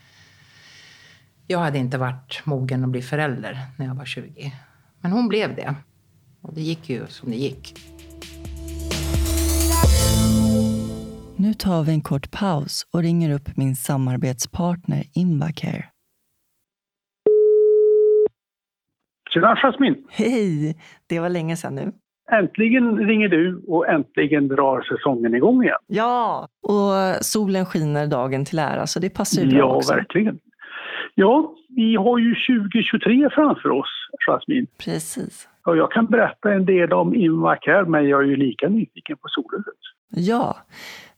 Jag 1.46 1.58
hade 1.58 1.78
inte 1.78 1.98
varit 1.98 2.42
mogen 2.44 2.84
att 2.84 2.90
bli 2.90 3.02
förälder 3.02 3.58
när 3.76 3.86
jag 3.86 3.94
var 3.94 4.04
20. 4.04 4.52
Men 5.00 5.12
hon 5.12 5.28
blev 5.28 5.56
det. 5.56 5.74
Och 6.40 6.54
det 6.54 6.60
gick 6.60 6.88
ju 6.88 7.06
som 7.06 7.30
det 7.30 7.36
gick. 7.36 7.74
Nu 11.36 11.54
tar 11.54 11.82
vi 11.82 11.92
en 11.92 12.00
kort 12.00 12.30
paus 12.30 12.86
och 12.92 13.02
ringer 13.02 13.30
upp 13.30 13.56
min 13.56 13.76
samarbetspartner 13.76 15.04
Invacare. 15.12 15.84
Tjena 19.30 19.56
Jasmin! 19.56 20.06
Hej! 20.10 20.76
Det 21.06 21.20
var 21.20 21.28
länge 21.28 21.56
sedan 21.56 21.74
nu. 21.74 21.92
Äntligen 22.32 22.98
ringer 22.98 23.28
du 23.28 23.62
och 23.68 23.88
äntligen 23.88 24.48
drar 24.48 24.82
säsongen 24.82 25.34
igång 25.34 25.62
igen. 25.62 25.76
Ja, 25.86 26.48
och 26.62 27.24
solen 27.24 27.66
skiner 27.66 28.06
dagen 28.06 28.44
till 28.44 28.58
ära 28.58 28.86
så 28.86 29.00
det 29.00 29.10
passar 29.10 29.42
ju 29.42 29.48
bra 29.48 29.58
ja, 29.58 29.76
också. 29.76 29.94
Verkligen. 29.94 30.38
Ja, 31.14 31.54
vi 31.68 31.96
har 31.96 32.18
ju 32.18 32.34
2023 32.34 33.30
framför 33.30 33.70
oss, 33.70 33.88
Jasmin. 34.26 34.66
Precis. 34.84 35.48
Och 35.66 35.76
jag 35.76 35.92
kan 35.92 36.06
berätta 36.06 36.52
en 36.52 36.66
del 36.66 36.92
om 36.92 37.14
Invacare, 37.14 37.84
men 37.84 38.08
jag 38.08 38.22
är 38.22 38.26
ju 38.26 38.36
lika 38.36 38.68
nyfiken 38.68 39.16
på 39.16 39.28
solhuset. 39.28 39.74
Ja. 40.08 40.56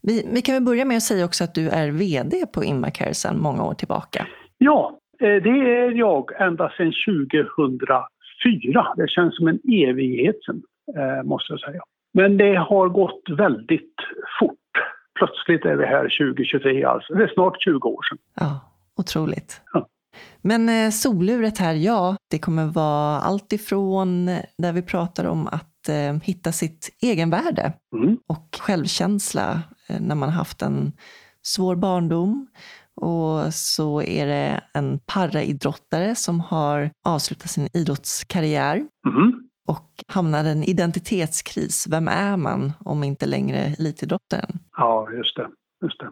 Vi, 0.02 0.28
vi 0.34 0.42
kan 0.42 0.54
väl 0.54 0.62
börja 0.62 0.84
med 0.84 0.96
att 0.96 1.02
säga 1.02 1.24
också 1.24 1.44
att 1.44 1.54
du 1.54 1.68
är 1.68 1.90
VD 1.90 2.46
på 2.54 2.64
Invacare 2.64 3.14
sedan 3.14 3.38
många 3.40 3.64
år 3.64 3.74
tillbaka. 3.74 4.26
Ja, 4.58 4.98
eh, 5.20 5.42
det 5.42 5.58
är 5.76 5.90
jag 5.90 6.40
ända 6.40 6.72
sedan 6.76 6.92
2004. 7.06 8.94
Det 8.96 9.10
känns 9.10 9.36
som 9.36 9.48
en 9.48 9.60
evighet 9.88 10.36
sedan, 10.44 10.62
eh, 10.96 11.22
måste 11.24 11.52
jag 11.52 11.60
säga. 11.60 11.80
Men 12.14 12.36
det 12.36 12.54
har 12.56 12.88
gått 12.88 13.22
väldigt 13.38 13.94
fort. 14.40 14.52
Plötsligt 15.18 15.64
är 15.64 15.76
vi 15.76 15.86
här 15.86 16.02
2023, 16.02 16.84
alltså. 16.84 17.14
Det 17.14 17.22
är 17.24 17.28
snart 17.34 17.62
20 17.62 17.88
år 17.88 18.00
sedan. 18.10 18.18
Ja, 18.34 18.60
otroligt. 18.96 19.60
Ja. 19.72 19.88
Men 20.42 20.68
eh, 20.68 20.90
soluret 20.90 21.58
här, 21.58 21.74
ja, 21.74 22.16
det 22.30 22.38
kommer 22.38 22.64
vara 22.66 23.20
allt 23.20 23.52
ifrån 23.52 24.26
där 24.58 24.72
vi 24.72 24.82
pratar 24.82 25.24
om 25.24 25.46
att 25.46 25.88
eh, 25.88 26.22
hitta 26.22 26.52
sitt 26.52 26.88
egenvärde 27.02 27.72
Mm. 27.96 28.16
och 28.26 28.56
självkänsla 28.60 29.62
eh, 29.88 30.00
när 30.00 30.14
man 30.14 30.28
haft 30.28 30.62
en 30.62 30.92
svår 31.42 31.76
barndom. 31.76 32.46
Och 33.00 33.54
så 33.54 34.02
är 34.02 34.26
det 34.26 34.60
en 34.74 34.98
paraidrottare 34.98 36.14
som 36.14 36.40
har 36.40 36.90
avslutat 37.06 37.50
sin 37.50 37.68
idrottskarriär 37.72 38.76
Mm. 39.06 39.45
Och 39.66 39.90
hamnar 40.08 40.44
i 40.44 40.52
en 40.52 40.62
identitetskris. 40.62 41.86
Vem 41.90 42.08
är 42.08 42.36
man 42.36 42.72
om 42.84 43.04
inte 43.04 43.26
längre 43.26 43.58
elitidrottaren? 43.78 44.50
Ja, 44.76 45.08
just 45.12 45.36
det. 45.36 45.48
Just 45.82 46.00
det. 46.00 46.10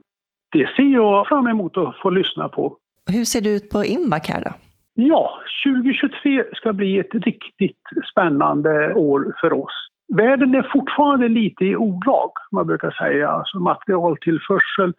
Det 0.53 0.67
ser 0.77 0.95
jag 0.95 1.29
fram 1.29 1.47
emot 1.47 1.77
att 1.77 1.97
få 2.03 2.11
lyssna 2.11 2.49
på. 2.49 2.77
Hur 3.11 3.25
ser 3.25 3.41
det 3.41 3.51
ut 3.51 3.71
på 3.71 3.85
Imbak 3.85 4.29
här 4.29 4.45
då? 4.45 4.51
Ja, 4.95 5.41
2023 5.67 6.45
ska 6.53 6.73
bli 6.73 6.99
ett 6.99 7.15
riktigt 7.15 7.83
spännande 8.13 8.95
år 8.95 9.35
för 9.41 9.53
oss. 9.53 9.89
Världen 10.15 10.55
är 10.55 10.71
fortfarande 10.73 11.29
lite 11.29 11.65
i 11.65 11.77
olag, 11.77 12.31
man 12.53 12.67
brukar 12.67 12.91
säga. 12.91 13.29
Alltså 13.29 13.59
materialtillförsel 13.59 14.93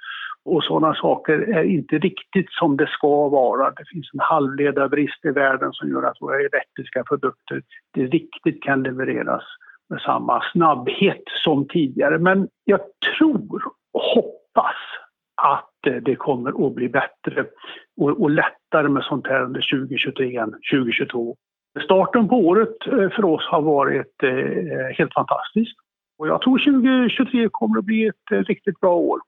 och 0.46 0.64
sådana 0.64 0.96
saker 0.96 1.34
är 1.34 1.64
inte 1.64 1.98
riktigt 1.98 2.52
som 2.52 2.78
det 2.78 2.88
ska 2.88 3.30
vara. 3.30 3.72
Det 3.72 3.86
finns 3.92 4.10
en 4.14 4.20
halvledarbrist 4.20 5.26
i 5.26 5.32
världen 5.32 5.74
som 5.74 5.90
gör 5.90 6.04
att 6.04 6.22
våra 6.22 6.40
elektriska 6.40 7.04
produkter 7.04 7.62
inte 7.98 8.18
riktigt 8.18 8.64
kan 8.64 8.84
levereras 8.84 9.44
med 9.90 10.02
samma 10.02 10.44
snabbhet 10.52 11.24
som 11.44 11.68
tidigare. 11.68 12.20
Men 12.20 12.48
jag 12.66 12.80
tror 13.18 13.64
och 13.94 14.02
hoppas 14.02 14.76
att 15.42 16.02
det 16.02 16.16
kommer 16.16 16.68
att 16.68 16.76
bli 16.76 16.90
bättre 16.90 17.46
och, 17.98 18.22
och 18.22 18.30
lättare 18.30 18.90
med 18.90 19.04
sånt 19.04 19.28
här 19.28 19.44
under 19.44 19.68
2023 19.72 20.38
än 20.38 20.52
2022. 20.74 21.36
Starten 21.84 22.28
på 22.28 22.36
året 22.36 22.88
eh, 22.88 23.10
för 23.10 23.26
oss 23.26 23.46
har 23.46 23.62
varit 23.62 24.24
eh, 24.24 24.98
helt 24.98 25.14
fantastisk. 25.14 25.76
Och 26.18 26.28
jag 26.28 26.42
tror 26.42 26.58
2023 26.58 27.50
kommer 27.52 27.80
att 27.80 27.86
bli 27.86 28.08
ett 28.08 28.32
eh, 28.32 28.40
riktigt 28.40 28.80
bra 28.80 28.96
år. 28.96 29.20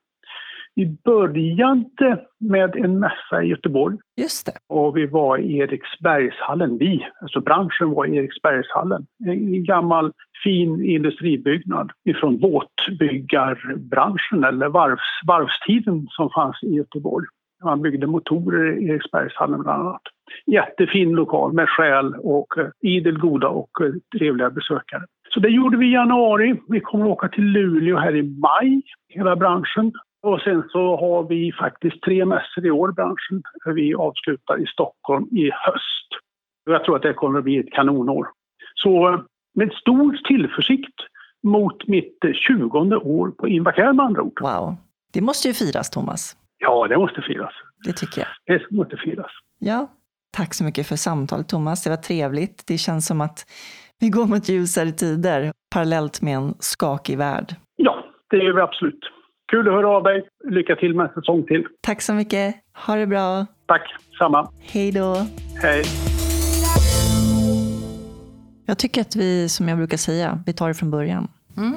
Vi 0.78 0.96
började 1.04 2.24
med 2.40 2.76
en 2.76 2.98
mässa 2.98 3.42
i 3.42 3.46
Göteborg 3.46 3.96
Just 4.16 4.46
det. 4.46 4.52
och 4.68 4.96
vi 4.96 5.06
var 5.06 5.38
i 5.38 5.58
Eriksbergshallen. 5.58 6.78
Vi, 6.78 7.06
alltså 7.20 7.40
branschen 7.40 7.90
var 7.90 8.06
i 8.06 8.16
Eriksbergshallen. 8.16 9.06
En 9.26 9.64
gammal 9.64 10.12
fin 10.44 10.84
industribyggnad 10.84 11.90
ifrån 12.04 12.38
båtbyggarbranschen 12.38 14.44
eller 14.44 14.68
varvs, 14.68 15.20
varvstiden 15.26 16.06
som 16.10 16.30
fanns 16.30 16.62
i 16.62 16.74
Göteborg. 16.74 17.26
Man 17.64 17.82
byggde 17.82 18.06
motorer 18.06 18.78
i 18.78 18.88
Eriksbergshallen 18.88 19.62
bland 19.62 19.82
annat. 19.82 20.02
Jättefin 20.46 21.12
lokal 21.12 21.52
med 21.52 21.68
själ 21.68 22.14
och 22.14 22.58
eh, 22.58 22.66
idel 22.80 23.18
goda 23.18 23.48
och 23.48 23.70
eh, 23.80 23.92
trevliga 24.18 24.50
besökare. 24.50 25.02
Så 25.34 25.40
det 25.40 25.48
gjorde 25.48 25.76
vi 25.76 25.86
i 25.86 25.92
januari. 25.92 26.60
Vi 26.68 26.80
kommer 26.80 27.04
att 27.04 27.10
åka 27.10 27.28
till 27.28 27.44
Luleå 27.44 27.96
här 27.96 28.16
i 28.16 28.22
maj, 28.22 28.82
hela 29.08 29.36
branschen. 29.36 29.92
Och 30.22 30.40
sen 30.40 30.64
så 30.68 30.96
har 30.96 31.22
vi 31.28 31.52
faktiskt 31.52 32.02
tre 32.02 32.24
mässor 32.24 32.66
i 32.66 32.70
år, 32.70 32.92
branschen. 32.92 33.42
Vi 33.74 33.94
avslutar 33.94 34.62
i 34.62 34.66
Stockholm 34.66 35.28
i 35.30 35.50
höst. 35.50 36.08
Jag 36.64 36.84
tror 36.84 36.96
att 36.96 37.02
det 37.02 37.12
kommer 37.12 37.38
att 37.38 37.44
bli 37.44 37.58
ett 37.58 37.72
kanonår. 37.72 38.28
Så 38.74 39.12
eh, 39.12 39.20
med 39.54 39.72
stor 39.72 40.18
tillförsikt 40.28 40.94
mot 41.42 41.88
mitt 41.88 42.24
eh, 42.24 42.32
20 42.32 42.78
år 42.96 43.30
på 43.30 43.48
Invacare 43.48 43.92
med 43.92 44.06
andra 44.06 44.22
ord. 44.22 44.40
Wow. 44.40 44.76
Det 45.12 45.20
måste 45.20 45.48
ju 45.48 45.54
firas, 45.54 45.90
Thomas. 45.90 46.36
Ja, 46.58 46.88
det 46.88 46.98
måste 46.98 47.22
firas. 47.22 47.52
Det 47.84 47.92
tycker 47.92 48.20
jag. 48.20 48.58
Det 48.58 48.70
måste 48.70 48.96
firas. 48.96 49.30
Ja, 49.58 49.90
tack 50.36 50.54
så 50.54 50.64
mycket 50.64 50.86
för 50.86 50.96
samtalet, 50.96 51.48
Thomas. 51.48 51.84
Det 51.84 51.90
var 51.90 51.96
trevligt. 51.96 52.64
Det 52.66 52.78
känns 52.78 53.06
som 53.06 53.20
att 53.20 53.46
vi 54.00 54.08
går 54.08 54.26
mot 54.26 54.48
ljusare 54.48 54.90
tider 54.90 55.52
parallellt 55.74 56.22
med 56.22 56.34
en 56.34 56.54
skakig 56.58 57.18
värld. 57.18 57.54
Ja, 57.76 58.04
det 58.30 58.36
gör 58.36 58.54
vi 58.54 58.60
absolut. 58.60 59.00
Kul 59.48 59.68
att 59.68 59.74
höra 59.74 59.88
av 59.88 60.02
dig. 60.02 60.28
Lycka 60.44 60.76
till 60.76 60.94
med 60.94 61.06
en 61.06 61.12
säsong 61.14 61.46
till. 61.46 61.66
Tack 61.80 62.02
så 62.02 62.14
mycket. 62.14 62.56
Ha 62.86 62.96
det 62.96 63.06
bra. 63.06 63.46
Tack, 63.66 63.82
samma. 64.18 64.50
Hej 64.60 64.92
då. 64.92 65.26
Hej. 65.62 65.84
Jag 68.66 68.78
tycker 68.78 69.00
att 69.00 69.16
vi, 69.16 69.48
som 69.48 69.68
jag 69.68 69.78
brukar 69.78 69.96
säga, 69.96 70.42
vi 70.46 70.52
tar 70.52 70.68
det 70.68 70.74
från 70.74 70.90
början. 70.90 71.28
Mm. 71.56 71.74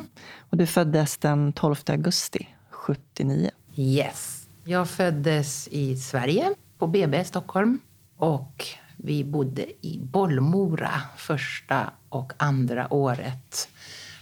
Och 0.50 0.58
du 0.58 0.66
föddes 0.66 1.18
den 1.18 1.54
12 1.54 1.76
augusti 1.88 2.48
79. 2.70 3.50
Yes. 3.76 4.48
Jag 4.64 4.90
föddes 4.90 5.68
i 5.68 5.96
Sverige, 5.96 6.46
på 6.78 6.88
BB 6.88 7.24
Stockholm. 7.24 7.80
Och 8.18 8.66
vi 8.98 9.24
bodde 9.24 9.66
i 9.82 10.00
Bollmora 10.04 10.92
första 11.18 11.92
och 12.10 12.34
andra 12.38 12.94
året. 12.94 13.70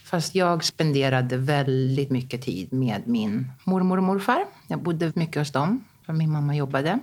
Fast 0.10 0.36
jag 0.36 0.64
spenderade 0.64 1.38
väldigt 1.38 2.10
mycket 2.10 2.42
tid 2.42 2.74
med 2.74 3.08
min 3.08 3.52
mormor 3.64 3.98
och 3.98 4.04
morfar. 4.04 4.46
Jag 4.68 4.84
bodde 4.84 5.12
mycket 5.16 5.36
hos 5.42 5.52
dem, 5.52 5.84
för 6.06 6.14
min 6.14 6.32
mamma 6.32 6.56
jobbade. 6.56 7.00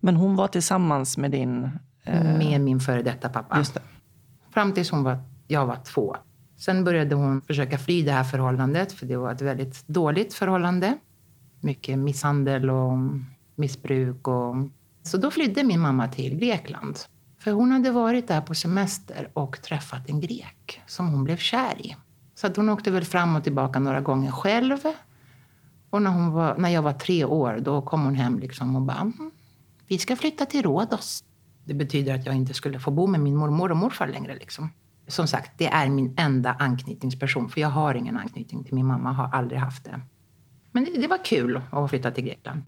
Men 0.00 0.16
hon 0.16 0.36
var 0.36 0.48
tillsammans 0.48 1.18
med 1.18 1.30
din... 1.30 1.70
Eh, 2.04 2.22
Med 2.38 2.60
min 2.60 2.80
före 2.80 3.02
detta 3.02 3.28
pappa. 3.28 3.58
just 3.58 3.74
det. 3.74 3.80
Fram 4.50 4.72
tills 4.72 4.90
hon 4.90 5.02
var, 5.02 5.18
jag 5.46 5.66
var 5.66 5.76
två. 5.76 6.16
Sen 6.56 6.84
började 6.84 7.14
hon 7.14 7.40
försöka 7.42 7.78
fly 7.78 8.02
det 8.02 8.12
här 8.12 8.24
förhållandet, 8.24 8.92
för 8.92 9.06
det 9.06 9.16
var 9.16 9.32
ett 9.32 9.42
väldigt 9.42 9.88
dåligt 9.88 10.34
förhållande. 10.34 10.98
Mycket 11.60 11.98
misshandel 11.98 12.70
och 12.70 12.98
missbruk. 13.54 14.28
Och... 14.28 14.54
Så 15.02 15.16
då 15.16 15.30
flydde 15.30 15.64
min 15.64 15.80
mamma 15.80 16.08
till 16.08 16.36
Grekland. 16.38 16.98
För 17.40 17.52
hon 17.52 17.72
hade 17.72 17.90
varit 17.90 18.28
där 18.28 18.40
på 18.40 18.54
semester 18.54 19.30
och 19.32 19.62
träffat 19.62 20.08
en 20.08 20.20
grek 20.20 20.80
som 20.86 21.08
hon 21.08 21.24
blev 21.24 21.36
kär 21.36 21.86
i. 21.86 21.96
Så 22.40 22.46
att 22.46 22.56
hon 22.56 22.68
åkte 22.68 22.90
väl 22.90 23.04
fram 23.04 23.36
och 23.36 23.44
tillbaka 23.44 23.78
några 23.78 24.00
gånger 24.00 24.30
själv. 24.30 24.78
Och 25.90 26.02
när, 26.02 26.10
hon 26.10 26.30
var, 26.30 26.58
när 26.58 26.68
jag 26.68 26.82
var 26.82 26.92
tre 26.92 27.24
år, 27.24 27.58
då 27.62 27.82
kom 27.82 28.04
hon 28.04 28.14
hem 28.14 28.38
liksom 28.38 28.76
och 28.76 28.82
bara 28.82 28.98
"Mm, 28.98 29.30
vi 29.86 29.98
ska 29.98 30.16
flytta 30.16 30.46
till 30.46 30.62
Rhodos. 30.62 31.24
Det 31.64 31.74
betyder 31.74 32.14
att 32.14 32.26
jag 32.26 32.34
inte 32.34 32.54
skulle 32.54 32.80
få 32.80 32.90
bo 32.90 33.06
med 33.06 33.20
min 33.20 33.36
mormor 33.36 33.70
och 33.70 33.76
morfar 33.76 34.06
längre. 34.06 34.34
Liksom. 34.34 34.70
Som 35.06 35.26
sagt, 35.26 35.58
det 35.58 35.66
är 35.66 35.88
min 35.88 36.14
enda 36.16 36.56
anknytningsperson. 36.58 37.48
För 37.48 37.60
jag 37.60 37.68
har 37.68 37.94
ingen 37.94 38.16
anknytning 38.16 38.64
till 38.64 38.74
min 38.74 38.86
mamma, 38.86 39.12
har 39.12 39.28
aldrig 39.32 39.60
haft 39.60 39.84
det. 39.84 40.00
Men 40.72 40.84
det, 40.84 41.00
det 41.00 41.06
var 41.06 41.24
kul 41.24 41.60
att 41.70 41.90
flytta 41.90 42.10
till 42.10 42.24
Grekland. 42.24 42.62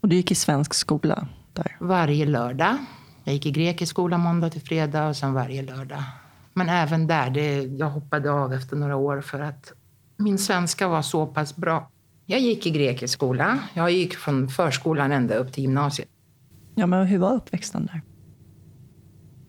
Och 0.00 0.08
du 0.08 0.16
gick 0.16 0.30
i 0.30 0.34
svensk 0.34 0.74
skola 0.74 1.28
där. 1.52 1.76
Varje 1.80 2.26
lördag. 2.26 2.76
Jag 3.24 3.34
gick 3.34 3.46
i 3.46 3.50
grekisk 3.50 3.90
skola 3.90 4.18
måndag 4.18 4.50
till 4.50 4.62
fredag 4.62 5.08
och 5.08 5.16
sen 5.16 5.32
varje 5.32 5.62
lördag. 5.62 6.02
Men 6.56 6.68
även 6.68 7.06
där, 7.06 7.30
det, 7.30 7.62
jag 7.62 7.90
hoppade 7.90 8.30
av 8.30 8.52
efter 8.52 8.76
några 8.76 8.96
år 8.96 9.20
för 9.20 9.40
att 9.40 9.72
min 10.16 10.38
svenska 10.38 10.88
var 10.88 11.02
så 11.02 11.26
pass 11.26 11.56
bra. 11.56 11.90
Jag 12.26 12.40
gick 12.40 12.66
i 12.66 12.70
grekisk 12.70 13.14
skola. 13.14 13.58
Jag 13.74 13.90
gick 13.90 14.16
från 14.16 14.48
förskolan 14.48 15.12
ända 15.12 15.34
upp 15.34 15.52
till 15.52 15.62
gymnasiet. 15.62 16.08
Ja, 16.74 16.86
men 16.86 17.06
hur 17.06 17.18
var 17.18 17.34
uppväxten 17.34 17.86
där? 17.86 18.02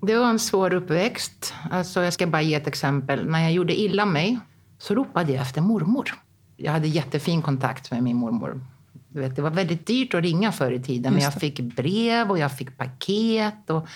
Det 0.01 0.15
var 0.15 0.29
en 0.29 0.39
svår 0.39 0.73
uppväxt. 0.73 1.53
Alltså, 1.71 2.03
jag 2.03 2.13
ska 2.13 2.27
bara 2.27 2.41
ge 2.41 2.55
ett 2.55 2.67
exempel. 2.67 3.29
När 3.29 3.39
jag 3.39 3.51
gjorde 3.51 3.79
illa 3.79 4.05
mig 4.05 4.39
så 4.77 4.95
ropade 4.95 5.31
jag 5.31 5.41
efter 5.41 5.61
mormor. 5.61 6.13
Jag 6.57 6.71
hade 6.71 6.87
jättefin 6.87 7.41
kontakt 7.41 7.91
med 7.91 8.03
min 8.03 8.17
mormor. 8.17 8.61
Du 9.09 9.19
vet, 9.19 9.35
det 9.35 9.41
var 9.41 9.49
väldigt 9.49 9.87
dyrt 9.87 10.13
att 10.13 10.21
ringa 10.23 10.51
förr 10.51 10.71
i 10.71 10.83
tiden. 10.83 11.13
Men 11.13 11.23
jag 11.23 11.33
fick 11.33 11.59
brev 11.59 12.31
och 12.31 12.39
jag 12.39 12.57
fick 12.57 12.77
paket. 12.77 13.69
Och 13.69 13.87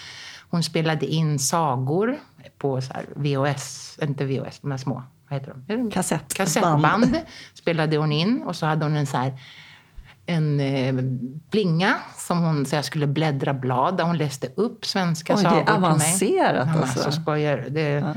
hon 0.50 0.64
spelade 0.64 1.06
in 1.06 1.40
sagor 1.40 2.18
på 2.58 2.82
så 2.82 2.94
VHS, 3.16 4.00
inte 4.02 4.26
VHS, 4.26 4.60
de 4.60 4.72
här 4.72 4.78
små. 4.78 5.04
Vad 5.30 5.40
heter 5.40 5.56
de? 5.68 5.92
Kassett. 5.92 6.34
Kassettband 6.34 7.18
spelade 7.54 7.98
hon 7.98 8.12
in. 8.12 8.44
Och 8.46 8.56
så 8.56 8.66
hade 8.66 8.86
hon 8.86 8.96
en 8.96 9.06
så 9.08 9.18
här 9.18 9.34
en 10.26 10.60
eh, 10.60 10.94
blinga 11.52 11.96
som 12.18 12.40
hon 12.44 12.66
så 12.66 12.76
jag 12.76 12.86
skulle 12.86 13.08
bläddra 13.08 13.54
blad 13.54 13.98
där 13.98 14.04
hon 14.04 14.18
läste 14.18 14.48
upp 14.56 14.86
svenska 14.86 15.36
Oj, 15.36 15.44
det 15.44 15.48
är 15.50 15.52
sagor 15.52 15.66
till 15.66 15.74
mig. 15.74 15.78
avancerat, 15.90 16.68
Ja, 16.68 16.74
men 16.74 16.82
alltså. 16.84 17.00
Så 17.04 17.12
skojar 17.12 17.58
du. 17.58 17.70
det. 17.70 17.82
Ja. 17.90 18.14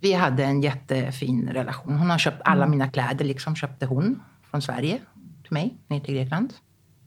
Vi 0.00 0.12
hade 0.12 0.44
en 0.44 0.62
jättefin 0.62 1.48
relation. 1.52 1.96
Hon 1.98 2.10
har 2.10 2.18
köpt 2.18 2.42
alla 2.44 2.66
mina 2.66 2.88
kläder, 2.88 3.24
liksom 3.24 3.56
köpte 3.56 3.86
hon 3.86 4.22
från 4.50 4.62
Sverige 4.62 4.98
till 5.42 5.52
mig, 5.52 5.76
ner 5.88 6.00
till 6.00 6.14
Grekland. 6.14 6.52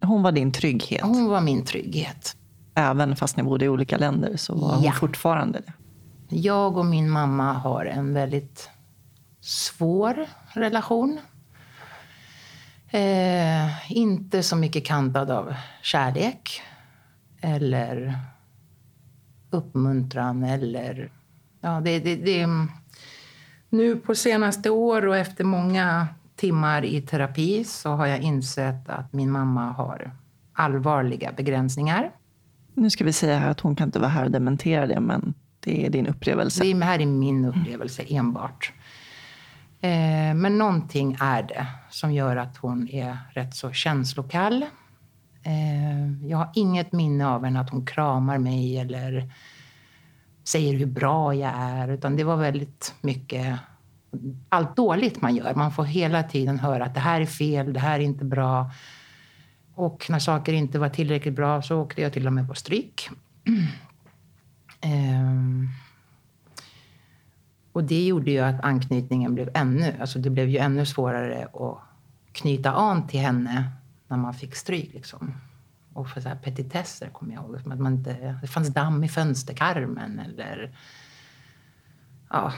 Hon 0.01 0.23
var 0.23 0.31
din 0.31 0.51
trygghet. 0.51 1.01
Hon 1.03 1.25
var 1.29 1.41
min 1.41 1.65
trygghet. 1.65 2.35
Även 2.75 3.15
fast 3.15 3.37
ni 3.37 3.43
bodde 3.43 3.65
i 3.65 3.69
olika 3.69 3.97
länder 3.97 4.37
så 4.37 4.55
var 4.55 4.75
hon 4.75 4.83
Ja. 4.83 4.91
fortfarande 4.91 5.59
det. 5.59 5.73
Jag 6.33 6.77
och 6.77 6.85
min 6.85 7.09
mamma 7.09 7.53
har 7.53 7.85
en 7.85 8.13
väldigt 8.13 8.69
svår 9.39 10.25
relation. 10.53 11.19
Eh, 12.89 13.91
inte 13.91 14.43
så 14.43 14.55
mycket 14.55 14.85
kantad 14.85 15.31
av 15.31 15.53
kärlek 15.81 16.61
eller 17.41 18.19
uppmuntran 19.49 20.43
eller... 20.43 21.11
Ja, 21.61 21.81
det, 21.83 21.99
det, 21.99 22.15
det, 22.15 22.47
nu 23.69 23.95
på 23.95 24.15
senaste 24.15 24.69
år 24.69 25.07
och 25.07 25.17
efter 25.17 25.43
många 25.43 26.07
timmar 26.35 26.85
i 26.85 27.01
terapi 27.01 27.63
så 27.63 27.89
har 27.89 28.05
jag 28.05 28.19
insett 28.21 28.89
att 28.89 29.13
min 29.13 29.31
mamma 29.31 29.71
har 29.71 30.11
allvarliga 30.53 31.31
begränsningar. 31.31 32.11
Nu 32.73 32.89
ska 32.89 33.03
vi 33.03 33.13
säga 33.13 33.39
här 33.39 33.49
att 33.49 33.59
hon 33.59 33.75
kan 33.75 33.87
inte 33.87 33.99
vara 33.99 34.09
här 34.09 34.25
och 34.25 34.31
dementera 34.31 34.87
det, 34.87 34.99
men 34.99 35.33
det 35.63 35.85
är 35.85 35.89
din 35.89 36.07
upplevelse. 36.07 36.63
Det 36.63 36.85
här 36.85 36.99
är 36.99 37.05
min 37.05 37.45
upplevelse 37.45 38.03
enbart. 38.07 38.73
Eh, 39.81 40.33
men 40.35 40.57
någonting 40.57 41.17
är 41.19 41.43
det 41.43 41.67
som 41.89 42.13
gör 42.13 42.35
att 42.35 42.57
hon 42.57 42.89
är 42.89 43.17
rätt 43.33 43.55
så 43.55 43.71
känslokall. 43.71 44.65
Eh, 45.43 46.27
jag 46.29 46.37
har 46.37 46.49
inget 46.53 46.91
minne 46.91 47.27
av 47.27 47.43
henne 47.45 47.59
att 47.59 47.69
hon 47.69 47.85
kramar 47.85 48.37
mig 48.37 48.79
eller 48.79 49.31
säger 50.43 50.73
hur 50.73 50.85
bra 50.85 51.33
jag 51.33 51.51
är. 51.55 51.87
Utan 51.87 52.15
det 52.15 52.23
var 52.23 52.37
väldigt 52.37 52.95
mycket 53.01 53.59
allt 54.49 54.75
dåligt 54.75 55.21
man 55.21 55.35
gör. 55.35 55.55
Man 55.55 55.71
får 55.71 55.83
hela 55.83 56.23
tiden 56.23 56.59
höra 56.59 56.85
att 56.85 56.93
det 56.93 56.99
här 56.99 57.21
är 57.21 57.25
fel, 57.25 57.73
det 57.73 57.79
här 57.79 57.99
är 57.99 58.03
inte 58.03 58.25
bra. 58.25 58.71
Och 59.75 60.05
när 60.09 60.19
saker 60.19 60.53
inte 60.53 60.79
var 60.79 60.89
tillräckligt 60.89 61.35
bra 61.35 61.61
så 61.61 61.77
åkte 61.77 62.01
jag 62.01 62.13
till 62.13 62.27
och 62.27 62.33
med 62.33 62.47
på 62.47 62.55
stryk. 62.55 63.09
Ehm, 64.81 65.69
och 67.71 67.83
det 67.83 68.05
gjorde 68.05 68.31
ju 68.31 68.39
att 68.39 68.61
anknytningen 68.63 69.35
blev 69.35 69.49
ännu, 69.53 69.95
alltså 70.01 70.19
det 70.19 70.29
blev 70.29 70.49
ju 70.49 70.57
ännu 70.57 70.85
svårare 70.85 71.47
att 71.53 71.77
knyta 72.31 72.71
an 72.71 73.07
till 73.07 73.19
henne 73.19 73.71
när 74.07 74.17
man 74.17 74.33
fick 74.33 74.55
stryk 74.55 74.93
liksom. 74.93 75.33
Och 75.93 76.09
för 76.09 76.21
så 76.21 76.29
här 76.29 76.35
petitesser 76.35 77.09
kommer 77.09 77.33
jag 77.33 77.43
ihåg, 77.43 77.53
liksom, 77.53 77.71
att 77.71 77.79
man 77.79 77.93
inte, 77.93 78.37
det 78.41 78.47
fanns 78.47 78.67
damm 78.67 79.03
i 79.03 79.09
fönsterkarmen 79.09 80.19
eller 80.19 80.75
ja. 82.29 82.53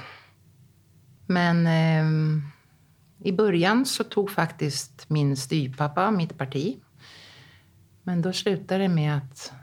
Men 1.26 1.67
eh, 1.67 2.41
i 3.24 3.32
början 3.32 3.86
så 3.86 4.03
tog 4.03 4.32
faktiskt 4.32 5.09
min 5.09 5.38
styvpappa 5.38 6.11
mitt 6.11 6.38
parti. 6.38 6.78
Men 8.03 8.21
då 8.21 8.34
slutade 8.34 8.84
det 8.84 8.89
med 8.89 9.17
att 9.17 9.53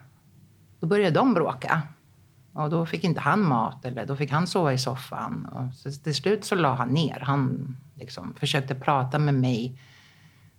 då 0.80 0.86
började 0.86 1.14
de 1.14 1.34
bråka. 1.34 1.82
Och 2.52 2.70
då 2.70 2.86
fick 2.86 3.04
inte 3.04 3.20
han 3.20 3.40
mat 3.40 3.84
eller 3.84 4.06
då 4.06 4.16
fick 4.16 4.30
han 4.30 4.46
sova 4.46 4.72
i 4.72 4.78
soffan. 4.78 5.46
Och 5.46 5.74
så 5.74 6.02
till 6.02 6.14
slut 6.14 6.44
så 6.44 6.54
la 6.54 6.74
han 6.74 6.88
ner. 6.88 7.20
Han 7.20 7.76
liksom 7.94 8.34
försökte 8.34 8.74
prata 8.74 9.18
med 9.18 9.34
mig 9.34 9.78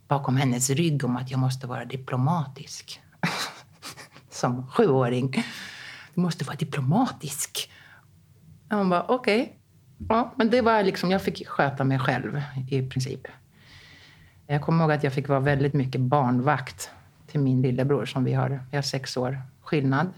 bakom 0.07 0.37
hennes 0.37 0.69
rygg 0.69 1.05
om 1.05 1.17
att 1.17 1.31
jag 1.31 1.39
måste 1.39 1.67
vara 1.67 1.85
diplomatisk. 1.85 3.01
Som 4.29 4.67
sjuåring. 4.67 5.31
Du 6.13 6.21
måste 6.21 6.45
vara 6.45 6.55
diplomatisk. 6.55 7.71
Och 8.69 8.77
hon 8.77 8.89
bara, 8.89 9.05
okej. 9.07 9.57
Ja, 10.09 10.33
men 10.35 10.49
det 10.49 10.61
var 10.61 10.83
liksom, 10.83 11.11
jag 11.11 11.21
fick 11.21 11.47
sköta 11.47 11.83
mig 11.83 11.99
själv 11.99 12.41
i 12.69 12.89
princip. 12.89 13.27
Jag 14.47 14.61
kommer 14.61 14.83
ihåg 14.83 14.91
att 14.91 15.03
jag 15.03 15.13
fick 15.13 15.27
vara 15.27 15.39
väldigt 15.39 15.73
mycket 15.73 16.01
barnvakt 16.01 16.89
till 17.27 17.39
min 17.39 17.61
lillebror 17.61 18.05
som 18.05 18.23
vi 18.23 18.33
har, 18.33 18.63
vi 18.69 18.77
har 18.77 18.81
sex 18.81 19.17
år 19.17 19.41
skillnad. 19.61 20.13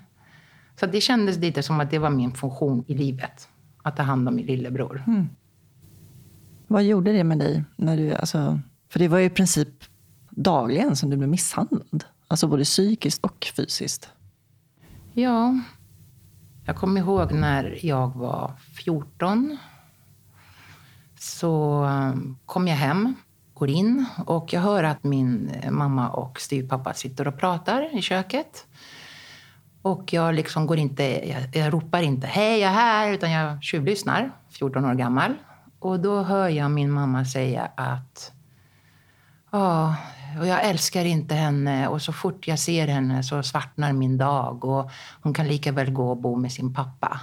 Så 0.80 0.86
det 0.86 1.02
kändes 1.02 1.38
lite 1.38 1.64
som 1.64 1.80
att 1.80 1.92
det 1.92 2.00
var 2.00 2.10
min 2.10 2.32
funktion 2.32 2.84
i 2.88 2.94
livet. 2.94 3.48
Att 3.84 3.98
ta 3.98 4.04
hand 4.04 4.28
om 4.28 4.36
min 4.36 4.46
lillebror. 4.46 5.04
Vad 6.68 6.84
gjorde 6.84 7.12
det 7.12 7.24
med 7.24 7.40
dig? 7.40 7.64
När 7.76 7.98
du, 7.98 8.14
alltså, 8.14 8.60
för 8.90 9.00
det 9.00 9.08
var 9.08 9.18
ju 9.18 9.26
i 9.26 9.30
princip 9.30 9.70
dagligen 10.30 10.96
som 10.96 11.10
du 11.10 11.18
blev 11.18 11.30
misshandlad. 11.30 12.04
Alltså 12.28 12.48
både 12.48 12.64
psykiskt 12.64 13.24
och 13.24 13.48
fysiskt. 13.56 14.10
Ja, 15.14 15.60
jag 16.66 16.76
kommer 16.76 17.02
ihåg 17.02 17.32
när 17.32 17.86
jag 17.86 18.16
var 18.16 18.52
14. 18.76 19.58
Så 21.20 21.84
um, 21.84 22.38
kom 22.46 22.68
jag 22.68 22.76
hem, 22.76 23.16
går 23.54 23.70
in 23.70 24.06
och 24.26 24.54
jag 24.54 24.62
hör 24.62 24.84
att 24.84 25.04
min 25.04 25.52
mamma 25.72 26.10
och 26.10 26.40
styvpappa 26.40 26.94
sitter 26.94 27.28
och 27.28 27.38
pratar 27.38 27.98
i 27.98 28.02
köket. 28.02 28.66
Och 29.84 30.14
jag 30.14 30.36
liksom 30.36 30.68
går 30.68 30.78
inte, 30.78 31.30
jag, 31.30 31.44
jag 31.54 31.74
ropar 31.74 32.02
inte 32.02 32.28
hej 32.28 32.60
jag 32.60 32.70
är 32.70 32.76
här, 32.76 33.12
utan 33.14 33.32
jag 33.32 33.64
tjuvlyssnar, 33.64 34.32
14 34.50 34.86
år 34.86 34.94
gammal. 34.94 35.34
Och 35.80 36.00
då 36.00 36.24
hör 36.24 36.50
jag 36.50 36.72
min 36.72 36.92
mamma 36.92 37.26
säga 37.26 37.72
att 37.76 38.32
Ja, 39.52 39.96
och 40.40 40.48
jag 40.48 40.64
älskar 40.64 41.06
inte 41.06 41.36
henne 41.36 41.88
och 41.88 42.02
så 42.02 42.14
fort 42.14 42.48
jag 42.48 42.60
ser 42.60 42.88
henne 42.88 43.24
så 43.24 43.44
svartnar 43.44 43.94
min 43.94 44.18
dag 44.18 44.66
och 44.66 44.92
hon 45.22 45.34
kan 45.34 45.48
lika 45.48 45.72
väl 45.72 45.92
gå 45.92 46.10
och 46.10 46.18
bo 46.18 46.36
med 46.36 46.52
sin 46.52 46.74
pappa. 46.74 47.20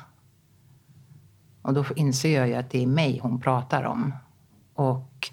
Och 1.62 1.74
då 1.74 1.84
inser 1.96 2.36
jag 2.36 2.48
ju 2.48 2.54
att 2.54 2.70
det 2.70 2.82
är 2.82 2.86
mig 2.86 3.20
hon 3.22 3.40
pratar 3.40 3.84
om. 3.84 4.14
Och 4.74 5.30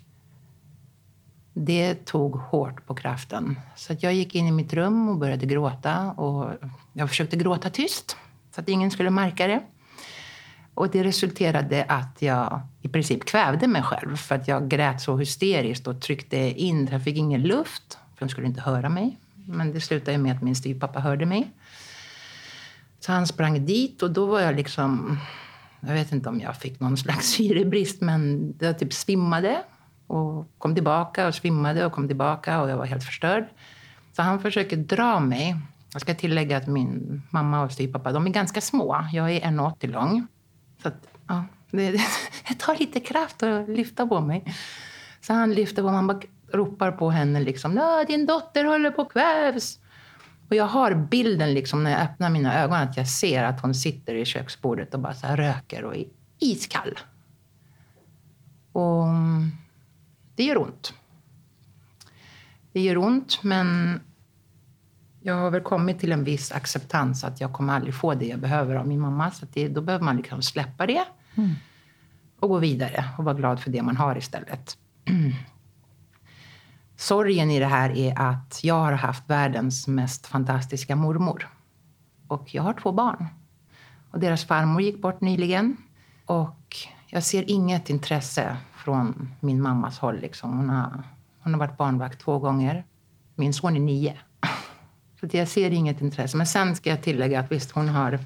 det 1.66 2.06
tog 2.06 2.36
hårt 2.36 2.86
på 2.86 2.96
kraften. 2.96 3.60
Så 3.76 3.94
att 3.94 4.04
jag 4.04 4.14
gick 4.14 4.36
in 4.36 4.48
i 4.48 4.52
mitt 4.52 4.74
rum 4.74 5.10
och 5.10 5.18
började 5.18 5.46
gråta. 5.46 6.12
Och 6.12 6.52
jag 6.94 7.10
försökte 7.10 7.36
gråta 7.36 7.70
tyst 7.70 8.18
så 8.56 8.62
att 8.62 8.70
ingen 8.70 8.92
skulle 8.92 9.10
märka 9.10 9.48
det. 9.48 9.62
Och 10.74 10.90
det 10.90 11.04
resulterade 11.04 11.84
att 11.84 12.22
jag 12.22 12.62
i 12.82 12.88
princip 12.88 13.26
kvävde 13.26 13.68
mig 13.68 13.84
själv 13.84 14.16
för 14.16 14.36
att 14.36 14.48
jag 14.48 14.70
grät 14.70 15.02
så 15.02 15.18
hysteriskt 15.18 15.88
och 15.88 16.02
tryckte 16.02 16.38
in. 16.38 16.90
Jag 16.92 17.04
fick 17.04 17.18
ingen 17.18 17.42
luft, 17.42 17.98
för 18.16 18.26
de 18.26 18.30
skulle 18.30 18.48
inte 18.48 18.62
höra 18.62 18.90
mig. 18.90 19.18
Men 19.46 19.74
det 19.74 19.82
slutade 19.82 20.18
med 20.18 20.36
att 20.36 20.44
min 20.44 20.56
styvpappa 20.56 21.00
hörde 21.00 21.26
mig. 21.26 21.52
Så 23.00 23.12
han 23.12 23.28
sprang 23.28 23.66
dit 23.66 24.04
och 24.04 24.12
då 24.12 24.26
var 24.26 24.40
jag 24.40 24.56
liksom... 24.56 25.20
Jag 25.80 25.94
vet 25.94 26.12
inte 26.12 26.30
om 26.30 26.40
jag 26.40 26.56
fick 26.58 26.80
någon 26.80 26.98
slags 26.98 27.28
syrebrist, 27.28 28.02
men 28.02 28.54
jag 28.60 28.80
typ 28.80 28.94
svimmade 28.94 29.64
och 30.08 30.48
kom 30.58 30.76
tillbaka 30.76 31.28
och 31.28 31.36
svimmade 31.36 31.86
och 31.86 31.92
kom 31.92 32.08
tillbaka 32.08 32.62
och 32.62 32.70
jag 32.70 32.78
var 32.78 32.86
helt 32.86 33.04
förstörd. 33.04 33.46
Så 34.16 34.22
han 34.22 34.42
försöker 34.42 34.78
dra 34.78 35.20
mig. 35.20 35.56
Jag 35.94 36.02
ska 36.02 36.16
tillägga 36.16 36.58
att 36.58 36.68
min 36.68 37.22
mamma 37.30 37.64
och 37.64 37.72
styvpappa, 37.72 38.12
de 38.12 38.26
är 38.26 38.32
ganska 38.32 38.62
små. 38.62 39.06
Jag 39.14 39.32
är 39.32 39.42
1,80 39.42 39.88
lång. 39.88 40.28
Så 40.82 40.88
att, 40.88 41.08
ja, 41.28 41.44
det, 41.72 41.92
det 42.48 42.54
tar 42.60 42.76
lite 42.76 43.00
kraft 43.00 43.44
att 43.44 43.70
lyfta 43.70 44.08
på 44.08 44.22
mig. 44.22 44.56
Så 45.22 45.34
han 45.34 45.54
lyfter 45.54 45.82
på 45.82 45.88
mig, 45.88 45.96
han 45.96 46.08
bara 46.08 46.20
ropar 46.52 46.92
på 46.92 47.10
henne 47.10 47.40
liksom. 47.40 48.04
Din 48.08 48.26
dotter 48.26 48.66
håller 48.66 48.92
på 48.92 49.02
att 49.02 49.10
kvävs. 49.10 49.80
Och 50.50 50.56
jag 50.56 50.66
har 50.66 50.96
bilden 50.96 51.54
liksom 51.54 51.84
när 51.84 51.92
jag 51.92 52.02
öppnar 52.02 52.30
mina 52.30 52.64
ögon 52.64 52.78
att 52.78 52.98
jag 52.98 53.08
ser 53.08 53.44
att 53.44 53.62
hon 53.62 53.76
sitter 53.76 54.16
i 54.16 54.26
köksbordet 54.26 54.94
och 54.94 55.00
bara 55.00 55.14
så 55.14 55.28
här 55.28 55.38
röker 55.38 55.84
och 55.84 55.96
är 55.96 56.06
iskall. 56.40 57.00
Och 58.72 59.06
det 60.38 60.44
gör 60.44 60.58
ont. 60.58 60.94
Det 62.72 62.82
gör 62.82 62.98
ont, 62.98 63.44
men 63.44 64.00
jag 65.22 65.36
har 65.36 65.52
väl 65.52 65.62
kommit 65.62 66.00
till 66.00 66.12
en 66.12 66.24
viss 66.24 66.52
acceptans 66.52 67.24
att 67.24 67.42
jag 67.42 67.54
kommer 67.54 67.74
aldrig 67.74 67.96
få 67.96 68.14
det 68.14 68.26
jag 68.26 68.40
behöver 68.40 68.76
av 68.76 68.88
min 68.88 69.00
mamma. 69.00 69.32
Så 69.32 69.46
det, 69.54 69.68
då 69.68 69.82
behöver 69.82 70.06
man 70.06 70.18
liksom 70.18 70.42
släppa 70.42 70.86
det 70.86 71.06
och 72.40 72.50
gå 72.50 72.58
vidare 72.58 73.06
och 73.18 73.24
vara 73.24 73.36
glad 73.36 73.60
för 73.60 73.72
det 73.72 73.82
man 73.82 73.98
har 73.98 74.18
istället. 74.18 74.78
Sorgen 76.96 77.52
i 77.52 77.60
det 77.60 77.66
här 77.66 77.90
är 77.90 78.20
att 78.20 78.60
jag 78.64 78.76
har 78.76 78.92
haft 78.92 79.30
världens 79.30 79.88
mest 79.88 80.28
fantastiska 80.28 80.96
mormor. 80.96 81.50
Och 82.28 82.56
jag 82.56 82.64
har 82.64 82.74
två 82.74 82.92
barn. 82.92 83.26
Och 84.12 84.20
deras 84.20 84.46
farmor 84.46 84.82
gick 84.82 85.02
bort 85.02 85.22
nyligen. 85.22 85.78
Och 86.26 86.76
jag 87.08 87.24
ser 87.24 87.50
inget 87.52 87.90
intresse 87.90 88.58
från 88.88 89.30
min 89.40 89.62
mammas 89.62 90.00
håll. 90.00 90.20
Liksom. 90.20 90.58
Hon, 90.58 90.70
har, 90.70 91.04
hon 91.40 91.54
har 91.54 91.60
varit 91.60 91.78
barnvakt 91.78 92.22
två 92.22 92.40
gånger. 92.40 92.86
Min 93.36 93.54
son 93.54 93.76
är 93.76 93.80
nio. 93.80 94.18
Så 95.20 95.28
jag 95.32 95.48
ser 95.48 95.72
inget 95.72 96.02
intresse. 96.02 96.38
Men 96.38 96.46
sen 96.46 96.76
ska 96.76 96.90
jag 96.90 97.04
tillägga 97.04 97.40
att 97.40 97.52
visst, 97.52 97.72
hon 97.72 97.90
har 97.90 98.20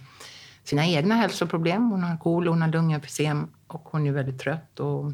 sina 0.64 0.86
egna 0.86 1.16
hälsoproblem. 1.16 1.92
Hon 1.92 2.04
har 2.04 2.18
KOL, 2.18 2.48
hon 2.48 2.62
har 2.62 2.70
lungemfysem 2.70 3.48
och 3.68 3.90
hon 3.92 4.08
är 4.08 4.12
väldigt 4.12 4.40
trött. 4.40 4.80
Och... 4.80 5.14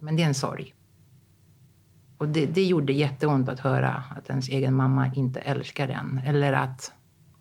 Men 0.00 0.16
det 0.16 0.22
är 0.22 0.26
en 0.26 0.34
sorg. 0.34 0.74
Och 2.18 2.28
det, 2.28 2.46
det 2.46 2.64
gjorde 2.64 2.92
jätteont 2.92 3.48
att 3.48 3.60
höra 3.60 4.02
att 4.16 4.30
ens 4.30 4.48
egen 4.48 4.74
mamma 4.74 5.12
inte 5.14 5.40
älskar 5.40 5.88
en. 5.88 6.20
Eller 6.26 6.52
att 6.52 6.92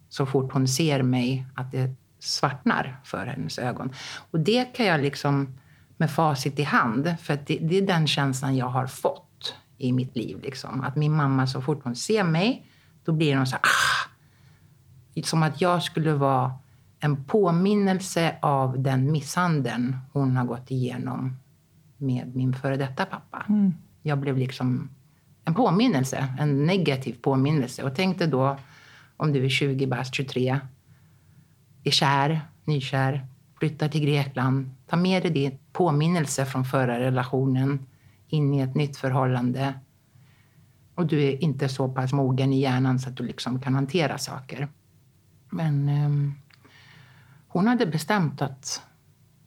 så 0.09 0.25
fort 0.25 0.53
hon 0.53 0.67
ser 0.67 1.03
mig, 1.03 1.45
att 1.55 1.71
det 1.71 1.95
svartnar 2.19 2.99
för 3.03 3.25
hennes 3.25 3.59
ögon. 3.59 3.93
Och 4.31 4.39
det 4.39 4.65
kan 4.75 4.85
jag 4.85 5.01
liksom 5.01 5.57
med 5.97 6.11
facit 6.11 6.59
i 6.59 6.63
hand, 6.63 7.15
för 7.21 7.33
att 7.33 7.47
det, 7.47 7.57
det 7.57 7.77
är 7.77 7.81
den 7.81 8.07
känslan 8.07 8.57
jag 8.57 8.69
har 8.69 8.87
fått 8.87 9.53
i 9.77 9.91
mitt 9.91 10.15
liv. 10.15 10.41
Liksom. 10.41 10.81
Att 10.81 10.95
min 10.95 11.15
mamma, 11.15 11.47
så 11.47 11.61
fort 11.61 11.81
hon 11.83 11.95
ser 11.95 12.23
mig, 12.23 12.67
då 13.05 13.11
blir 13.11 13.35
hon 13.37 13.47
så 13.47 13.55
här, 13.55 13.61
ah! 13.63 15.21
Som 15.23 15.43
att 15.43 15.61
jag 15.61 15.83
skulle 15.83 16.13
vara 16.13 16.53
en 16.99 17.23
påminnelse 17.23 18.35
av 18.41 18.83
den 18.83 19.11
misshandeln 19.11 19.97
hon 20.13 20.37
har 20.37 20.45
gått 20.45 20.71
igenom 20.71 21.37
med 21.97 22.35
min 22.35 22.53
före 22.53 22.77
detta 22.77 23.05
pappa. 23.05 23.45
Mm. 23.49 23.73
Jag 24.01 24.19
blev 24.19 24.37
liksom 24.37 24.89
en 25.45 25.53
påminnelse, 25.53 26.27
en 26.39 26.65
negativ 26.65 27.15
påminnelse. 27.21 27.83
Och 27.83 27.95
tänkte 27.95 28.27
då, 28.27 28.57
om 29.17 29.33
du 29.33 29.45
är 29.45 29.49
20 29.49 29.87
bast, 29.87 30.15
23, 30.15 30.59
är 31.83 31.91
kär, 31.91 32.41
nykär, 32.63 33.27
flyttar 33.59 33.87
till 33.87 34.01
Grekland, 34.01 34.69
ta 34.87 34.95
med 34.95 35.23
dig 35.23 35.31
din 35.31 35.57
påminnelse 35.71 36.45
från 36.45 36.65
förra 36.65 36.99
relationen 36.99 37.85
in 38.27 38.53
i 38.53 38.59
ett 38.59 38.75
nytt 38.75 38.97
förhållande. 38.97 39.73
Och 40.95 41.05
du 41.05 41.23
är 41.23 41.43
inte 41.43 41.69
så 41.69 41.89
pass 41.89 42.13
mogen 42.13 42.53
i 42.53 42.59
hjärnan 42.59 42.99
så 42.99 43.09
att 43.09 43.17
du 43.17 43.23
liksom 43.23 43.61
kan 43.61 43.75
hantera 43.75 44.17
saker. 44.17 44.67
Men 45.49 45.89
um, 45.89 46.35
hon 47.47 47.67
hade 47.67 47.85
bestämt 47.85 48.41
att 48.41 48.81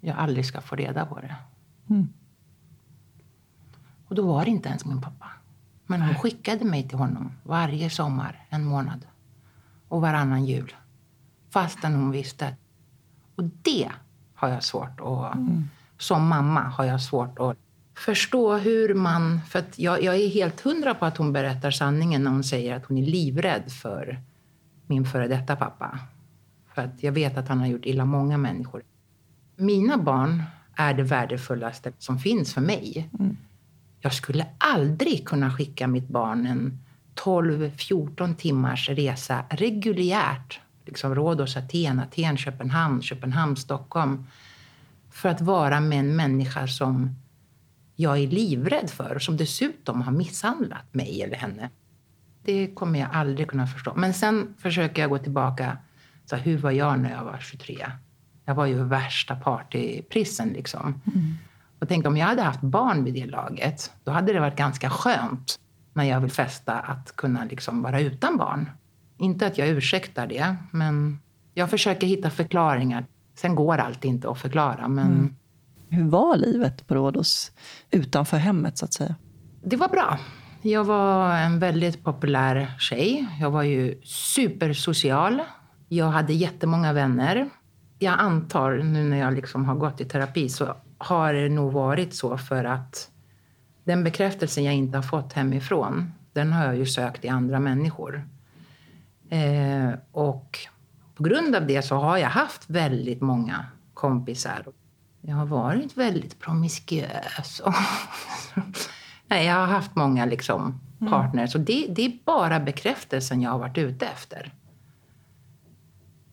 jag 0.00 0.16
aldrig 0.16 0.46
ska 0.46 0.60
få 0.60 0.76
reda 0.76 1.06
på 1.06 1.20
det. 1.20 1.36
Mm. 1.90 2.08
Och 4.08 4.14
då 4.14 4.26
var 4.26 4.44
det 4.44 4.50
inte 4.50 4.68
ens 4.68 4.84
min 4.84 5.00
pappa. 5.00 5.26
Men 5.86 6.02
hon 6.02 6.14
skickade 6.14 6.64
mig 6.64 6.88
till 6.88 6.98
honom 6.98 7.32
varje 7.42 7.90
sommar, 7.90 8.46
en 8.48 8.64
månad. 8.64 9.06
Och 9.88 10.00
varannan 10.00 10.44
jul. 10.44 10.74
Fastän 11.50 11.94
hon 11.94 12.10
visste. 12.10 12.56
Och 13.38 13.44
det 13.62 13.90
har 14.34 14.48
jag 14.48 14.62
svårt 14.62 15.00
att... 15.00 15.34
Mm. 15.34 15.68
Som 15.98 16.28
mamma 16.28 16.60
har 16.60 16.84
jag 16.84 17.02
svårt 17.02 17.38
att 17.38 17.56
förstå 17.94 18.56
hur 18.56 18.94
man... 18.94 19.40
För 19.48 19.64
jag, 19.76 20.02
jag, 20.02 20.16
är 20.16 20.28
helt 20.28 20.60
hundra 20.60 20.94
på 20.94 21.04
att 21.04 21.16
hon 21.16 21.32
berättar 21.32 21.70
sanningen 21.70 22.24
när 22.24 22.30
hon 22.30 22.44
säger 22.44 22.76
att 22.76 22.84
hon 22.84 22.98
är 22.98 23.06
livrädd 23.06 23.72
för 23.72 24.20
min 24.86 25.04
före 25.04 25.28
detta 25.28 25.56
pappa. 25.56 25.98
För 26.74 26.82
att 26.82 27.02
jag 27.02 27.12
vet 27.12 27.38
att 27.38 27.48
han 27.48 27.58
har 27.58 27.66
gjort 27.66 27.86
illa 27.86 28.04
många 28.04 28.38
människor. 28.38 28.82
Mina 29.56 29.98
barn 29.98 30.42
är 30.74 30.94
det 30.94 31.02
värdefullaste 31.02 31.92
som 31.98 32.18
finns 32.18 32.54
för 32.54 32.60
mig. 32.60 33.10
Mm. 33.18 33.36
Jag 34.00 34.14
skulle 34.14 34.46
aldrig 34.58 35.28
kunna 35.28 35.50
skicka 35.50 35.86
mitt 35.86 36.08
barn 36.08 36.46
en 36.46 36.78
12-14 37.14 38.34
timmars 38.34 38.88
resa 38.88 39.44
reguljärt. 39.50 40.60
Liksom 40.88 41.14
Rhodos, 41.14 41.56
Aten, 41.56 42.00
Aten, 42.00 42.36
Köpenhamn, 42.36 43.02
Köpenhamn, 43.02 43.56
Stockholm. 43.56 44.26
För 45.10 45.28
att 45.28 45.40
vara 45.40 45.80
med 45.80 45.98
en 45.98 46.16
människa 46.16 46.66
som 46.66 47.16
jag 47.96 48.18
är 48.18 48.26
livrädd 48.26 48.90
för 48.90 49.14
och 49.14 49.22
som 49.22 49.36
dessutom 49.36 50.02
har 50.02 50.12
misshandlat 50.12 50.94
mig 50.94 51.22
eller 51.22 51.36
henne. 51.36 51.70
Det 52.44 52.74
kommer 52.74 52.98
jag 52.98 53.08
aldrig 53.12 53.48
kunna 53.48 53.66
förstå. 53.66 53.92
Men 53.96 54.14
sen 54.14 54.54
försöker 54.58 55.02
jag 55.02 55.10
gå 55.10 55.18
tillbaka. 55.18 55.78
Så 56.26 56.36
hur 56.36 56.58
var 56.58 56.70
jag 56.70 57.00
när 57.00 57.10
jag 57.10 57.24
var 57.24 57.38
23? 57.40 57.86
Jag 58.44 58.54
var 58.54 58.66
ju 58.66 58.84
värsta 58.84 59.36
partyprissen 59.36 60.48
liksom. 60.48 61.00
Mm. 61.06 61.34
Och 61.78 61.88
tänk 61.88 62.06
om 62.06 62.16
jag 62.16 62.26
hade 62.26 62.42
haft 62.42 62.60
barn 62.60 63.04
vid 63.04 63.14
det 63.14 63.26
laget, 63.26 63.92
då 64.04 64.12
hade 64.12 64.32
det 64.32 64.40
varit 64.40 64.56
ganska 64.56 64.90
skönt 64.90 65.58
när 65.92 66.04
jag 66.04 66.20
vill 66.20 66.30
festa 66.30 66.72
att 66.74 67.16
kunna 67.16 67.44
liksom 67.44 67.82
vara 67.82 68.00
utan 68.00 68.36
barn. 68.36 68.70
Inte 69.18 69.46
att 69.46 69.58
jag 69.58 69.68
ursäktar 69.68 70.26
det, 70.26 70.56
men 70.70 71.18
jag 71.54 71.70
försöker 71.70 72.06
hitta 72.06 72.30
förklaringar. 72.30 73.06
Sen 73.34 73.54
går 73.54 73.78
allt 73.78 74.04
inte 74.04 74.30
att 74.30 74.38
förklara, 74.38 74.88
men... 74.88 75.06
Mm. 75.06 75.34
Hur 75.90 76.04
var 76.04 76.36
livet 76.36 76.86
på 76.86 76.94
Rhodos 76.94 77.52
utanför 77.90 78.36
hemmet, 78.36 78.78
så 78.78 78.84
att 78.84 78.92
säga? 78.92 79.14
Det 79.62 79.76
var 79.76 79.88
bra. 79.88 80.18
Jag 80.62 80.84
var 80.84 81.36
en 81.36 81.58
väldigt 81.58 82.04
populär 82.04 82.74
tjej. 82.78 83.28
Jag 83.40 83.50
var 83.50 83.62
ju 83.62 84.00
supersocial. 84.04 85.42
Jag 85.88 86.06
hade 86.06 86.32
jättemånga 86.32 86.92
vänner. 86.92 87.50
Jag 87.98 88.14
antar, 88.18 88.72
nu 88.72 89.04
när 89.04 89.16
jag 89.16 89.34
liksom 89.34 89.64
har 89.64 89.74
gått 89.74 90.00
i 90.00 90.04
terapi, 90.04 90.48
så 90.48 90.76
har 90.98 91.32
det 91.32 91.48
nog 91.48 91.72
varit 91.72 92.14
så 92.14 92.38
för 92.38 92.64
att 92.64 93.10
den 93.84 94.04
bekräftelsen 94.04 94.64
jag 94.64 94.74
inte 94.74 94.98
har 94.98 95.02
fått 95.02 95.32
hemifrån, 95.32 96.12
den 96.32 96.52
har 96.52 96.64
jag 96.64 96.76
ju 96.76 96.86
sökt 96.86 97.24
i 97.24 97.28
andra 97.28 97.60
människor. 97.60 98.28
Eh, 99.30 99.90
och 100.12 100.58
på 101.14 101.22
grund 101.22 101.54
av 101.54 101.66
det 101.66 101.82
så 101.82 101.94
har 101.94 102.18
jag 102.18 102.28
haft 102.28 102.70
väldigt 102.70 103.20
många 103.20 103.66
kompisar. 103.94 104.66
Jag 105.20 105.36
har 105.36 105.46
varit 105.46 105.96
väldigt 105.96 106.38
promiskuös. 106.38 107.62
Nej, 109.28 109.46
jag 109.46 109.54
har 109.54 109.66
haft 109.66 109.94
många 109.94 110.24
liksom 110.24 110.80
mm. 111.00 111.12
partners. 111.12 111.54
Och 111.54 111.60
det, 111.60 111.86
det, 111.90 112.04
är 112.04 112.12
bara 112.24 112.60
bekräftelsen 112.60 113.42
jag 113.42 113.50
har 113.50 113.58
varit 113.58 113.78
ute 113.78 114.06
efter. 114.06 114.54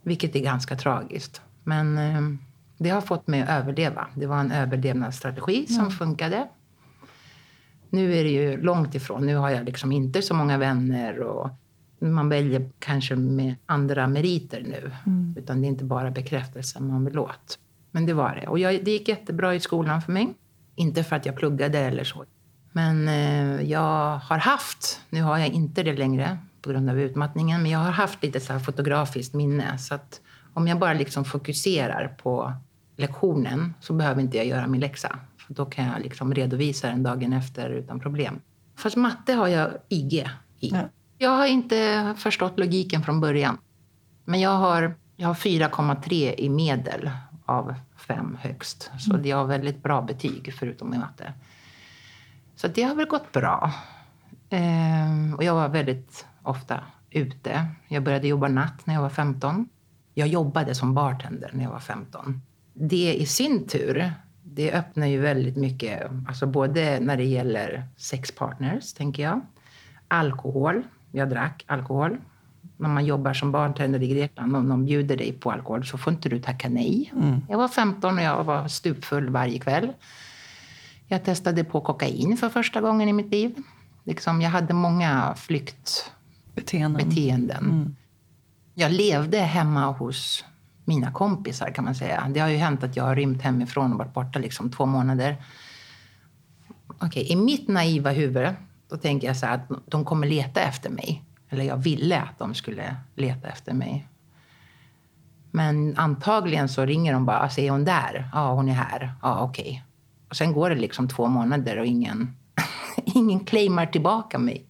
Vilket 0.01 0.35
är 0.35 0.39
ganska 0.39 0.75
tragiskt. 0.75 1.41
Men 1.63 1.97
eh, 1.97 2.21
det 2.77 2.89
har 2.89 3.01
fått 3.01 3.27
mig 3.27 3.41
att 3.41 3.49
överleva. 3.49 4.07
Det 4.15 4.25
var 4.25 4.39
en 4.39 4.51
överlevnadsstrategi 4.51 5.67
som 5.67 5.79
mm. 5.79 5.91
funkade. 5.91 6.47
Nu 7.89 8.15
är 8.15 8.23
det 8.23 8.29
ju 8.29 8.61
långt 8.61 8.95
ifrån. 8.95 9.25
Nu 9.25 9.35
har 9.35 9.49
jag 9.49 9.65
liksom 9.65 9.91
inte 9.91 10.21
så 10.21 10.33
många 10.33 10.57
vänner 10.57 11.19
och 11.19 11.49
man 11.99 12.29
väljer 12.29 12.69
kanske 12.79 13.15
med 13.15 13.55
andra 13.65 14.07
meriter 14.07 14.61
nu. 14.61 14.91
Mm. 15.05 15.35
Utan 15.37 15.61
det 15.61 15.67
är 15.67 15.69
inte 15.69 15.83
bara 15.83 16.11
bekräftelsen 16.11 16.87
man 16.87 17.05
vill 17.05 17.19
åt. 17.19 17.59
Men 17.91 18.05
det 18.05 18.13
var 18.13 18.35
det. 18.35 18.47
Och 18.47 18.59
jag, 18.59 18.85
det 18.85 18.91
gick 18.91 19.07
jättebra 19.07 19.55
i 19.55 19.59
skolan 19.59 20.01
för 20.01 20.11
mig. 20.11 20.33
Inte 20.75 21.03
för 21.03 21.15
att 21.15 21.25
jag 21.25 21.35
pluggade 21.35 21.79
eller 21.79 22.03
så. 22.03 22.25
Men 22.71 23.07
eh, 23.07 23.71
jag 23.71 24.17
har 24.17 24.37
haft, 24.37 25.01
nu 25.09 25.21
har 25.21 25.37
jag 25.37 25.47
inte 25.47 25.83
det 25.83 25.97
längre 25.97 26.37
på 26.61 26.69
grund 26.69 26.89
av 26.89 26.99
utmattningen, 26.99 27.61
men 27.61 27.71
jag 27.71 27.79
har 27.79 27.91
haft 27.91 28.23
lite 28.23 28.39
så 28.39 28.59
fotografiskt 28.59 29.33
minne. 29.33 29.77
Så 29.77 29.95
att 29.95 30.21
om 30.53 30.67
jag 30.67 30.79
bara 30.79 30.93
liksom 30.93 31.25
fokuserar 31.25 32.07
på 32.23 32.53
lektionen 32.97 33.73
så 33.79 33.93
behöver 33.93 34.21
inte 34.21 34.37
jag 34.37 34.45
göra 34.45 34.67
min 34.67 34.81
läxa. 34.81 35.19
För 35.37 35.53
då 35.53 35.65
kan 35.65 35.85
jag 35.85 36.01
liksom 36.01 36.33
redovisa 36.33 36.87
den 36.87 37.03
dagen 37.03 37.33
efter 37.33 37.69
utan 37.69 37.99
problem. 37.99 38.41
Fast 38.75 38.95
matte 38.95 39.33
har 39.33 39.47
jag 39.47 39.71
IG 39.89 40.13
i. 40.59 40.69
Ja. 40.69 40.89
Jag 41.25 41.31
har 41.31 41.47
inte 41.47 42.13
förstått 42.17 42.59
logiken 42.59 43.03
från 43.03 43.21
början. 43.21 43.57
Men 44.25 44.39
jag 44.39 44.49
har, 44.49 44.95
jag 45.15 45.27
har 45.27 45.33
4,3 45.33 46.35
i 46.37 46.49
medel 46.49 47.09
av 47.45 47.73
fem 48.07 48.37
högst. 48.41 48.91
Så 48.99 49.13
mm. 49.13 49.25
jag 49.25 49.37
har 49.37 49.45
väldigt 49.45 49.83
bra 49.83 50.01
betyg 50.01 50.53
förutom 50.59 50.93
i 50.93 50.97
matte. 50.97 51.33
Så 52.55 52.67
det 52.67 52.83
har 52.83 52.95
väl 52.95 53.07
gått 53.07 53.31
bra. 53.31 53.73
Ehm, 54.49 55.33
och 55.33 55.43
jag 55.43 55.53
var 55.53 55.69
väldigt 55.69 56.25
ofta 56.43 56.79
ute. 57.09 57.65
Jag 57.87 58.03
började 58.03 58.27
jobba 58.27 58.47
natt 58.47 58.85
när 58.85 58.93
jag 58.93 59.01
var 59.01 59.09
15. 59.09 59.69
Jag 60.13 60.27
jobbade 60.27 60.75
som 60.75 60.93
bartender 60.93 61.49
när 61.53 61.63
jag 61.63 61.71
var 61.71 61.79
15 61.79 62.41
det 62.75 63.13
i 63.13 63.25
sin 63.25 63.67
tur, 63.67 64.13
det 64.43 64.73
öppnar 64.73 65.07
ju 65.07 65.19
väldigt 65.19 65.55
mycket, 65.55 66.11
alltså 66.27 66.47
både 66.47 66.99
när 66.99 67.17
det 67.17 67.23
gäller 67.23 67.83
sexpartners, 67.97 68.93
tänker 68.93 69.23
jag. 69.23 69.41
Alkohol. 70.07 70.83
Jag 71.15 71.29
drack 71.29 71.63
alkohol. 71.67 72.17
När 72.77 72.89
man 72.89 73.05
jobbar 73.05 73.33
som 73.33 73.51
bartender 73.51 74.03
i 74.03 74.07
Grekland 74.07 74.55
och 74.55 74.65
någon 74.65 74.85
bjuder 74.85 75.17
dig 75.17 75.33
på 75.33 75.51
alkohol 75.51 75.85
så 75.85 75.97
får 75.97 76.13
inte 76.13 76.29
du 76.29 76.39
tacka 76.39 76.69
nej. 76.69 77.13
Mm. 77.15 77.41
Jag 77.49 77.57
var 77.57 77.67
15 77.67 78.17
och 78.17 78.23
jag 78.23 78.43
var 78.43 78.67
stupfull 78.67 79.29
varje 79.29 79.59
kväll. 79.59 79.93
Jag 81.07 81.23
testade 81.23 81.63
på 81.63 81.81
kokain 81.81 82.37
för 82.37 82.49
första 82.49 82.81
gången 82.81 83.09
i 83.09 83.13
mitt 83.13 83.31
liv. 83.31 83.55
Liksom, 84.03 84.41
jag 84.41 84.49
hade 84.49 84.73
många 84.73 85.35
flyktbeteenden. 85.35 87.09
Beteenden. 87.09 87.65
Mm. 87.65 87.95
Jag 88.73 88.91
levde 88.91 89.37
hemma 89.37 89.91
hos 89.91 90.45
mina 90.85 91.11
kompisar 91.11 91.71
kan 91.71 91.85
man 91.85 91.95
säga. 91.95 92.31
Det 92.33 92.39
har 92.39 92.49
ju 92.49 92.57
hänt 92.57 92.83
att 92.83 92.95
jag 92.95 93.03
har 93.03 93.15
rymt 93.15 93.41
hemifrån 93.41 93.91
och 93.91 93.97
varit 93.97 94.13
borta 94.13 94.39
liksom 94.39 94.71
två 94.71 94.85
månader. 94.85 95.37
okay, 97.01 97.23
i 97.23 97.35
mitt 97.35 97.67
naiva 97.67 98.11
huvud 98.11 98.47
då 98.89 98.97
tänker 98.97 99.27
jag 99.27 99.37
så 99.37 99.45
att 99.45 99.61
de 99.85 100.05
kommer 100.05 100.27
leta 100.27 100.61
efter 100.61 100.89
mig. 100.89 101.23
Eller 101.49 101.63
jag 101.63 101.77
ville 101.77 102.21
att 102.21 102.39
de 102.39 102.53
skulle 102.53 102.95
leta 103.15 103.47
efter 103.47 103.73
mig. 103.73 104.07
Men 105.51 105.97
antagligen 105.97 106.69
så 106.69 106.85
ringer 106.85 107.13
de 107.13 107.25
bara, 107.25 107.37
alltså 107.37 107.61
är 107.61 107.71
hon 107.71 107.85
där? 107.85 108.29
Ja, 108.33 108.53
hon 108.53 108.69
är 108.69 108.73
här. 108.73 109.13
Ja, 109.21 109.39
okej. 109.39 109.63
Okay. 109.63 109.81
Och 110.29 110.35
sen 110.35 110.53
går 110.53 110.69
det 110.69 110.75
liksom 110.75 111.07
två 111.07 111.27
månader 111.27 111.79
och 111.79 111.85
ingen, 111.85 112.35
ingen 113.05 113.39
claimar 113.39 113.85
tillbaka 113.85 114.39
mig. 114.39 114.65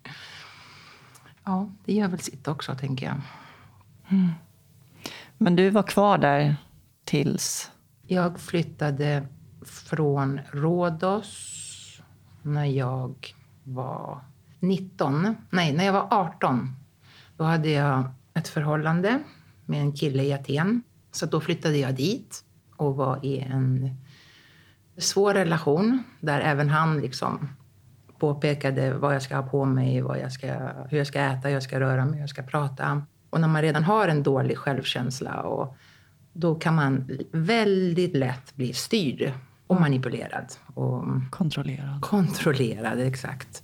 Ja, 1.43 1.69
det 1.85 1.93
gör 1.93 2.07
väl 2.07 2.19
sitt 2.19 2.47
också, 2.47 2.75
tänker 2.75 3.05
jag. 3.05 3.15
Mm. 4.09 4.31
Men 5.37 5.55
du 5.55 5.69
var 5.69 5.83
kvar 5.83 6.17
där 6.17 6.55
tills? 7.03 7.71
Jag 8.07 8.39
flyttade 8.39 9.27
från 9.65 10.41
Rhodos 10.51 12.01
när 12.41 12.65
jag 12.65 13.35
var 13.65 14.19
19. 14.59 15.35
Nej, 15.49 15.73
när 15.73 15.85
jag 15.85 15.93
var 15.93 16.07
18. 16.09 16.75
Då 17.37 17.43
hade 17.43 17.69
jag 17.69 18.09
ett 18.33 18.47
förhållande 18.47 19.19
med 19.65 19.81
en 19.81 19.93
kille 19.93 20.23
i 20.23 20.33
Aten. 20.33 20.83
Så 21.11 21.25
då 21.25 21.41
flyttade 21.41 21.77
jag 21.77 21.95
dit 21.95 22.43
och 22.75 22.95
var 22.95 23.25
i 23.25 23.39
en 23.39 23.95
svår 24.97 25.33
relation 25.33 26.03
där 26.19 26.39
även 26.39 26.69
han 26.69 27.01
liksom 27.01 27.49
påpekade 28.19 28.93
vad 28.93 29.15
jag 29.15 29.21
ska 29.21 29.35
ha 29.35 29.43
på 29.43 29.65
mig, 29.65 30.01
vad 30.01 30.19
jag 30.19 30.31
ska, 30.31 30.47
hur 30.89 30.97
jag 30.97 31.07
ska 31.07 31.19
äta, 31.19 31.47
hur 31.47 31.53
jag 31.53 31.63
ska 31.63 31.79
röra 31.79 32.05
mig, 32.05 32.13
hur 32.13 32.21
jag 32.21 32.29
ska 32.29 32.43
prata. 32.43 33.05
Och 33.29 33.41
när 33.41 33.47
man 33.47 33.61
redan 33.61 33.83
har 33.83 34.07
en 34.07 34.23
dålig 34.23 34.57
självkänsla 34.57 35.41
och 35.41 35.77
då 36.33 36.55
kan 36.55 36.75
man 36.75 37.09
väldigt 37.31 38.15
lätt 38.15 38.55
bli 38.55 38.73
styrd 38.73 39.33
och 39.67 39.81
manipulerad. 39.81 40.53
Och 40.73 41.03
Kontrollerad. 41.29 42.01
kontrollerad, 42.01 42.99
exakt. 42.99 43.63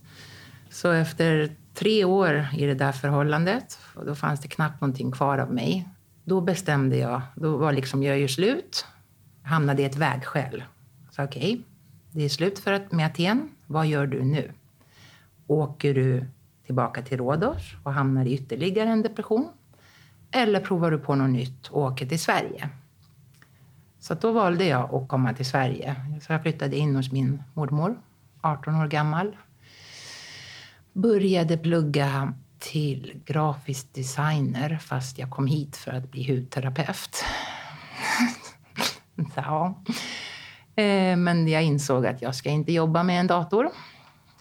Så 0.69 0.91
efter 0.91 1.55
tre 1.73 2.05
år 2.05 2.47
i 2.57 2.65
det 2.65 2.73
där 2.73 2.91
förhållandet, 2.91 3.79
och 3.95 4.05
då 4.05 4.15
fanns 4.15 4.39
det 4.39 4.47
knappt 4.47 4.81
någonting 4.81 5.11
kvar 5.11 5.37
av 5.37 5.53
mig. 5.53 5.89
Då 6.23 6.41
bestämde 6.41 6.97
jag, 6.97 7.21
då 7.35 7.57
var 7.57 7.73
liksom, 7.73 8.03
jag 8.03 8.19
ju 8.19 8.27
slut. 8.27 8.85
Hamnade 9.43 9.81
i 9.81 9.85
ett 9.85 9.95
vägskäl. 9.95 10.63
Så 11.11 11.23
okej, 11.23 11.41
okay, 11.41 11.61
det 12.11 12.23
är 12.23 12.29
slut 12.29 12.59
för 12.59 12.73
att, 12.73 12.91
med 12.91 13.05
Aten. 13.05 13.49
Vad 13.67 13.87
gör 13.87 14.07
du 14.07 14.23
nu? 14.23 14.51
Åker 15.47 15.93
du 15.93 16.25
tillbaka 16.65 17.01
till 17.01 17.17
Rhodos 17.17 17.75
och 17.83 17.93
hamnar 17.93 18.25
i 18.25 18.33
ytterligare 18.33 18.89
en 18.89 19.01
depression? 19.01 19.49
Eller 20.31 20.59
provar 20.59 20.91
du 20.91 20.97
på 20.97 21.15
något 21.15 21.29
nytt 21.29 21.67
och 21.67 21.81
åker 21.81 22.05
till 22.05 22.19
Sverige? 22.19 22.69
Så 24.01 24.13
då 24.13 24.31
valde 24.31 24.65
jag 24.65 24.95
att 24.95 25.07
komma 25.07 25.33
till 25.33 25.45
Sverige. 25.45 25.95
Så 26.21 26.33
jag 26.33 26.41
flyttade 26.41 26.75
in 26.77 26.95
hos 26.95 27.11
min 27.11 27.43
mormor, 27.53 28.01
18 28.41 28.75
år 28.75 28.87
gammal. 28.87 29.37
Började 30.93 31.57
plugga 31.57 32.33
till 32.59 33.21
grafisk 33.25 33.93
designer 33.93 34.77
fast 34.77 35.17
jag 35.17 35.29
kom 35.29 35.47
hit 35.47 35.77
för 35.77 35.91
att 35.91 36.11
bli 36.11 36.35
hudterapeut. 36.35 37.23
ja. 39.35 39.83
Eh, 40.75 41.17
men 41.17 41.47
jag 41.47 41.63
insåg 41.63 42.05
att 42.05 42.21
jag 42.21 42.35
ska 42.35 42.49
inte 42.49 42.71
jobba 42.71 43.03
med 43.03 43.19
en 43.19 43.27
dator. 43.27 43.69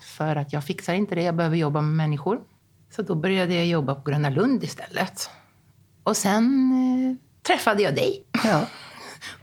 För 0.00 0.36
att 0.36 0.52
jag 0.52 0.64
fixar 0.64 0.94
inte 0.94 1.14
det. 1.14 1.22
Jag 1.22 1.36
behöver 1.36 1.56
jobba 1.56 1.80
med 1.80 1.96
människor. 1.96 2.40
Så 2.90 3.02
då 3.02 3.14
började 3.14 3.54
jag 3.54 3.66
jobba 3.66 3.94
på 3.94 4.10
Gröna 4.10 4.30
Lund 4.30 4.64
istället. 4.64 5.30
Och 6.02 6.16
sen 6.16 6.72
eh, 6.72 7.42
träffade 7.46 7.82
jag 7.82 7.94
dig. 7.94 8.24
Ja. 8.44 8.66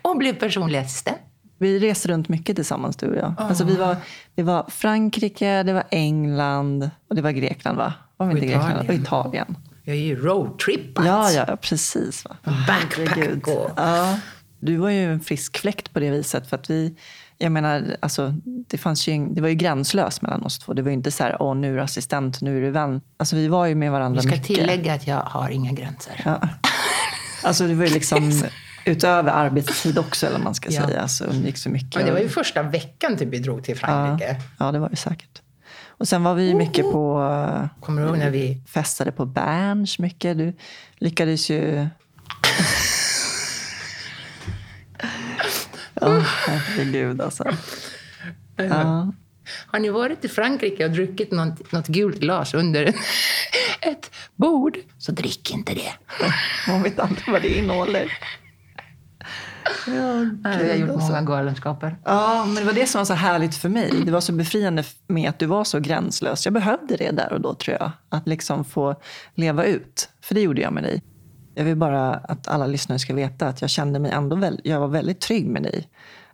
och 0.02 0.18
blev 0.18 0.34
personlig 0.34 0.80
assistent. 0.80 1.18
Vi 1.60 1.80
reser 1.80 2.10
runt 2.10 2.30
mycket 2.30 2.56
tillsammans, 2.56 2.96
du 2.96 3.08
och 3.08 3.16
jag. 3.16 3.30
Oh. 3.30 3.48
Alltså, 3.48 3.64
vi 3.64 3.76
var, 3.76 3.96
det 4.36 4.44
var 4.44 4.66
Frankrike, 4.70 5.64
det 5.64 5.74
var 5.74 5.84
England 5.92 6.90
och 7.10 7.16
det 7.16 7.22
var 7.22 7.32
Grekland, 7.32 7.78
va? 7.78 7.94
Var 8.18 8.28
vi 8.28 8.34
inte 8.34 8.46
Italien. 8.46 8.78
Grekland? 8.78 8.90
Och 8.90 8.96
Italien. 8.96 9.58
Jag 9.84 9.96
är 9.96 10.00
ju 10.00 10.16
roadtrippat. 10.16 11.06
Ja, 11.06 11.32
ja, 11.32 11.58
precis. 11.62 12.26
Va? 12.26 12.36
Backpack 12.68 13.48
och... 13.48 13.72
Ja. 13.76 14.20
Du 14.60 14.78
var 14.78 14.90
ju 14.90 15.14
en 15.14 15.20
frisk 15.20 15.58
fläkt 15.58 15.94
på 15.94 16.00
det 16.00 16.12
viset. 16.12 16.50
För 16.50 16.58
att 16.58 16.70
vi, 16.70 16.96
jag 17.38 17.52
menar, 17.52 17.98
alltså, 18.00 18.34
det, 18.68 18.78
fanns 18.78 19.08
ju, 19.08 19.28
det 19.28 19.42
var 19.42 19.50
ju 19.50 19.56
gränslöst 19.56 20.22
mellan 20.22 20.44
oss 20.44 20.60
två. 20.60 20.74
Det 20.74 20.82
var 20.82 20.90
ju 20.90 20.94
inte 20.94 21.12
så 21.12 21.24
här, 21.24 21.42
åh 21.42 21.56
nu 21.56 21.72
är 21.72 21.76
du 21.76 21.82
assistent, 21.82 22.42
nu 22.42 22.58
är 22.58 22.62
du 22.62 22.72
vän. 22.72 23.02
Alltså, 23.18 23.36
vi 23.36 23.48
var 23.48 23.66
ju 23.66 23.76
med 23.76 23.92
varandra 23.92 24.22
mycket. 24.24 24.40
Vi 24.40 24.44
ska 24.44 24.54
mycket. 24.54 24.68
tillägga 24.68 24.94
att 24.94 25.08
jag 25.08 25.22
har 25.22 25.50
inga 25.50 25.72
gränser. 25.72 26.22
Ja. 26.26 26.50
Alltså 27.44 27.68
det 27.68 27.74
var 27.74 27.86
ju 27.86 27.94
liksom 27.94 28.32
utöver 28.88 29.32
arbetstid 29.32 29.98
också, 29.98 30.28
eller 30.28 30.40
man 30.40 30.56
ska 30.56 30.72
ja. 30.72 30.88
säga. 30.88 31.08
Så 31.08 31.26
umgicks 31.26 31.62
så 31.62 31.70
mycket. 31.70 31.96
Men 31.96 32.06
det 32.06 32.12
var 32.12 32.20
ju 32.20 32.30
första 32.30 32.64
veckan 32.64 33.18
typ 33.18 33.28
vi 33.28 33.40
drog 33.40 33.64
till 33.64 33.78
Frankrike. 33.78 34.36
Ja, 34.40 34.66
ja 34.66 34.72
det 34.72 34.80
var 34.80 34.90
det 34.90 34.96
säkert. 34.96 35.42
Och 35.88 36.08
sen 36.08 36.24
var 36.24 36.36
vi 36.36 36.54
mycket 36.54 36.92
på... 36.92 37.70
Kommer 37.80 38.02
du 38.02 38.08
ihåg 38.08 38.18
när 38.18 38.30
vi... 38.30 38.62
Festade 38.68 39.12
på 39.12 39.26
Berns 39.26 40.00
mycket. 40.00 40.38
Du 40.38 40.54
lyckades 40.98 41.50
ju... 41.50 41.88
Ja, 46.02 46.24
herregud 46.48 47.22
alltså. 47.22 47.44
Ja. 48.56 49.14
Har 49.68 49.80
ni 49.80 49.90
varit 49.90 50.26
i 50.26 50.28
Frankrike 50.28 50.86
och 50.86 50.92
druckit 50.92 51.32
något, 51.32 51.72
något 51.72 51.88
gult 51.88 52.20
glas 52.20 52.54
under 52.54 52.86
ett 53.82 54.12
bord, 54.36 54.78
så 54.98 55.12
drick 55.12 55.52
inte 55.54 55.74
det. 55.74 55.94
Man 56.68 56.84
vet 56.84 57.00
aldrig 57.00 57.28
vad 57.28 57.42
det 57.42 57.58
innehåller. 57.58 58.12
Ja, 59.88 60.26
jag 60.44 60.70
har 60.70 60.76
gjort 60.76 60.90
alltså. 60.90 61.08
många 61.08 61.22
galenskaper. 61.22 61.98
Ja, 62.04 62.46
men 62.46 62.56
det 62.56 62.64
var 62.64 62.74
det 62.74 62.88
som 62.88 63.00
var 63.00 63.06
så 63.06 63.14
härligt 63.14 63.56
för 63.56 63.70
mig. 63.70 63.94
Det 64.06 64.12
var 64.12 64.22
så 64.22 64.32
befriande 64.32 64.84
med 65.08 65.30
att 65.30 65.40
du 65.40 65.46
var 65.46 65.64
så 65.64 65.80
gränslös. 65.80 66.46
Jag 66.46 66.54
behövde 66.54 66.98
det 66.98 67.12
där 67.12 67.34
och 67.34 67.42
då, 67.42 67.54
tror 67.54 67.78
jag. 67.80 67.92
Att 68.10 68.28
liksom 68.28 68.66
få 68.66 68.96
leva 69.36 69.66
ut. 69.66 70.10
För 70.22 70.36
det 70.36 70.42
gjorde 70.42 70.62
jag 70.62 70.74
med 70.74 70.84
dig. 70.84 71.04
Jag 71.56 71.64
vill 71.64 71.76
bara 71.76 72.14
att 72.14 72.48
alla 72.48 72.68
lyssnare 72.68 73.00
ska 73.00 73.14
veta 73.14 73.48
att 73.48 73.62
jag 73.62 73.70
kände 73.70 74.00
mig 74.00 74.12
ändå 74.12 74.36
väl, 74.36 74.62
jag 74.64 74.80
var 74.80 74.88
väldigt 74.88 75.20
trygg 75.20 75.48
med 75.48 75.64
dig. 75.64 75.90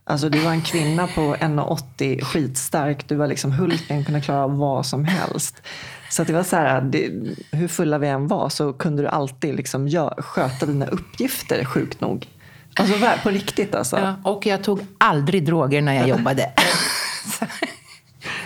Alltså 0.05 0.29
du 0.29 0.39
var 0.39 0.51
en 0.51 0.61
kvinna 0.61 1.07
på 1.07 1.35
1,80, 1.35 2.21
skitstark. 2.21 3.07
Du 3.07 3.15
var 3.15 3.27
liksom 3.27 3.51
Hulken, 3.51 4.05
kunde 4.05 4.21
klara 4.21 4.43
av 4.43 4.57
vad 4.57 4.85
som 4.85 5.05
helst. 5.05 5.61
Så 6.09 6.23
det 6.23 6.33
var 6.33 6.43
så 6.43 6.55
här, 6.55 6.81
det, 6.81 7.11
hur 7.51 7.67
fulla 7.67 7.97
vi 7.97 8.07
än 8.07 8.27
var 8.27 8.49
så 8.49 8.73
kunde 8.73 9.03
du 9.03 9.07
alltid 9.07 9.55
liksom 9.55 9.87
gör, 9.87 10.21
sköta 10.21 10.65
dina 10.65 10.87
uppgifter, 10.87 11.65
sjukt 11.65 12.01
nog. 12.01 12.27
Alltså 12.75 12.95
på 13.23 13.29
riktigt 13.29 13.75
alltså. 13.75 13.97
Ja, 13.99 14.15
och 14.23 14.45
jag 14.45 14.63
tog 14.63 14.85
aldrig 14.97 15.45
droger 15.45 15.81
när 15.81 15.93
jag 15.93 16.07
jobbade. 16.07 16.51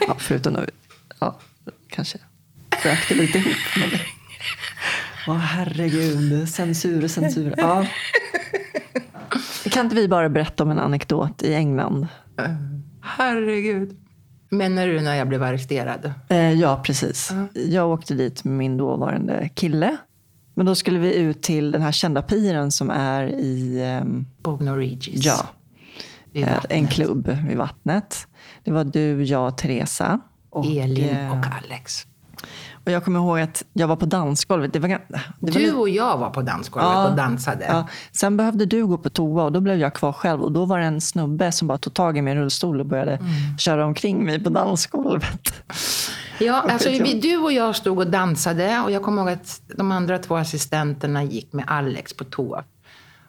ja, 0.08 0.16
förutom 0.18 0.54
nu, 0.54 0.70
ja, 1.20 1.40
kanske 1.90 2.18
rökte 2.84 3.16
lite 3.16 3.38
ihop. 3.38 3.58
Åh 5.28 5.38
herregud, 5.38 6.50
censur, 6.50 7.08
censur. 7.08 7.54
Ja. 7.58 7.86
Kan 9.72 9.86
inte 9.86 9.96
vi 9.96 10.08
bara 10.08 10.30
berätta 10.30 10.64
om 10.64 10.72
en 10.72 10.80
anekdot 10.80 11.44
i 11.44 11.54
England? 11.54 12.08
Herregud. 13.02 13.98
Menar 14.50 14.88
du 14.88 15.02
när 15.02 15.16
jag 15.16 15.28
blev 15.28 15.44
arresterad? 15.44 16.14
Eh, 16.30 16.54
ja, 16.54 16.82
precis. 16.86 17.32
Uh. 17.32 17.46
Jag 17.54 17.90
åkte 17.90 18.14
dit 18.14 18.44
med 18.44 18.54
min 18.54 18.78
dåvarande 18.78 19.50
kille. 19.54 19.98
Men 20.58 20.66
då 20.66 20.76
skulle 20.76 21.00
vi 21.00 21.16
ut 21.16 21.42
till 21.42 21.72
den 21.72 21.82
här 21.82 21.92
kända 21.92 22.22
piren 22.22 22.72
som 22.72 22.90
är 22.90 23.24
i... 23.28 23.84
Um, 24.02 24.26
Bognor 24.42 24.76
Regis. 24.76 25.26
Ja. 25.26 25.46
Eh, 26.34 26.58
en 26.70 26.88
klubb 26.88 27.38
vid 27.48 27.58
vattnet. 27.58 28.28
Det 28.64 28.72
var 28.72 28.84
du, 28.84 29.24
jag, 29.24 29.58
Teresa. 29.58 30.20
Och, 30.50 30.66
Elin 30.66 31.10
eh, 31.10 31.32
och 31.32 31.46
Alex. 31.46 32.08
Och 32.88 32.94
jag 32.94 33.04
kommer 33.04 33.20
ihåg 33.20 33.40
att 33.40 33.64
jag 33.74 33.88
var 33.88 33.96
på 33.96 34.06
dansgolvet. 34.06 34.74
Det 34.74 34.80
var, 34.80 34.88
det 34.88 35.02
var 35.40 35.52
du 35.52 35.74
och 35.74 35.90
jag 35.90 36.18
var 36.18 36.30
på 36.30 36.42
dansgolvet 36.42 36.92
ja, 36.92 37.10
och 37.10 37.16
dansade. 37.16 37.66
Ja. 37.66 37.88
Sen 38.12 38.38
behövde 38.38 38.66
du 38.66 38.88
gå 38.88 38.98
på 38.98 39.10
toa 39.10 39.44
och 39.44 39.52
då 39.52 39.62
blev 39.62 39.78
jag 39.78 39.94
kvar 39.94 40.12
själv. 40.12 40.42
Och 40.42 40.52
då 40.52 40.66
var 40.66 40.80
det 40.80 40.86
en 40.86 41.02
snubbe 41.02 41.52
som 41.52 41.68
bara 41.68 41.78
tog 41.78 41.94
tag 41.94 42.18
i 42.18 42.22
min 42.22 42.38
rullstol 42.38 42.80
och 42.80 42.86
började 42.86 43.12
mm. 43.12 43.58
köra 43.58 43.86
omkring 43.86 44.26
mig 44.26 44.44
på 44.44 44.50
dansgolvet. 44.50 45.64
Ja, 46.40 46.54
alltså, 46.70 46.90
vi, 46.90 47.20
du 47.20 47.38
och 47.38 47.52
jag 47.52 47.76
stod 47.76 48.00
och 48.00 48.08
dansade 48.08 48.82
och 48.86 48.92
jag 48.92 49.04
kommer 49.04 49.22
ihåg 49.22 49.32
att 49.32 49.62
de 49.78 49.92
andra 49.92 50.20
två 50.20 50.36
assistenterna 50.36 51.24
gick 51.24 51.54
med 51.54 51.66
Alex 51.68 52.14
på 52.14 52.24
toa. 52.24 52.64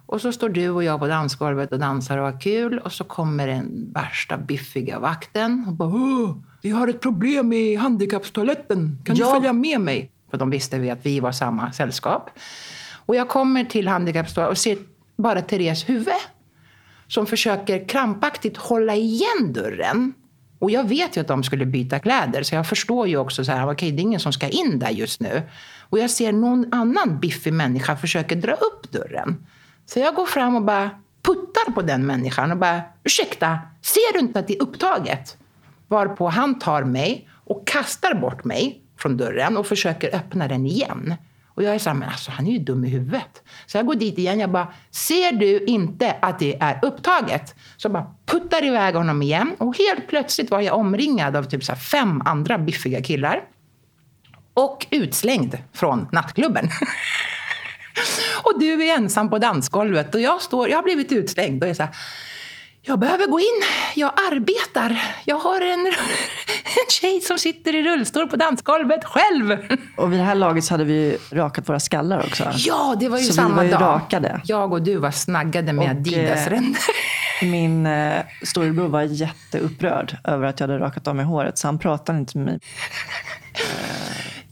Och 0.07 0.21
så 0.21 0.33
står 0.33 0.49
du 0.49 0.71
och 0.71 0.85
jag 0.85 1.01
på 1.01 1.07
dansgolvet 1.07 1.73
och 1.73 1.79
dansar 1.79 2.19
och 2.19 2.25
har 2.25 2.41
kul 2.41 2.79
och 2.79 2.93
så 2.93 3.05
kommer 3.05 3.47
den 3.47 3.93
värsta 3.95 4.37
biffiga 4.37 4.99
vakten 4.99 5.65
och 5.69 5.73
bara 5.75 5.89
vi 6.63 6.71
har 6.71 6.89
ett 6.89 7.01
problem 7.01 7.53
i 7.53 7.75
handikappstoaletten. 7.75 8.99
Kan 9.05 9.17
ja. 9.17 9.27
du 9.27 9.33
följa 9.33 9.53
med 9.53 9.81
mig? 9.81 10.11
För 10.31 10.39
de 10.39 10.51
visste 10.51 10.79
vi 10.79 10.91
att 10.91 11.07
vi 11.07 11.21
var 11.21 11.33
samma 11.33 11.73
sällskap. 11.73 12.31
Och 13.07 13.17
jag 13.17 13.29
kommer 13.29 13.65
till 13.65 13.89
handikappstoaletten 13.89 14.51
och 14.51 14.59
ser 14.59 14.79
bara 15.17 15.43
Therese 15.43 15.89
huvud. 15.89 16.15
Som 17.07 17.27
försöker 17.27 17.89
krampaktigt 17.89 18.57
hålla 18.57 18.95
igen 18.95 19.53
dörren. 19.53 20.15
Och 20.59 20.71
jag 20.71 20.89
vet 20.89 21.17
ju 21.17 21.21
att 21.21 21.29
de 21.29 21.43
skulle 21.43 21.67
byta 21.67 21.99
kläder, 21.99 22.43
så 22.43 22.55
jag 22.55 22.67
förstår 22.69 23.09
ju 23.09 23.17
också 23.17 23.45
så 23.45 23.53
här, 23.53 23.65
okej, 23.65 23.73
okay, 23.73 23.91
det 23.91 24.01
är 24.01 24.03
ingen 24.03 24.21
som 24.21 24.33
ska 24.33 24.49
in 24.49 24.79
där 24.79 24.91
just 24.91 25.21
nu. 25.21 25.43
Och 25.81 25.99
jag 25.99 26.11
ser 26.11 26.33
någon 26.33 26.73
annan 26.73 27.21
biffig 27.21 27.53
människa 27.53 27.97
försöka 27.97 28.35
dra 28.35 28.53
upp 28.53 28.93
dörren. 28.93 29.47
Så 29.87 29.99
jag 29.99 30.15
går 30.15 30.27
fram 30.27 30.57
och 30.57 30.63
bara 30.63 30.91
puttar 31.23 31.73
på 31.73 31.83
den 31.83 32.07
människan 32.07 32.51
och 32.51 32.57
bara, 32.57 32.83
ursäkta, 33.05 33.59
ser 33.83 34.13
du 34.13 34.19
inte 34.19 34.39
att 34.39 34.47
det 34.47 34.57
är 34.57 34.63
upptaget? 34.63 35.37
Varpå 35.89 36.29
han 36.29 36.59
tar 36.59 36.85
mig 36.85 37.29
och 37.45 37.69
kastar 37.69 38.15
bort 38.15 38.45
mig 38.45 38.83
från 38.99 39.17
dörren 39.17 39.57
och 39.57 39.67
försöker 39.67 40.17
öppna 40.17 40.49
den 40.49 40.67
igen. 40.67 41.15
Och 41.59 41.65
jag 41.65 41.75
är 41.75 41.79
så 41.79 41.91
här, 41.91 41.97
men 41.97 42.09
alltså 42.09 42.31
han 42.31 42.47
är 42.47 42.53
ju 42.53 42.59
dum 42.59 42.85
i 42.85 42.89
huvudet. 42.89 43.43
Så 43.67 43.79
jag 43.79 43.87
går 43.87 43.95
dit 43.95 44.19
igen, 44.19 44.41
jag 44.41 44.51
bara, 44.51 44.73
ser 44.91 45.33
du 45.33 45.65
inte 45.65 46.17
att 46.23 46.39
det 46.39 46.57
är 46.61 46.79
upptaget? 46.83 47.55
Så 47.77 47.87
jag 47.87 47.93
bara 47.93 48.15
puttar 48.27 48.65
iväg 48.65 48.95
honom 48.95 49.23
igen 49.23 49.57
och 49.59 49.79
helt 49.79 50.09
plötsligt 50.09 50.51
var 50.51 50.61
jag 50.61 50.77
omringad 50.77 51.37
av 51.37 51.43
typ 51.43 51.65
så 51.65 51.75
fem 51.75 52.23
andra 52.25 52.59
biffiga 52.59 53.03
killar. 53.03 53.43
Och 54.55 54.87
utslängd 54.91 55.59
från 55.73 56.07
nattklubben. 56.13 56.69
och 58.43 58.61
du 58.61 58.89
är 58.89 58.97
ensam 58.97 59.31
på 59.31 59.39
dansgolvet 59.39 60.15
och 60.15 60.21
jag, 60.21 60.43
står, 60.43 60.69
jag 60.69 60.77
har 60.77 60.83
blivit 60.83 61.13
utslängd 61.13 61.63
och 61.63 61.69
är 61.69 61.75
så 61.75 61.83
här, 61.83 61.97
jag 62.89 62.99
behöver 62.99 63.27
gå 63.27 63.41
in. 63.41 63.63
Jag 63.95 64.13
arbetar. 64.33 65.03
Jag 65.25 65.39
har 65.39 65.61
en, 65.61 65.87
en 66.65 66.91
tjej 66.91 67.21
som 67.21 67.39
sitter 67.39 67.75
i 67.75 67.83
rullstol 67.83 68.29
på 68.29 68.37
dansgolvet 68.37 69.05
själv. 69.05 69.59
Och 69.97 70.13
vid 70.13 70.19
det 70.19 70.25
här 70.25 70.35
laget 70.35 70.65
så 70.65 70.75
hade 70.75 70.85
vi 70.85 71.19
rakat 71.31 71.69
våra 71.69 71.81
skallar 71.81 72.19
också. 72.19 72.51
Ja, 72.57 72.97
det 73.01 73.09
var 73.09 73.19
ju 73.19 73.25
så 73.25 73.33
samma 73.33 73.49
vi 73.49 73.55
var 73.57 73.65
ju 73.65 73.71
dag. 73.71 73.81
rakade. 73.83 74.41
Jag 74.45 74.73
och 74.73 74.83
du 74.83 74.97
var 74.97 75.11
snaggade 75.11 75.73
med 75.73 75.91
Adidas-ränder. 75.91 76.81
Eh, 77.43 77.49
min 77.51 77.87
eh, 77.87 78.23
storebror 78.43 78.89
var 78.89 79.03
jätteupprörd 79.03 80.17
över 80.25 80.47
att 80.47 80.61
jag 80.61 80.69
hade 80.69 80.79
rakat 80.81 81.09
av 81.09 81.17
mig 81.17 81.25
håret, 81.25 81.59
så 81.59 81.69
han 81.69 81.79
pratade 81.79 82.19
inte 82.19 82.39
med 82.39 82.47
mig. 82.47 82.61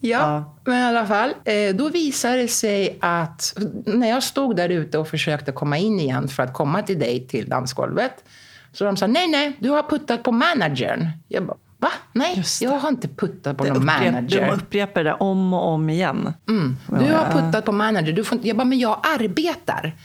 Ja, 0.01 0.55
men 0.65 0.79
i 0.79 0.85
alla 0.85 1.07
fall. 1.07 1.31
Eh, 1.45 1.75
då 1.75 1.89
visade 1.89 2.37
det 2.37 2.49
sig 2.49 2.99
att 3.01 3.59
när 3.87 4.09
jag 4.09 4.23
stod 4.23 4.57
där 4.57 4.69
ute 4.69 4.99
och 4.99 5.09
försökte 5.09 5.53
komma 5.53 5.79
in 5.79 6.01
igen 6.01 6.29
för 6.29 6.43
att 6.43 6.53
komma 6.53 6.83
till 6.83 6.99
dig 6.99 7.27
till 7.27 7.49
dansgolvet. 7.49 8.25
Så 8.73 8.85
de 8.85 8.97
sa, 8.97 9.07
nej, 9.07 9.29
nej, 9.29 9.57
du 9.59 9.71
har 9.71 9.83
puttat 9.83 10.23
på 10.23 10.33
managern. 10.33 11.09
Jag 11.29 11.47
bara, 11.47 11.57
va? 11.79 11.89
Nej, 12.13 12.45
jag 12.61 12.71
har 12.71 12.89
inte 12.89 13.09
puttat 13.09 13.57
på 13.57 13.65
någon 13.65 13.77
upprep, 13.77 14.03
manager. 14.03 14.47
De 14.47 14.53
upprepar 14.53 15.05
det 15.05 15.15
om 15.15 15.55
och 15.55 15.69
om 15.69 15.91
igen. 15.91 16.33
Mm. 16.49 16.77
Du 16.87 17.15
har 17.15 17.33
puttat 17.33 17.65
på 17.65 17.73
manager. 17.73 18.13
Du 18.13 18.25
får 18.25 18.37
inte, 18.37 18.49
jag 18.49 18.57
bara, 18.57 18.65
men 18.65 18.79
jag 18.79 19.01
arbetar. 19.21 19.97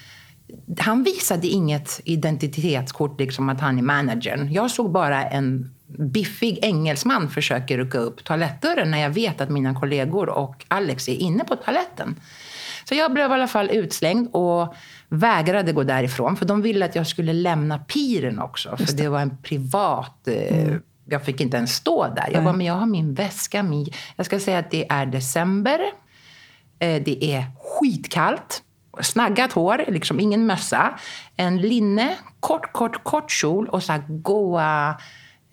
Han 0.79 1.03
visade 1.03 1.47
inget 1.47 2.01
identitetskort, 2.03 3.19
liksom 3.19 3.49
att 3.49 3.61
han 3.61 3.77
är 3.77 3.81
managern. 3.81 4.51
Jag 4.51 4.71
såg 4.71 4.91
bara 4.91 5.23
en 5.23 5.75
biffig 5.97 6.59
engelsman 6.61 7.29
försöka 7.29 7.77
rycka 7.77 7.97
upp 7.97 8.23
toalettdörren 8.23 8.91
när 8.91 8.97
jag 8.97 9.09
vet 9.09 9.41
att 9.41 9.49
mina 9.49 9.75
kollegor 9.75 10.29
och 10.29 10.65
Alex 10.67 11.09
är 11.09 11.15
inne 11.15 11.43
på 11.43 11.55
toaletten. 11.55 12.15
Så 12.83 12.95
jag 12.95 13.13
blev 13.13 13.31
i 13.31 13.33
alla 13.33 13.47
fall 13.47 13.69
utslängd 13.69 14.29
och 14.31 14.75
vägrade 15.09 15.73
gå 15.73 15.83
därifrån. 15.83 16.37
För 16.37 16.45
de 16.45 16.61
ville 16.61 16.85
att 16.85 16.95
jag 16.95 17.07
skulle 17.07 17.33
lämna 17.33 17.79
piren 17.79 18.39
också. 18.39 18.77
För 18.77 18.97
det. 18.97 19.07
var 19.07 19.19
en 19.19 19.37
privat... 19.37 20.27
Eh, 20.27 20.75
jag 21.05 21.25
fick 21.25 21.41
inte 21.41 21.57
ens 21.57 21.75
stå 21.75 22.07
där. 22.07 22.29
Jag 22.33 22.43
bara, 22.43 22.53
men 22.53 22.65
jag 22.65 22.73
har 22.73 22.85
min 22.85 23.13
väska. 23.13 23.63
Min... 23.63 23.87
Jag 24.15 24.25
ska 24.25 24.39
säga 24.39 24.59
att 24.59 24.71
det 24.71 24.89
är 24.89 25.05
december. 25.05 25.79
Eh, 26.79 27.03
det 27.03 27.33
är 27.33 27.45
skitkallt. 27.59 28.63
Snaggat 29.01 29.51
hår, 29.51 29.85
liksom 29.87 30.19
ingen 30.19 30.45
mössa. 30.45 30.99
En 31.35 31.57
linne, 31.57 32.15
kort, 32.39 32.73
kort, 32.73 33.03
kort 33.03 33.31
kjol 33.31 33.67
och 33.67 33.83
så 33.83 33.91
här 33.91 34.03
goa 34.07 34.97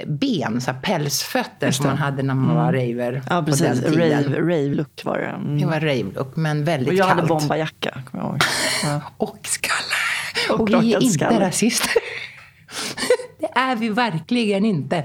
ben, 0.06 0.60
så 0.60 0.72
pälsfötter 0.82 1.70
som 1.70 1.86
man 1.86 1.96
hade 1.96 2.22
när 2.22 2.34
man 2.34 2.56
var 2.56 2.72
raver 2.72 3.22
Ja, 3.30 3.42
precis. 3.46 3.80
tiden. 3.80 3.94
Rave, 3.94 4.40
rave-look 4.40 5.04
var 5.04 5.18
det. 5.18 5.26
Mm. 5.26 5.58
Det 5.60 5.66
var 5.66 5.80
rave-look, 5.80 6.36
men 6.36 6.64
väldigt 6.64 6.88
Och 6.88 6.94
jag 6.94 7.06
kallt. 7.08 7.16
hade 7.20 7.28
bombajacka, 7.28 8.02
kommer 8.10 8.24
jag 8.24 8.30
ihåg. 8.32 8.42
Ja. 8.84 9.00
Och 9.16 9.38
skallar. 9.42 10.60
Och 10.60 10.60
Och, 10.60 10.82
vi 10.82 10.94
är 10.94 11.02
inte 11.02 11.40
rasister. 11.40 11.90
det 13.40 13.50
är 13.58 13.76
vi 13.76 13.88
verkligen 13.88 14.64
inte. 14.64 15.04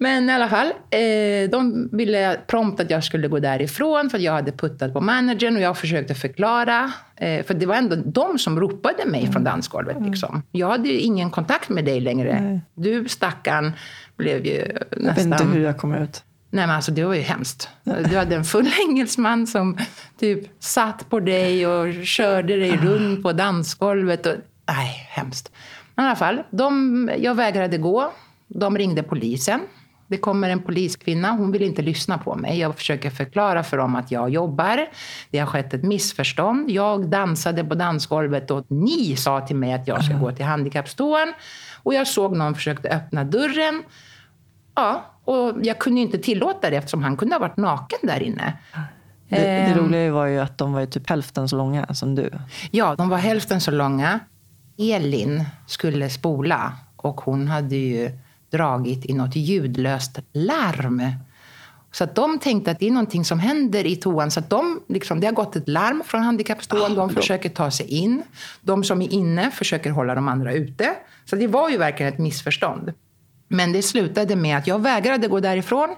Men 0.00 0.30
i 0.30 0.32
alla 0.32 0.48
fall, 0.48 0.66
eh, 0.90 1.50
de 1.50 1.88
ville 1.92 2.40
prompt 2.46 2.80
att 2.80 2.90
jag 2.90 3.04
skulle 3.04 3.28
gå 3.28 3.38
därifrån 3.38 4.10
för 4.10 4.18
jag 4.18 4.32
hade 4.32 4.52
puttat 4.52 4.92
på 4.92 5.00
managern 5.00 5.56
och 5.56 5.62
jag 5.62 5.78
försökte 5.78 6.14
förklara. 6.14 6.92
Eh, 7.16 7.44
för 7.44 7.54
det 7.54 7.66
var 7.66 7.74
ändå 7.74 7.96
de 7.96 8.38
som 8.38 8.60
ropade 8.60 9.06
mig 9.06 9.20
Mm. 9.20 9.32
från 9.32 9.44
dansgolvet. 9.44 9.96
Liksom. 10.00 10.42
Jag 10.52 10.68
hade 10.68 10.88
ju 10.88 10.98
ingen 10.98 11.30
kontakt 11.30 11.68
med 11.68 11.84
dig 11.84 12.00
längre. 12.00 12.60
Du 12.74 13.08
stackarn 13.08 13.72
blev 14.16 14.46
ju 14.46 14.52
Jag 14.90 15.02
nästan... 15.02 15.30
vet 15.30 15.40
inte 15.40 15.44
hur 15.58 15.64
jag 15.64 15.78
kom 15.78 15.94
ut. 15.94 16.22
Nej 16.50 16.66
men 16.66 16.76
alltså 16.76 16.92
det 16.92 17.04
var 17.04 17.14
ju 17.14 17.20
hemskt. 17.20 17.68
Du 17.84 18.16
hade 18.16 18.36
en 18.36 18.44
full 18.44 18.68
engelsman 18.88 19.46
som 19.46 19.78
typ 20.20 20.40
satt 20.58 21.10
på 21.10 21.20
dig 21.20 21.66
och 21.66 21.94
körde 22.06 22.56
dig 22.56 22.76
runt 22.76 23.22
på 23.22 23.32
dansgolvet. 23.32 24.26
Och, 24.26 24.34
nej, 24.68 25.06
hemskt. 25.10 25.52
Men 25.94 26.04
i 26.04 26.08
alla 26.08 26.16
fall, 26.16 26.42
de, 26.50 27.10
jag 27.18 27.34
vägrade 27.34 27.78
gå. 27.78 28.12
De 28.48 28.78
ringde 28.78 29.02
polisen. 29.02 29.60
Det 30.10 30.16
kommer 30.16 30.50
en 30.50 30.62
poliskvinna, 30.62 31.30
hon 31.30 31.52
vill 31.52 31.62
inte 31.62 31.82
lyssna 31.82 32.18
på 32.18 32.34
mig. 32.34 32.58
Jag 32.58 32.76
försöker 32.76 33.10
förklara 33.10 33.62
för 33.62 33.76
dem 33.76 33.96
att 33.96 34.10
jag 34.10 34.30
jobbar. 34.30 34.86
Det 35.30 35.38
har 35.38 35.46
skett 35.46 35.74
ett 35.74 35.82
missförstånd. 35.82 36.70
Jag 36.70 37.08
dansade 37.10 37.64
på 37.64 37.74
dansgolvet 37.74 38.50
och 38.50 38.64
ni 38.68 39.16
sa 39.16 39.40
till 39.46 39.56
mig 39.56 39.72
att 39.72 39.88
jag 39.88 40.04
ska 40.04 40.14
gå 40.14 40.32
till 40.32 40.44
handikappståen. 40.44 41.32
Och 41.82 41.94
jag 41.94 42.06
såg 42.06 42.36
någon 42.36 42.54
försökte 42.54 42.88
öppna 42.88 43.24
dörren. 43.24 43.82
Ja, 44.74 45.04
och 45.24 45.52
jag 45.62 45.78
kunde 45.78 46.00
inte 46.00 46.18
tillåta 46.18 46.70
det 46.70 46.76
eftersom 46.76 47.02
han 47.02 47.16
kunde 47.16 47.34
ha 47.34 47.40
varit 47.40 47.56
naken 47.56 47.98
där 48.02 48.22
inne. 48.22 48.52
Det, 49.28 49.36
det 49.36 49.46
Ehm. 49.46 49.78
roliga 49.78 50.12
var 50.12 50.26
ju 50.26 50.38
att 50.38 50.58
de 50.58 50.72
var 50.72 50.80
ju 50.80 50.86
typ 50.86 51.08
hälften 51.10 51.48
så 51.48 51.56
långa 51.56 51.86
som 51.94 52.14
du. 52.14 52.30
Ja, 52.70 52.94
de 52.94 53.08
var 53.08 53.18
hälften 53.18 53.60
så 53.60 53.70
långa. 53.70 54.20
Elin 54.78 55.44
skulle 55.66 56.10
spola 56.10 56.72
och 56.96 57.20
hon 57.20 57.48
hade 57.48 57.76
ju 57.76 58.10
dragit 58.50 59.06
i 59.06 59.14
något 59.14 59.36
ljudlöst 59.36 60.18
larm. 60.32 61.02
Så 61.92 62.04
att 62.04 62.14
de 62.14 62.38
tänkte 62.38 62.70
att 62.70 62.78
det 62.78 62.86
är 62.86 62.90
någonting 62.90 63.24
som 63.24 63.38
händer 63.38 63.86
i 63.86 63.96
toan. 63.96 64.30
Så 64.30 64.40
att 64.40 64.50
de, 64.50 64.80
liksom, 64.88 65.20
det 65.20 65.26
har 65.26 65.34
gått 65.34 65.56
ett 65.56 65.68
larm 65.68 66.02
från 66.06 66.22
handikappstoan. 66.22 66.94
De 66.94 67.10
försöker 67.10 67.48
ta 67.48 67.70
sig 67.70 67.86
in. 67.86 68.22
De 68.60 68.84
som 68.84 69.02
är 69.02 69.12
inne 69.12 69.50
försöker 69.50 69.90
hålla 69.90 70.14
de 70.14 70.28
andra 70.28 70.52
ute. 70.52 70.94
Så 71.24 71.36
det 71.36 71.46
var 71.46 71.70
ju 71.70 71.76
verkligen 71.76 72.12
ett 72.12 72.18
missförstånd. 72.18 72.92
Men 73.48 73.72
det 73.72 73.82
slutade 73.82 74.36
med 74.36 74.58
att 74.58 74.66
jag 74.66 74.78
vägrade 74.78 75.28
gå 75.28 75.40
därifrån. 75.40 75.88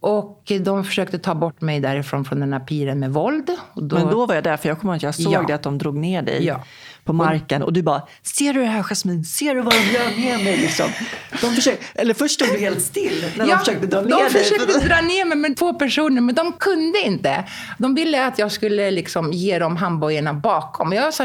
Och 0.00 0.52
de 0.60 0.84
försökte 0.84 1.18
ta 1.18 1.34
bort 1.34 1.60
mig 1.60 1.80
därifrån 1.80 2.24
från 2.24 2.40
den 2.40 2.52
här 2.52 2.60
piren 2.60 2.98
med 2.98 3.12
våld. 3.12 3.50
Och 3.72 3.84
då, 3.84 3.96
Men 3.96 4.10
då 4.10 4.26
var 4.26 4.34
jag 4.34 4.44
där, 4.44 4.56
för 4.56 4.68
jag 4.68 4.80
kommer 4.80 4.94
att 4.96 5.02
jag 5.02 5.14
såg 5.14 5.32
Ja. 5.32 5.44
det 5.46 5.52
att 5.54 5.62
de 5.62 5.78
drog 5.78 5.96
ner 5.96 6.22
dig 6.22 6.44
Ja. 6.44 6.64
På 7.04 7.12
marken. 7.12 7.62
Och 7.62 7.72
du 7.72 7.82
bara, 7.82 8.02
ser 8.22 8.52
du 8.52 8.60
det 8.60 8.66
här 8.66 8.82
Jasmin? 8.82 9.24
Ser 9.24 9.54
du 9.54 9.60
vad 9.60 9.72
de 9.72 9.78
gör 9.78 10.20
med 10.20 10.44
mig? 10.44 10.56
Liksom. 10.56 10.90
De 11.40 11.54
försökte, 11.54 11.84
eller 11.94 12.14
först 12.14 12.34
stod 12.34 12.48
du 12.48 12.58
helt 12.58 12.82
still 12.82 13.24
när 13.36 13.46
de 13.46 13.58
försökte 13.58 13.86
dra 13.86 14.00
ner 14.00 14.08
de 14.08 14.32
dig. 14.32 14.44
försökte 14.44 14.88
dra 14.88 15.00
ner 15.00 15.24
mig 15.24 15.38
med 15.38 15.56
två 15.56 15.74
personer, 15.74 16.20
men 16.20 16.34
de 16.34 16.52
kunde 16.52 16.98
inte. 17.00 17.44
De 17.78 17.94
ville 17.94 18.26
att 18.26 18.38
jag 18.38 18.52
skulle 18.52 18.90
liksom 18.90 19.32
ge 19.32 19.58
dem 19.58 19.76
handbojorna 19.76 20.34
bakom. 20.34 20.92
Jag 20.92 21.14
sa, 21.14 21.24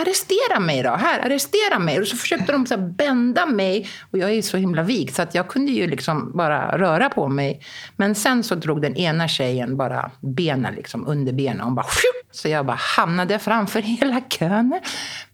arrestera 0.00 0.60
mig 0.60 0.82
då. 0.82 0.90
Här, 0.90 1.26
arrestera 1.26 1.78
mig. 1.78 2.00
Och 2.00 2.06
så 2.06 2.16
försökte 2.16 2.52
de 2.52 2.66
så 2.66 2.76
bända 2.76 3.46
mig. 3.46 3.88
Och 4.10 4.18
jag 4.18 4.30
är 4.30 4.34
ju 4.34 4.42
så 4.42 4.56
himla 4.56 4.82
vik, 4.82 5.14
så 5.14 5.22
att 5.22 5.34
jag 5.34 5.48
kunde 5.48 5.72
ju 5.72 5.86
liksom 5.86 6.32
bara 6.34 6.78
röra 6.78 7.08
på 7.08 7.28
mig. 7.28 7.60
Men 7.96 8.14
sen 8.14 8.44
så 8.44 8.54
drog 8.54 8.82
den 8.82 8.96
ena 8.96 9.28
tjejen 9.28 9.76
bara 9.76 10.10
benen 10.20 10.74
liksom 10.74 11.06
under 11.06 11.32
benen. 11.32 11.60
Och 11.60 11.72
bara, 11.72 11.86
så 12.30 12.48
jag 12.48 12.66
bara 12.66 12.78
hamnade 12.80 13.38
framför 13.38 13.80
hela 13.80 14.20
kön 14.20 14.80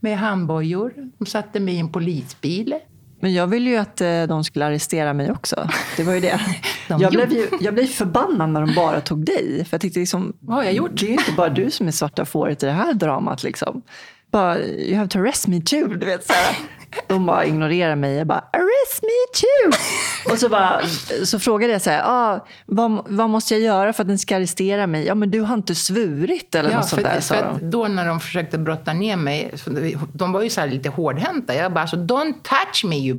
med 0.00 0.18
handbojor. 0.18 0.92
De 1.18 1.26
satte 1.26 1.60
mig 1.60 1.74
i 1.74 1.78
en 1.78 1.92
polisbil. 1.92 2.74
Men 3.24 3.34
jag 3.34 3.46
ville 3.46 3.70
ju 3.70 3.76
att 3.76 4.00
eh, 4.00 4.22
de 4.22 4.44
skulle 4.44 4.66
arrestera 4.66 5.12
mig 5.12 5.30
också. 5.30 5.68
Det 5.96 6.02
var 6.02 6.14
ju 6.14 6.20
det. 6.20 6.40
De 6.88 7.00
jag, 7.00 7.12
blev 7.12 7.32
ju, 7.32 7.48
jag 7.60 7.74
blev 7.74 7.86
förbannad 7.86 8.50
när 8.50 8.60
de 8.60 8.74
bara 8.74 9.00
tog 9.00 9.24
dig. 9.24 9.64
För 9.64 9.74
jag 9.74 9.80
tyckte 9.80 10.00
liksom, 10.00 10.32
Vad 10.40 10.56
har 10.56 10.64
jag 10.64 10.72
gjort? 10.72 11.00
Det 11.00 11.06
är 11.06 11.10
inte 11.10 11.32
bara 11.32 11.48
du 11.48 11.70
som 11.70 11.86
är 11.88 11.90
svarta 11.90 12.24
fåret 12.24 12.62
i 12.62 12.66
det 12.66 12.72
här 12.72 12.94
dramat. 12.94 13.42
Liksom. 13.42 13.82
Bara, 14.34 14.58
you 14.58 14.96
have 14.96 15.08
to 15.08 15.18
arrest 15.18 15.46
me 15.46 15.60
too. 15.60 15.86
Du 15.88 16.06
vet, 16.06 16.26
så 16.26 16.32
här. 16.32 16.56
De 17.06 17.26
bara 17.26 17.44
ignorerar 17.44 17.96
mig. 17.96 18.14
Jag 18.16 18.26
bara, 18.26 18.38
arrest 18.52 19.02
me 19.02 19.40
too. 19.40 19.78
Och 20.32 20.38
så, 20.38 20.48
bara, 20.48 20.80
så 21.24 21.38
frågade 21.38 21.72
jag 21.72 21.82
så 21.82 21.90
här, 21.90 22.02
ah, 22.04 22.46
vad, 22.66 23.06
vad 23.08 23.30
måste 23.30 23.54
jag 23.54 23.60
göra 23.62 23.92
för 23.92 24.02
att 24.02 24.08
den 24.08 24.18
ska 24.18 24.36
arrestera 24.36 24.86
mig? 24.86 25.06
Ja, 25.06 25.14
men 25.14 25.30
du 25.30 25.40
har 25.40 25.54
inte 25.54 25.74
svurit 25.74 26.54
eller 26.54 26.70
Ja, 26.70 26.76
något 26.76 26.88
sånt 26.88 27.02
där, 27.02 27.20
sa 27.20 27.34
de. 27.42 27.70
då 27.70 27.88
när 27.88 28.06
de 28.06 28.20
försökte 28.20 28.58
brotta 28.58 28.92
ner 28.92 29.16
mig, 29.16 29.54
de- 30.12 30.32
var 30.32 30.42
ju 30.42 30.50
så 30.50 30.60
här 30.60 30.68
lite 30.68 30.88
hårdhänta. 30.88 31.54
Jag 31.54 31.72
bara, 31.72 31.86
så 31.86 31.96
don't 31.96 32.34
touch 32.42 32.84
me 32.84 32.96
you 32.96 33.16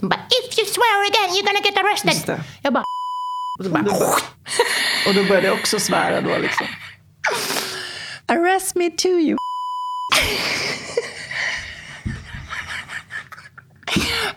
De 0.00 0.08
bara, 0.08 0.20
if 0.20 0.58
you 0.58 0.66
swear 0.66 1.00
again 1.10 1.36
you're 1.36 1.46
gonna 1.46 1.60
get 1.64 1.76
arrested. 2.08 2.44
Jag 2.62 2.72
bara, 2.72 2.84
och 3.58 3.64
så 3.64 3.70
bara, 3.70 3.84
Och 5.08 5.14
då 5.14 5.24
började 5.24 5.46
jag 5.46 5.54
också 5.58 5.80
svära 5.80 6.20
då. 6.20 6.38
Liksom. 6.38 6.66
Arrest 8.26 8.74
me 8.76 8.90
too 8.90 9.20
you. 9.20 9.36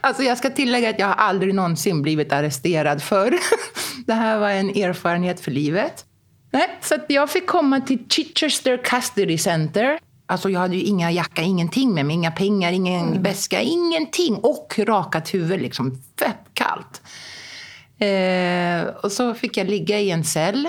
Alltså 0.01 0.23
jag 0.23 0.37
ska 0.37 0.49
tillägga 0.49 0.89
att 0.89 0.99
jag 0.99 1.07
har 1.07 1.13
aldrig 1.13 1.55
någonsin 1.55 2.01
blivit 2.01 2.33
arresterad 2.33 3.03
för. 3.03 3.33
Det 4.05 4.13
här 4.13 4.39
var 4.39 4.49
en 4.49 4.69
erfarenhet 4.69 5.39
för 5.39 5.51
livet. 5.51 6.05
Nej, 6.51 6.67
så 6.81 6.95
jag 7.07 7.29
fick 7.29 7.47
komma 7.47 7.81
till 7.81 7.99
Chichester 8.09 8.77
Custody 8.77 9.37
Center. 9.37 9.99
Alltså 10.25 10.49
jag 10.49 10.59
hade 10.59 10.75
ju 10.75 10.81
inga 10.81 11.11
jacka, 11.11 11.41
ingenting 11.41 11.93
med 11.93 12.05
mig, 12.05 12.13
inga 12.13 12.31
pengar, 12.31 12.71
ingen 12.71 13.23
väska, 13.23 13.61
ingenting. 13.61 14.35
Och 14.35 14.79
rakat 14.79 15.33
huvud, 15.33 15.61
liksom 15.61 16.03
fett 16.19 16.45
kallt. 16.53 17.01
Eh, 17.97 18.95
och 19.03 19.11
så 19.11 19.33
fick 19.33 19.57
jag 19.57 19.69
ligga 19.69 19.99
i 19.99 20.11
en 20.11 20.23
cell. 20.23 20.67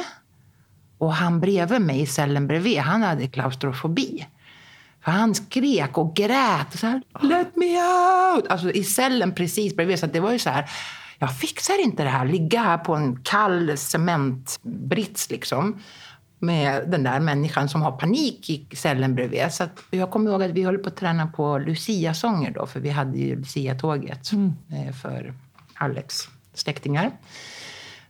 Och 0.98 1.14
han 1.14 1.40
bredvid 1.40 1.80
mig 1.80 2.00
i 2.00 2.06
cellen 2.06 2.46
bredvid, 2.46 2.78
han 2.78 3.02
hade 3.02 3.28
klaustrofobi. 3.28 4.26
För 5.04 5.10
han 5.10 5.34
skrek 5.34 5.98
och 5.98 6.16
grät 6.16 6.72
och 6.72 6.78
så 6.78 6.86
här, 6.86 7.02
let 7.20 7.56
me 7.56 7.76
out! 8.34 8.46
Alltså 8.48 8.70
i 8.70 8.84
cellen 8.84 9.34
precis 9.34 9.76
bredvid. 9.76 9.98
Så 9.98 10.06
det 10.06 10.20
var 10.20 10.32
ju 10.32 10.38
så 10.38 10.50
här, 10.50 10.70
jag 11.18 11.38
fixar 11.38 11.82
inte 11.82 12.02
det 12.02 12.08
här. 12.08 12.26
Ligga 12.26 12.62
här 12.62 12.78
på 12.78 12.94
en 12.94 13.16
kall 13.22 13.78
cementbrits 13.78 15.30
liksom. 15.30 15.82
Med 16.38 16.90
den 16.90 17.02
där 17.02 17.20
människan 17.20 17.68
som 17.68 17.82
har 17.82 17.92
panik 17.92 18.50
i 18.50 18.76
cellen 18.76 19.14
bredvid. 19.14 19.52
Så 19.52 19.64
jag 19.90 20.10
kommer 20.10 20.30
ihåg 20.30 20.42
att 20.42 20.50
vi 20.50 20.62
höll 20.62 20.78
på 20.78 20.88
att 20.88 20.96
träna 20.96 21.26
på 21.26 21.58
Lucia-sånger 21.58 22.50
då. 22.50 22.66
För 22.66 22.80
vi 22.80 22.90
hade 22.90 23.18
ju 23.18 23.36
Lucia-tåget 23.36 24.30
eh, 24.32 24.94
för 24.94 25.34
Alex 25.74 26.28
släktingar. 26.54 27.10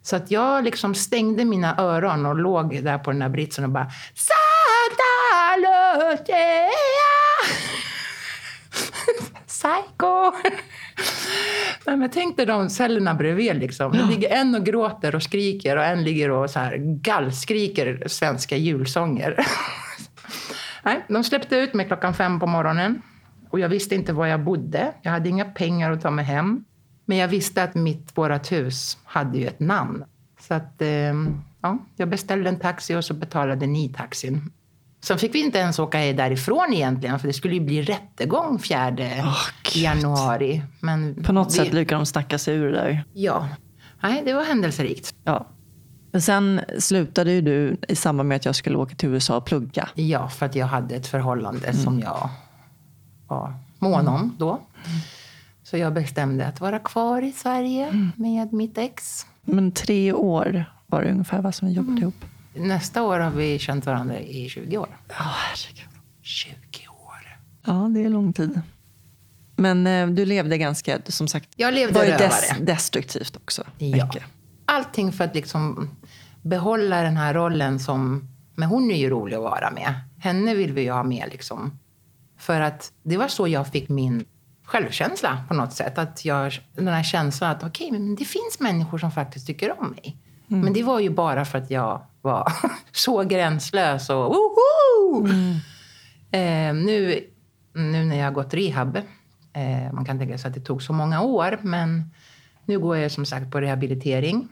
Så 0.02 0.16
att 0.16 0.30
jag 0.30 0.64
liksom 0.64 0.94
stängde 0.94 1.44
mina 1.44 1.76
öron 1.78 2.26
och 2.26 2.36
låg 2.36 2.84
där 2.84 2.98
på 2.98 3.10
den 3.10 3.20
där 3.20 3.28
britsen 3.28 3.64
och 3.64 3.70
bara 3.70 3.90
Santa 4.14 5.56
Lucia 5.56 6.68
Psycho 9.62 10.32
Nej, 11.86 11.96
men 11.96 12.10
tänk 12.10 12.36
dig 12.36 12.46
de 12.46 12.70
cellerna 12.70 13.14
bredvid. 13.14 13.56
Liksom. 13.56 13.92
Det 13.92 14.04
ligger 14.04 14.30
en 14.30 14.54
och 14.54 14.66
gråter 14.66 15.14
och 15.14 15.22
skriker 15.22 15.76
och 15.76 15.84
en 15.84 16.04
ligger 16.04 16.30
och 16.30 16.50
så 16.50 16.58
här 16.58 16.76
gallskriker 16.76 18.02
svenska 18.06 18.56
julsånger. 18.56 19.46
Nej, 20.82 21.04
de 21.08 21.24
släppte 21.24 21.56
ut 21.56 21.74
mig 21.74 21.86
klockan 21.86 22.14
fem 22.14 22.40
på 22.40 22.46
morgonen. 22.46 23.02
Och 23.50 23.60
jag 23.60 23.68
visste 23.68 23.94
inte 23.94 24.12
var 24.12 24.26
jag 24.26 24.40
bodde. 24.40 24.92
Jag 25.02 25.12
hade 25.12 25.28
inga 25.28 25.44
pengar 25.44 25.92
att 25.92 26.02
ta 26.02 26.10
mig 26.10 26.24
hem. 26.24 26.64
Men 27.04 27.16
jag 27.16 27.28
visste 27.28 27.62
att 27.62 27.74
mitt, 27.74 28.18
vårat 28.18 28.52
hus 28.52 28.98
hade 29.04 29.38
ju 29.38 29.46
ett 29.46 29.60
namn. 29.60 30.04
Så 30.40 30.54
att, 30.54 30.82
eh, 30.82 31.14
ja, 31.60 31.78
jag 31.96 32.08
beställde 32.08 32.48
en 32.48 32.58
taxi 32.58 32.94
och 32.94 33.04
så 33.04 33.14
betalade 33.14 33.66
ni 33.66 33.88
taxin. 33.88 34.50
Sen 35.04 35.18
fick 35.18 35.34
vi 35.34 35.40
inte 35.44 35.58
ens 35.58 35.78
åka 35.78 35.98
därifrån 35.98 36.72
egentligen, 36.72 37.18
för 37.18 37.26
det 37.26 37.32
skulle 37.34 37.54
ju 37.54 37.60
bli 37.60 37.82
rättegång 37.82 38.58
4 38.58 38.94
Åh, 39.18 39.36
Gud. 39.74 39.82
januari. 39.82 40.62
Men 40.80 41.22
På 41.24 41.32
något 41.32 41.48
vi, 41.52 41.56
sätt 41.56 41.72
lyckas 41.72 41.98
de 41.98 42.06
snacka 42.06 42.38
sig 42.38 42.54
ur 42.54 42.72
det 42.72 42.78
där. 42.78 43.04
Ja. 43.12 43.48
Nej, 44.02 44.22
det 44.24 44.32
var 44.32 44.44
händelserikt. 44.44 45.14
Ja. 45.24 45.46
Men 46.12 46.22
sen 46.22 46.60
slutade 46.78 47.32
ju 47.32 47.40
du 47.40 47.76
i 47.88 47.96
samband 47.96 48.28
med 48.28 48.36
att 48.36 48.44
jag 48.44 48.54
skulle 48.54 48.76
åka 48.76 48.94
till 48.94 49.08
USA 49.08 49.36
och 49.36 49.44
plugga. 49.44 49.88
Ja, 49.94 50.28
för 50.28 50.46
att 50.46 50.54
jag 50.54 50.66
hade 50.66 50.94
ett 50.94 51.06
förhållande 51.06 51.72
som 51.72 52.00
jag 52.00 52.28
var 53.28 53.54
mån 53.78 54.08
om 54.08 54.36
då. 54.38 54.60
Så 55.62 55.76
jag 55.76 55.92
bestämde 55.94 56.46
att 56.46 56.60
vara 56.60 56.78
kvar 56.78 57.22
i 57.22 57.32
Sverige 57.32 58.10
med 58.16 58.52
mitt 58.52 58.78
ex. 58.78 59.26
Men 59.42 59.72
tre 59.72 60.12
år 60.12 60.64
var 60.86 61.02
det 61.02 61.10
ungefär 61.10 61.40
vad 61.42 61.54
som 61.54 61.68
vi 61.68 61.74
jobbade 61.74 62.00
ihop. 62.00 62.24
Nästa 62.54 63.02
år 63.02 63.20
har 63.20 63.30
vi 63.30 63.58
känt 63.58 63.86
varandra 63.86 64.20
i 64.20 64.48
20 64.48 64.78
år. 64.78 64.98
Ja, 65.08 65.14
herregud. 65.18 65.88
20 66.22 66.54
år. 66.88 67.38
Ja, 67.66 67.72
det 67.94 68.04
är 68.04 68.08
lång 68.08 68.32
tid. 68.32 68.60
Men 69.56 69.86
eh, 69.86 70.06
du 70.06 70.24
levde 70.24 70.58
ganska, 70.58 70.98
som 71.06 71.28
sagt, 71.28 71.48
Jag 71.56 71.74
levde 71.74 71.98
var 71.98 72.04
ju 72.04 72.12
des, 72.12 72.52
destruktivt 72.60 73.36
också. 73.36 73.64
Ja. 73.78 74.04
mycket. 74.04 74.22
Allting 74.64 75.12
för 75.12 75.24
att 75.24 75.34
liksom 75.34 75.90
behålla 76.42 77.02
den 77.02 77.16
här 77.16 77.34
rollen 77.34 77.80
som... 77.80 78.28
Men 78.54 78.68
hon 78.68 78.90
är 78.90 78.96
ju 78.96 79.10
rolig 79.10 79.36
att 79.36 79.42
vara 79.42 79.70
med. 79.70 79.94
Henne 80.18 80.54
vill 80.54 80.72
vi 80.72 80.82
ju 80.82 80.90
ha 80.90 81.02
med. 81.02 81.28
Liksom. 81.32 81.78
För 82.38 82.60
att 82.60 82.92
det 83.02 83.16
var 83.16 83.28
så 83.28 83.48
jag 83.48 83.68
fick 83.68 83.88
min 83.88 84.24
självkänsla 84.64 85.44
på 85.48 85.54
något 85.54 85.72
sätt. 85.72 85.98
Att 85.98 86.24
jag, 86.24 86.52
den 86.74 86.88
här 86.88 87.02
känslan 87.02 87.50
att 87.50 87.64
okej, 87.64 87.90
men 87.90 88.14
det 88.14 88.24
finns 88.24 88.60
människor 88.60 88.98
som 88.98 89.12
faktiskt 89.12 89.46
tycker 89.46 89.80
om 89.80 89.90
mig. 89.90 90.16
Men 90.56 90.72
det 90.72 90.82
var 90.82 91.00
ju 91.00 91.10
bara 91.10 91.44
för 91.44 91.58
att 91.58 91.70
jag 91.70 92.02
var 92.22 92.52
så 92.92 93.22
gränslös 93.22 94.10
och 94.10 94.34
woho! 94.34 95.28
Eh, 96.30 96.74
nu, 96.74 97.24
nu 97.72 98.04
när 98.04 98.16
jag 98.16 98.24
har 98.24 98.32
gått 98.32 98.54
rehab, 98.54 98.96
eh, 99.52 99.92
man 99.92 100.04
kan 100.04 100.18
tänka 100.18 100.38
sig 100.38 100.48
att 100.48 100.54
det 100.54 100.60
tog 100.60 100.82
så 100.82 100.92
många 100.92 101.22
år, 101.22 101.58
men 101.62 102.10
nu 102.64 102.78
går 102.78 102.96
jag 102.96 103.12
som 103.12 103.26
sagt 103.26 103.50
på 103.50 103.60
rehabilitering. 103.60 104.48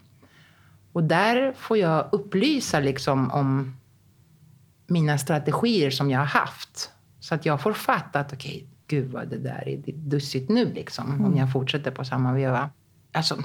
Och 0.92 1.04
där 1.04 1.52
får 1.52 1.78
jag 1.78 2.08
upplysa 2.12 2.80
liksom 2.80 3.30
om 3.30 3.76
mina 4.86 5.18
strategier 5.18 5.90
som 5.90 6.10
jag 6.10 6.18
har 6.18 6.26
haft. 6.26 6.90
Så 7.20 7.34
att 7.34 7.46
jag 7.46 7.60
får 7.60 7.72
fatta 7.72 8.20
att 8.20 8.32
okej, 8.32 8.66
gud 8.86 9.10
vad 9.12 9.28
det 9.28 9.38
där 9.38 9.68
är 9.68 9.92
dussigt 9.92 10.50
nu 10.50 10.72
liksom, 10.72 11.24
om 11.24 11.36
jag 11.36 11.52
fortsätter 11.52 11.90
på 11.90 12.04
samma 12.04 12.32
veva. 12.32 12.70
Alltså, 13.12 13.42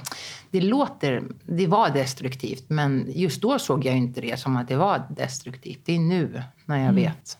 det 0.50 0.60
låter, 0.60 1.22
det 1.44 1.66
var 1.66 1.90
destruktivt, 1.90 2.64
men 2.68 3.06
just 3.14 3.42
då 3.42 3.58
såg 3.58 3.84
jag 3.84 3.96
inte 3.96 4.20
det 4.20 4.40
som 4.40 4.56
att 4.56 4.68
det 4.68 4.76
var 4.76 5.06
destruktivt. 5.10 5.80
Det 5.84 5.94
är 5.94 6.00
nu, 6.00 6.42
när 6.64 6.84
jag 6.84 6.92
vet 6.92 7.38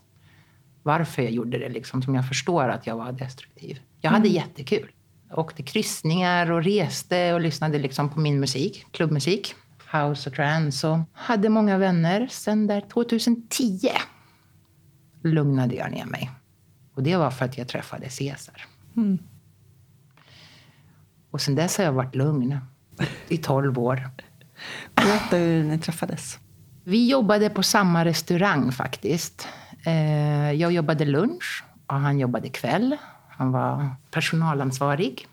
varför 0.86 1.22
jag 1.22 1.32
gjorde 1.32 1.58
det, 1.58 1.68
liksom, 1.68 2.02
som 2.02 2.14
jag 2.14 2.28
förstår 2.28 2.68
att 2.68 2.86
jag 2.86 2.96
var 2.96 3.12
destruktiv. 3.12 3.80
Jag 4.00 4.10
hade 4.10 4.28
jättekul. 4.28 4.90
Jag 5.28 5.38
åkte 5.38 5.62
kryssningar 5.62 6.50
och 6.50 6.64
reste 6.64 7.34
och 7.34 7.40
lyssnade 7.40 7.78
liksom 7.78 8.08
på 8.08 8.20
min 8.20 8.40
musik, 8.40 8.86
klubbmusik, 8.90 9.54
house 9.92 10.30
och 10.30 10.36
trance. 10.36 10.88
Och 10.88 10.98
hade 11.12 11.48
många 11.48 11.78
vänner. 11.78 12.28
Sen 12.30 12.66
där 12.66 12.80
2010 12.80 13.88
lugnade 15.22 15.74
jag 15.74 15.90
ner 15.90 16.04
mig. 16.04 16.30
Och 16.94 17.02
det 17.02 17.16
var 17.16 17.30
för 17.30 17.44
att 17.44 17.58
jag 17.58 17.68
träffade 17.68 18.08
Caesar. 18.08 18.66
Och 21.36 21.40
sen 21.42 21.54
dess 21.54 21.78
har 21.78 21.84
jag 21.84 21.92
varit 21.92 22.14
lugn 22.14 22.58
i 23.28 23.36
12 23.38 23.78
år. 23.78 24.10
Berätta 24.94 25.36
hur 25.36 25.64
ni 25.64 25.78
träffades. 25.78 26.38
Vi 26.84 27.10
jobbade 27.10 27.50
på 27.50 27.62
samma 27.62 28.04
restaurang 28.04 28.72
faktiskt. 28.72 29.48
Eh, 29.86 30.52
Jag 30.52 30.72
jobbade 30.72 31.04
lunch 31.04 31.64
och 31.86 31.94
han 31.94 32.18
jobbade 32.18 32.48
kväll. 32.48 32.96
Han 33.28 33.52
var 33.52 33.88
personalansvarig. 34.10 35.26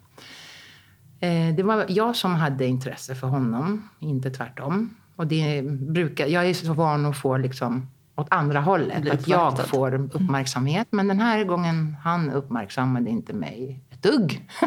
Eh, 1.19 1.55
Det 1.55 1.63
var 1.63 1.85
jag 1.89 2.15
som 2.15 2.35
hade 2.35 2.65
intresse 2.65 3.15
för 3.15 3.27
honom, 3.27 3.89
inte 3.99 4.31
tvärtom. 4.31 4.95
Och 5.15 5.27
det 5.27 5.61
brukar, 5.71 6.27
jag 6.27 6.45
är 6.49 6.53
så 6.53 6.73
van 6.73 7.05
att 7.05 7.17
få 7.17 7.37
liksom 7.37 7.87
åt 8.15 8.27
andra 8.29 8.59
hållet, 8.61 9.09
att 9.11 9.27
jag 9.27 9.67
får 9.67 9.93
uppmärksamhet. 9.93 10.87
Men 10.91 11.07
den 11.07 11.19
här 11.19 11.43
gången, 11.43 11.95
han 12.03 12.29
uppmärksammade 12.31 13.09
inte 13.09 13.33
mig 13.33 13.79
ett 13.91 14.03
dugg. 14.03 14.49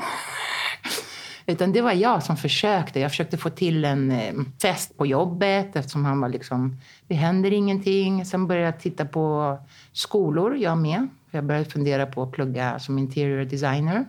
Utan 1.47 1.73
det 1.73 1.81
var 1.81 1.93
jag 1.93 2.23
som 2.23 2.37
försökte. 2.37 3.01
Jag 3.01 3.11
försökte 3.11 3.37
få 3.37 3.51
till 3.51 3.85
en 3.85 4.11
eh, 4.11 4.35
fest 4.63 4.97
på 4.97 5.07
jobbet 5.07 5.77
eftersom 5.77 6.05
han 6.05 6.21
var 6.21 6.29
liksom, 6.29 6.81
det 7.07 7.15
händer 7.15 7.53
ingenting. 7.53 8.25
Sen 8.25 8.47
började 8.47 8.67
jag 8.67 8.81
titta 8.81 9.05
på 9.05 9.59
skolor, 9.93 10.57
jag 10.57 10.79
med. 10.79 11.09
Jag 11.31 11.45
började 11.45 11.71
fundera 11.71 12.07
på 12.07 12.23
att 12.23 12.33
plugga 12.33 12.79
som 12.79 12.99
interior 12.99 13.45
designer. 13.45 14.05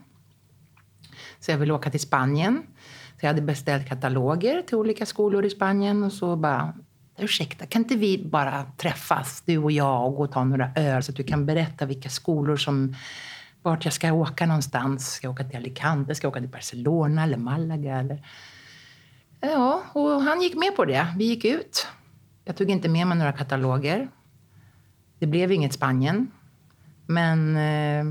Så 1.39 1.51
jag 1.51 1.57
ville 1.57 1.73
åka 1.73 1.89
till 1.89 1.99
Spanien. 1.99 2.63
Så 3.19 3.25
jag 3.25 3.27
hade 3.27 3.41
beställt 3.41 3.87
kataloger 3.87 4.61
till 4.61 4.75
olika 4.75 5.05
skolor 5.05 5.45
i 5.45 5.49
Spanien 5.49 6.03
och 6.03 6.13
så 6.13 6.35
bara 6.35 6.73
Ursäkta, 7.19 7.65
kan 7.65 7.81
inte 7.81 7.95
vi 7.95 8.25
bara 8.31 8.65
träffas, 8.77 9.43
du 9.45 9.57
och 9.57 9.71
jag, 9.71 10.05
och 10.05 10.15
gå 10.15 10.23
och 10.23 10.31
ta 10.31 10.43
några 10.43 10.71
öl 10.75 11.03
så 11.03 11.11
att 11.11 11.15
du 11.15 11.23
kan 11.23 11.45
berätta 11.45 11.85
vilka 11.85 12.09
skolor 12.09 12.57
som 12.57 12.95
vart 13.69 13.85
jag 13.85 13.93
ska 13.93 14.13
åka 14.13 14.45
någonstans. 14.45 15.13
Ska 15.13 15.27
jag 15.27 15.33
åka 15.33 15.43
till 15.43 15.57
Alicante, 15.57 16.15
ska 16.15 16.25
jag 16.25 16.31
åka 16.31 16.39
till 16.39 16.49
Barcelona 16.49 17.23
eller 17.23 17.37
Malaga? 17.37 17.99
Eller... 17.99 18.27
Ja, 19.41 19.83
och 19.93 20.21
han 20.21 20.41
gick 20.41 20.55
med 20.55 20.75
på 20.75 20.85
det. 20.85 21.07
Vi 21.17 21.25
gick 21.25 21.45
ut. 21.45 21.87
Jag 22.45 22.55
tog 22.57 22.69
inte 22.69 22.89
med 22.89 23.07
mig 23.07 23.17
några 23.17 23.31
kataloger. 23.31 24.09
Det 25.19 25.27
blev 25.27 25.51
inget 25.51 25.73
Spanien. 25.73 26.31
Men 27.05 27.57
eh, 27.57 28.05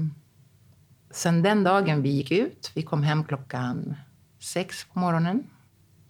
sen 1.11 1.43
den 1.43 1.65
dagen 1.65 2.03
vi 2.03 2.09
gick 2.09 2.31
ut, 2.31 2.73
vi 2.75 2.83
kom 2.83 3.03
hem 3.03 3.25
klockan 3.25 3.97
sex 4.39 4.85
på 4.85 4.99
morgonen. 4.99 5.51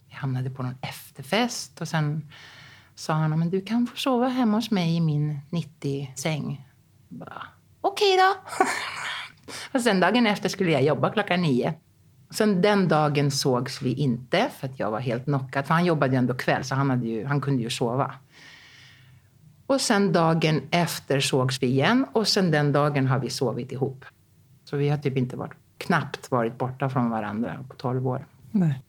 Vi 0.07 0.15
hamnade 0.15 0.49
på 0.49 0.63
någon 0.63 0.77
efterfest 0.81 1.81
och 1.81 1.87
sen 1.87 2.31
sa 2.95 3.13
han 3.13 3.39
men 3.39 3.49
du 3.49 3.61
kan 3.61 3.87
få 3.87 3.97
sova 3.97 4.27
hemma 4.27 4.57
hos 4.57 4.71
mig 4.71 4.95
i 4.95 4.99
min 4.99 5.39
90-säng. 5.49 6.67
Okej 7.09 7.37
Okej 7.81 8.17
då. 8.17 8.35
och 9.71 9.81
sen 9.81 9.99
dagen 9.99 10.27
efter 10.27 10.49
skulle 10.49 10.71
jag 10.71 10.83
jobba 10.83 11.09
klockan 11.09 11.41
nio. 11.41 11.73
Sen 12.29 12.61
den 12.61 12.87
dagen 12.87 13.31
sågs 13.31 13.81
vi 13.81 13.93
inte 13.93 14.49
för 14.59 14.67
att 14.67 14.79
jag 14.79 14.91
var 14.91 14.99
helt 14.99 15.23
knockad. 15.23 15.65
För 15.65 15.73
han 15.73 15.85
jobbade 15.85 16.11
ju 16.13 16.17
ändå 16.17 16.33
kväll 16.33 16.63
så 16.63 16.75
han, 16.75 16.89
hade 16.89 17.07
ju, 17.07 17.25
han 17.25 17.41
kunde 17.41 17.63
ju 17.63 17.69
sova. 17.69 18.13
Och 19.67 19.81
sen 19.81 20.13
dagen 20.13 20.61
efter 20.71 21.19
sågs 21.19 21.63
vi 21.63 21.67
igen 21.67 22.05
och 22.13 22.27
sen 22.27 22.51
den 22.51 22.71
dagen 22.71 23.07
har 23.07 23.19
vi 23.19 23.29
sovit 23.29 23.71
ihop. 23.71 24.05
Så 24.63 24.77
vi 24.77 24.89
har 24.89 24.97
typ 24.97 25.17
inte 25.17 25.35
varit, 25.35 25.53
knappt 25.77 26.31
varit 26.31 26.57
borta 26.57 26.89
från 26.89 27.09
varandra 27.09 27.65
på 27.69 27.75
12 27.75 28.07
år. 28.07 28.25
Nej. 28.51 28.81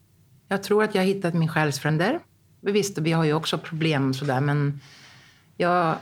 Jag 0.49 0.63
tror 0.63 0.85
att 0.85 0.95
jag 0.95 1.03
har 1.03 1.07
hittat 1.07 1.35
min 1.35 1.49
själsfränder. 1.49 2.21
Visst, 2.61 2.99
vi 2.99 3.13
har 3.13 3.25
ju 3.25 3.33
också 3.33 3.59
problem 3.59 4.15
sådär, 4.15 4.41
men 4.41 4.81
jag 5.57 5.97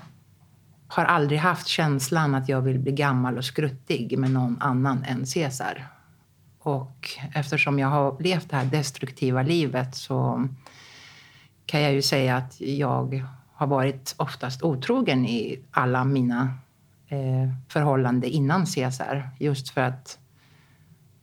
har 0.89 1.05
aldrig 1.05 1.39
haft 1.39 1.67
känslan 1.67 2.35
att 2.35 2.49
jag 2.49 2.61
vill 2.61 2.79
bli 2.79 2.93
gammal 2.93 3.39
och 3.39 3.45
skruttig 3.45 4.19
med 4.19 4.31
någon 4.31 4.57
annan 4.61 5.05
än 5.05 5.25
Caesar. 5.35 5.87
Och 6.59 7.11
eftersom 7.35 7.79
jag 7.79 7.89
har 7.89 8.17
levt 8.23 8.51
det 8.51 8.57
här 8.57 8.65
destruktiva 8.65 9.43
livet 9.43 9.95
så 9.97 10.49
kan 11.67 11.83
jag 11.83 11.93
ju 11.93 12.03
säga 12.03 12.37
att 12.37 12.61
jag 12.61 13.27
har 13.53 13.67
varit 13.67 14.15
oftast 14.17 14.63
otrogen 14.63 15.27
i 15.27 15.59
alla 15.71 16.05
mina 16.05 16.55
eh, 17.09 17.53
förhållanden 17.69 18.31
innan 18.31 18.67
Caesar. 18.67 19.31
Just 19.39 19.71
för 19.71 19.81
att 19.81 20.19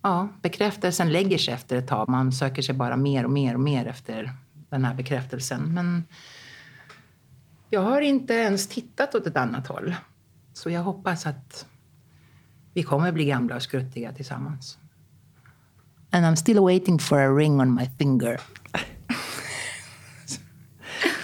Ja, 0.05 0.27
bekräftelsen 0.41 1.11
lägger 1.11 1.37
sig 1.37 1.53
efter 1.53 1.75
ett 1.75 1.87
tag. 1.87 2.09
Man 2.09 2.31
söker 2.31 2.61
sig 2.61 2.75
bara 2.75 2.97
mer 2.97 3.23
och 3.23 3.31
mer 3.31 3.53
och 3.53 3.59
mer 3.59 3.85
efter 3.85 4.31
den 4.69 4.85
här 4.85 4.93
bekräftelsen. 4.93 5.73
Men 5.73 6.03
jag 7.73 7.81
har 7.81 8.01
inte 8.01 8.33
ens 8.33 8.67
tittat 8.67 9.15
åt 9.15 9.27
ett 9.27 9.37
annat 9.37 9.67
håll. 9.67 9.95
Så 10.53 10.69
jag 10.69 10.81
hoppas 10.83 11.25
att 11.25 11.65
vi 12.73 12.83
kommer 12.83 13.11
bli 13.11 13.25
gamla 13.25 13.55
och 13.55 13.61
skruttiga 13.61 14.13
tillsammans. 14.13 14.77
And 16.11 16.25
I'm 16.25 16.35
still 16.35 16.59
waiting 16.59 16.99
for 16.99 17.17
a 17.17 17.35
ring 17.35 17.59
on 17.61 17.75
my 17.75 17.89
finger. 17.97 18.41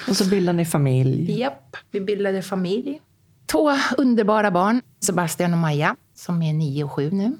Och 0.07 0.15
så 0.15 0.29
bildade 0.29 0.57
ni 0.57 0.65
familj. 0.65 1.39
Japp, 1.39 1.77
vi 1.91 2.01
bildade 2.01 2.41
familj. 2.41 3.01
Två 3.45 3.71
underbara 3.97 4.51
barn, 4.51 4.81
Sebastian 4.99 5.53
och 5.53 5.59
Maja, 5.59 5.95
som 6.15 6.41
är 6.41 6.53
nio 6.53 6.83
och 6.83 6.91
sju 6.91 7.11
nu. 7.11 7.37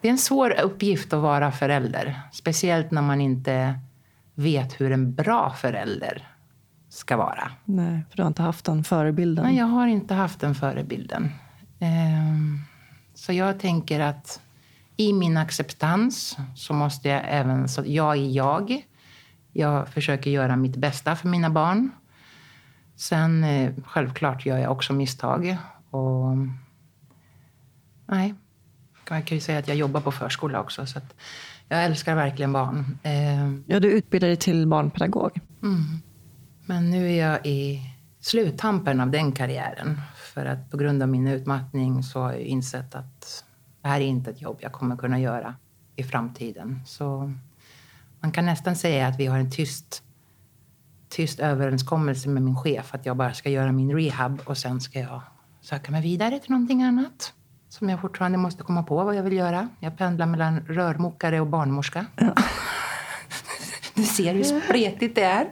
Det 0.00 0.08
är 0.08 0.12
en 0.12 0.18
svår 0.18 0.60
uppgift 0.60 1.12
att 1.12 1.22
vara 1.22 1.52
förälder. 1.52 2.20
Speciellt 2.32 2.90
när 2.90 3.02
man 3.02 3.20
inte 3.20 3.80
vet 4.34 4.80
hur 4.80 4.92
en 4.92 5.14
bra 5.14 5.50
förälder 5.50 6.35
ska 6.96 7.16
vara. 7.16 7.50
Nej, 7.64 8.02
för 8.10 8.16
du 8.16 8.22
har 8.22 8.28
inte 8.28 8.42
haft 8.42 8.64
den 8.64 8.84
förebilden. 8.84 9.44
Nej, 9.44 9.56
jag 9.56 9.66
har 9.66 9.86
inte 9.86 10.14
haft 10.14 10.40
den 10.40 10.54
förebilden. 10.54 11.32
Ehm, 11.78 12.60
så 13.14 13.32
jag 13.32 13.60
tänker 13.60 14.00
att 14.00 14.40
i 14.96 15.12
min 15.12 15.36
acceptans 15.36 16.36
så 16.54 16.72
måste 16.72 17.08
jag 17.08 17.22
även... 17.28 17.68
Så 17.68 17.82
jag 17.86 18.16
är 18.16 18.30
jag. 18.30 18.86
Jag 19.52 19.88
försöker 19.88 20.30
göra 20.30 20.56
mitt 20.56 20.76
bästa 20.76 21.16
för 21.16 21.28
mina 21.28 21.50
barn. 21.50 21.90
Sen 22.96 23.44
eh, 23.44 23.72
självklart 23.86 24.46
gör 24.46 24.58
jag 24.58 24.72
också 24.72 24.92
misstag. 24.92 25.56
Och, 25.90 26.36
nej, 28.06 28.34
man 29.10 29.22
kan 29.22 29.36
ju 29.36 29.40
säga 29.40 29.58
att 29.58 29.68
jag 29.68 29.76
jobbar 29.76 30.00
på 30.00 30.12
förskola 30.12 30.60
också. 30.60 30.86
Så 30.86 31.00
jag 31.68 31.84
älskar 31.84 32.14
verkligen 32.14 32.52
barn. 32.52 32.98
Ehm, 33.02 33.64
ja, 33.66 33.80
du 33.80 33.90
utbildade 33.90 34.30
dig 34.30 34.36
till 34.36 34.66
barnpedagog. 34.66 35.40
Mm. 35.62 36.02
Men 36.66 36.90
nu 36.90 37.12
är 37.12 37.28
jag 37.30 37.46
i 37.46 37.82
sluttampen 38.20 39.00
av 39.00 39.10
den 39.10 39.32
karriären. 39.32 40.00
För 40.34 40.46
att 40.46 40.70
på 40.70 40.76
grund 40.76 41.02
av 41.02 41.08
min 41.08 41.28
utmattning 41.28 42.02
så 42.02 42.20
har 42.20 42.32
jag 42.32 42.40
insett 42.40 42.94
att 42.94 43.44
det 43.82 43.88
här 43.88 44.00
är 44.00 44.04
inte 44.04 44.30
ett 44.30 44.42
jobb 44.42 44.58
jag 44.60 44.72
kommer 44.72 44.96
kunna 44.96 45.20
göra 45.20 45.54
i 45.96 46.02
framtiden. 46.02 46.80
Så 46.86 47.32
man 48.20 48.32
kan 48.32 48.46
nästan 48.46 48.76
säga 48.76 49.06
att 49.06 49.18
vi 49.18 49.26
har 49.26 49.38
en 49.38 49.50
tyst, 49.50 50.02
tyst 51.08 51.40
överenskommelse 51.40 52.28
med 52.28 52.42
min 52.42 52.56
chef 52.56 52.94
att 52.94 53.06
jag 53.06 53.16
bara 53.16 53.34
ska 53.34 53.50
göra 53.50 53.72
min 53.72 53.92
rehab 53.96 54.42
och 54.44 54.58
sen 54.58 54.80
ska 54.80 55.00
jag 55.00 55.22
söka 55.60 55.92
mig 55.92 56.02
vidare 56.02 56.38
till 56.38 56.50
någonting 56.50 56.82
annat 56.82 57.32
som 57.68 57.88
jag 57.88 58.00
fortfarande 58.00 58.38
måste 58.38 58.62
komma 58.62 58.82
på 58.82 59.04
vad 59.04 59.14
jag 59.14 59.22
vill 59.22 59.32
göra. 59.32 59.68
Jag 59.80 59.98
pendlar 59.98 60.26
mellan 60.26 60.60
rörmokare 60.60 61.40
och 61.40 61.46
barnmorska. 61.46 62.06
Ja. 62.16 62.34
du 63.94 64.02
ser 64.02 64.34
hur 64.34 64.44
spretigt 64.44 65.14
det 65.14 65.24
är. 65.24 65.50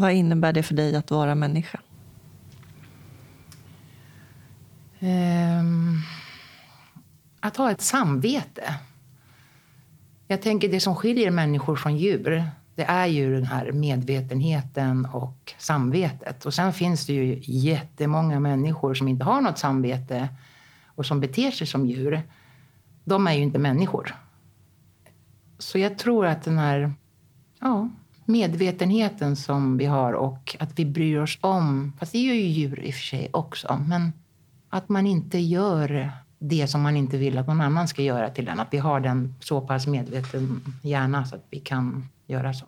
Vad 0.00 0.12
innebär 0.12 0.52
det 0.52 0.62
för 0.62 0.74
dig 0.74 0.96
att 0.96 1.10
vara 1.10 1.34
människa? 1.34 1.80
Um, 5.00 6.02
att 7.40 7.56
ha 7.56 7.70
ett 7.70 7.80
samvete. 7.80 8.74
Jag 10.28 10.42
tänker 10.42 10.68
det 10.68 10.80
som 10.80 10.94
skiljer 10.94 11.30
människor 11.30 11.76
från 11.76 11.96
djur, 11.96 12.44
det 12.74 12.84
är 12.84 13.06
ju 13.06 13.34
den 13.34 13.44
här 13.44 13.72
medvetenheten 13.72 15.06
och 15.06 15.54
samvetet. 15.58 16.46
Och 16.46 16.54
sen 16.54 16.72
finns 16.72 17.06
det 17.06 17.12
ju 17.12 17.40
jättemånga 17.42 18.40
människor 18.40 18.94
som 18.94 19.08
inte 19.08 19.24
har 19.24 19.40
något 19.40 19.58
samvete 19.58 20.28
och 20.86 21.06
som 21.06 21.20
beter 21.20 21.50
sig 21.50 21.66
som 21.66 21.86
djur. 21.86 22.22
De 23.04 23.26
är 23.26 23.32
ju 23.32 23.42
inte 23.42 23.58
människor. 23.58 24.14
Så 25.58 25.78
jag 25.78 25.98
tror 25.98 26.26
att 26.26 26.42
den 26.42 26.58
här 26.58 26.92
ja, 27.60 27.88
medvetenheten 28.30 29.36
som 29.36 29.76
vi 29.76 29.84
har 29.84 30.12
och 30.12 30.56
att 30.60 30.78
vi 30.78 30.84
bryr 30.84 31.18
oss 31.18 31.38
om, 31.40 31.92
fast 31.98 32.12
det 32.12 32.18
gör 32.18 32.34
ju 32.34 32.46
djur 32.46 32.80
i 32.80 32.90
och 32.90 32.94
för 32.94 33.02
sig 33.02 33.30
också, 33.32 33.80
men 33.88 34.12
att 34.68 34.88
man 34.88 35.06
inte 35.06 35.38
gör 35.38 36.10
det 36.38 36.66
som 36.66 36.82
man 36.82 36.96
inte 36.96 37.16
vill 37.16 37.38
att 37.38 37.46
någon 37.46 37.60
annan 37.60 37.88
ska 37.88 38.02
göra 38.02 38.30
till 38.30 38.48
en. 38.48 38.60
Att 38.60 38.68
vi 38.70 38.78
har 38.78 39.00
den 39.00 39.34
så 39.40 39.60
pass 39.60 39.86
medveten 39.86 40.62
hjärna 40.82 41.24
så 41.24 41.36
att 41.36 41.46
vi 41.50 41.60
kan 41.60 42.08
göra 42.26 42.54
så. 42.54 42.66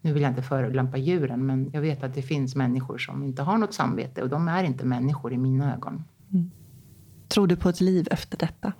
Nu 0.00 0.12
vill 0.12 0.22
jag 0.22 0.30
inte 0.30 0.42
förolämpa 0.42 0.96
djuren, 0.96 1.46
men 1.46 1.70
jag 1.72 1.80
vet 1.80 2.02
att 2.02 2.14
det 2.14 2.22
finns 2.22 2.54
människor 2.54 2.98
som 2.98 3.22
inte 3.22 3.42
har 3.42 3.58
något 3.58 3.74
samvete 3.74 4.22
och 4.22 4.28
de 4.28 4.48
är 4.48 4.64
inte 4.64 4.84
människor 4.84 5.32
i 5.32 5.38
mina 5.38 5.74
ögon. 5.74 6.04
Mm. 6.32 6.50
Tror 7.28 7.46
du 7.46 7.56
på 7.56 7.68
ett 7.68 7.80
liv 7.80 8.08
efter 8.10 8.38
detta? 8.38 8.72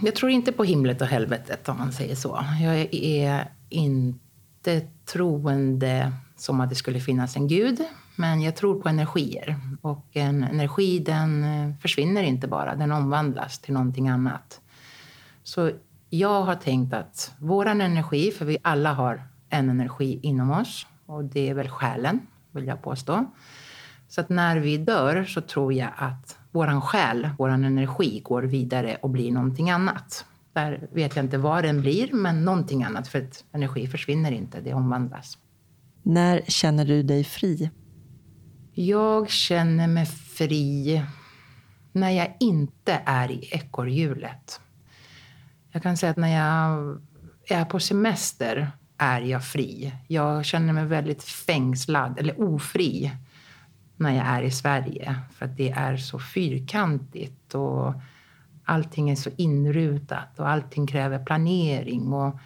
Jag 0.00 0.14
tror 0.14 0.30
inte 0.30 0.52
på 0.52 0.64
himlet 0.64 1.00
och 1.00 1.06
helvetet 1.06 1.68
om 1.68 1.78
man 1.78 1.92
säger 1.92 2.14
så. 2.14 2.44
Jag 2.60 2.94
är 2.94 3.48
inte 3.68 4.21
inte 4.66 4.86
troende 5.04 6.12
som 6.36 6.60
att 6.60 6.68
det 6.68 6.74
skulle 6.74 7.00
finnas 7.00 7.36
en 7.36 7.48
gud. 7.48 7.80
Men 8.16 8.42
jag 8.42 8.56
tror 8.56 8.82
på 8.82 8.88
energier. 8.88 9.56
Och 9.80 10.06
en 10.12 10.44
energi 10.44 10.98
den 10.98 11.44
eh, 11.44 11.74
försvinner 11.80 12.22
inte 12.22 12.48
bara, 12.48 12.74
den 12.74 12.92
omvandlas 12.92 13.58
till 13.58 13.74
någonting 13.74 14.08
annat. 14.08 14.60
Så 15.42 15.70
jag 16.10 16.42
har 16.42 16.54
tänkt 16.54 16.94
att 16.94 17.34
vår 17.38 17.66
energi, 17.66 18.30
för 18.30 18.44
vi 18.44 18.58
alla 18.62 18.92
har 18.92 19.22
en 19.48 19.70
energi 19.70 20.20
inom 20.22 20.50
oss 20.50 20.86
och 21.06 21.24
det 21.24 21.48
är 21.48 21.54
väl 21.54 21.68
själen, 21.68 22.20
vill 22.50 22.66
jag 22.66 22.82
påstå. 22.82 23.26
Så 24.08 24.20
att 24.20 24.28
när 24.28 24.56
vi 24.56 24.78
dör 24.78 25.24
så 25.24 25.40
tror 25.40 25.72
jag 25.72 25.90
att 25.96 26.38
vår 26.50 26.80
själ, 26.80 27.30
vår 27.38 27.48
energi 27.48 28.20
går 28.24 28.42
vidare 28.42 28.96
och 29.02 29.10
blir 29.10 29.32
någonting 29.32 29.70
annat. 29.70 30.24
Där 30.52 30.88
vet 30.92 31.16
jag 31.16 31.24
inte 31.24 31.38
vad 31.38 31.64
den 31.64 31.80
blir, 31.80 32.12
men 32.12 32.44
någonting 32.44 32.84
annat. 32.84 33.08
För 33.08 33.18
att 33.18 33.44
energi 33.52 33.86
försvinner 33.86 34.32
inte, 34.32 34.60
det 34.60 34.74
omvandlas. 34.74 35.38
När 36.02 36.42
känner 36.48 36.84
du 36.84 37.02
dig 37.02 37.24
fri? 37.24 37.70
Jag 38.72 39.30
känner 39.30 39.86
mig 39.86 40.06
fri 40.06 41.02
när 41.92 42.10
jag 42.10 42.36
inte 42.40 43.02
är 43.04 43.30
i 43.30 43.48
ekorrhjulet. 43.52 44.60
Jag 45.72 45.82
kan 45.82 45.96
säga 45.96 46.10
att 46.10 46.16
när 46.16 46.36
jag 46.36 47.00
är 47.48 47.64
på 47.64 47.80
semester 47.80 48.70
är 48.98 49.20
jag 49.20 49.44
fri. 49.44 49.92
Jag 50.08 50.44
känner 50.44 50.72
mig 50.72 50.86
väldigt 50.86 51.22
fängslad, 51.22 52.18
eller 52.18 52.40
ofri, 52.40 53.12
när 53.96 54.16
jag 54.16 54.26
är 54.26 54.42
i 54.42 54.50
Sverige. 54.50 55.16
För 55.32 55.46
att 55.46 55.56
det 55.56 55.70
är 55.70 55.96
så 55.96 56.18
fyrkantigt 56.18 57.54
och 57.54 57.94
allting 58.64 59.10
är 59.10 59.16
så 59.16 59.30
inrutat 59.36 60.38
och 60.38 60.48
allting 60.48 60.86
kräver 60.86 61.24
planering. 61.24 62.12
Och 62.12 62.38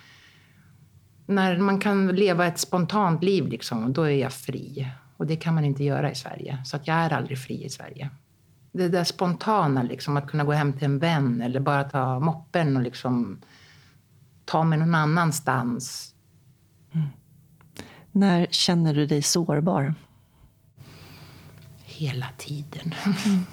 när 1.27 1.59
man 1.59 1.81
kan 1.81 2.07
leva 2.07 2.47
ett 2.47 2.59
spontant 2.59 3.23
liv, 3.23 3.49
liksom, 3.49 3.93
då 3.93 4.03
är 4.03 4.11
jag 4.11 4.33
fri. 4.33 4.89
Och 5.17 5.27
det 5.27 5.37
kan 5.37 5.55
man 5.55 5.64
inte 5.64 5.85
göra 5.85 6.11
i 6.11 6.14
Sverige. 6.14 6.59
Så 6.64 6.77
att 6.77 6.87
jag 6.87 6.97
är 6.97 7.12
aldrig 7.12 7.39
fri 7.39 7.64
i 7.64 7.71
Sverige. 7.71 8.11
Det 8.73 8.89
där 8.89 9.05
spontana, 9.05 9.83
liksom, 9.83 10.17
att 10.17 10.27
kunna 10.27 10.45
gå 10.45 10.53
hem 10.53 10.73
till 10.73 10.85
en 10.85 10.99
vän 10.99 11.41
eller 11.41 11.61
bara 11.61 11.85
ta 11.85 12.21
moppen 12.21 12.77
och 12.77 12.83
liksom 12.83 13.39
ta 14.45 14.64
mig 14.64 14.79
någon 14.79 14.95
annanstans. 14.95 16.14
Mm. 16.93 17.07
När 18.12 18.47
känner 18.51 18.95
du 18.95 19.07
dig 19.07 19.23
sårbar? 19.23 19.95
Hela 21.85 22.27
tiden. 22.36 22.95
Mm. 23.05 23.45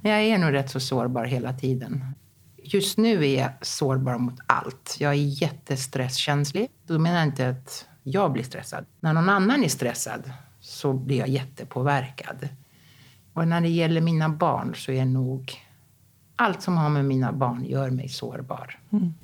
Jag 0.00 0.20
är 0.20 0.38
nog 0.38 0.52
rätt 0.52 0.70
så 0.70 0.80
sårbar 0.80 1.24
hela 1.24 1.52
tiden. 1.52 2.14
Just 2.56 2.98
nu 2.98 3.26
är 3.26 3.40
jag 3.40 3.50
sårbar 3.66 4.18
mot 4.18 4.40
allt. 4.46 4.96
Jag 5.00 5.12
är 5.12 5.42
jättestresskänslig. 5.42 6.68
Då 6.86 6.98
menar 6.98 7.18
jag 7.18 7.26
inte 7.26 7.48
att 7.48 7.86
jag 8.02 8.32
blir 8.32 8.42
stressad. 8.42 8.84
När 9.00 9.12
någon 9.12 9.28
annan 9.28 9.64
är 9.64 9.68
stressad 9.68 10.32
så 10.60 10.92
blir 10.92 11.18
jag 11.18 11.28
jättepåverkad. 11.28 12.48
Och 13.32 13.48
när 13.48 13.60
det 13.60 13.68
gäller 13.68 14.00
mina 14.00 14.28
barn 14.28 14.74
så 14.74 14.92
är 14.92 15.04
nog 15.04 15.52
allt 16.36 16.62
som 16.62 16.76
har 16.76 16.88
med 16.88 17.04
mina 17.04 17.32
barn 17.32 17.64
gör 17.64 17.90
mig 17.90 18.08
sårbar. 18.08 18.78
Mm. 18.92 19.14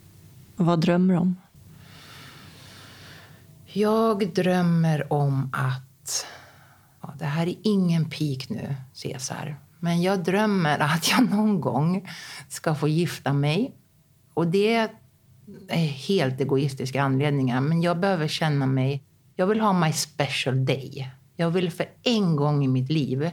Vad 0.56 0.80
drömmer 0.80 1.14
du 1.14 1.20
om? 1.20 1.36
Jag 3.66 4.34
drömmer 4.34 5.12
om 5.12 5.50
att... 5.52 6.26
Ja, 7.00 7.14
det 7.18 7.24
här 7.24 7.46
är 7.46 7.54
ingen 7.62 8.10
pik 8.10 8.48
nu, 8.48 8.74
Cesar. 8.92 9.56
Men 9.84 10.02
jag 10.02 10.24
drömmer 10.24 10.78
att 10.94 11.10
jag 11.10 11.30
någon 11.30 11.60
gång 11.60 12.08
ska 12.48 12.74
få 12.74 12.88
gifta 12.88 13.32
mig. 13.32 13.74
Och 14.34 14.46
det 14.46 14.88
är 15.68 15.86
helt 15.86 16.40
egoistiska 16.40 17.02
anledningar. 17.02 17.60
Men 17.60 17.82
jag 17.82 18.00
behöver 18.00 18.28
känna 18.28 18.66
mig... 18.66 19.02
Jag 19.36 19.46
vill 19.46 19.60
ha 19.60 19.72
my 19.72 19.92
special 19.92 20.64
day. 20.64 21.10
Jag 21.36 21.50
vill 21.50 21.70
för 21.70 21.86
en 22.02 22.36
gång 22.36 22.64
i 22.64 22.68
mitt 22.68 22.90
liv 22.90 23.30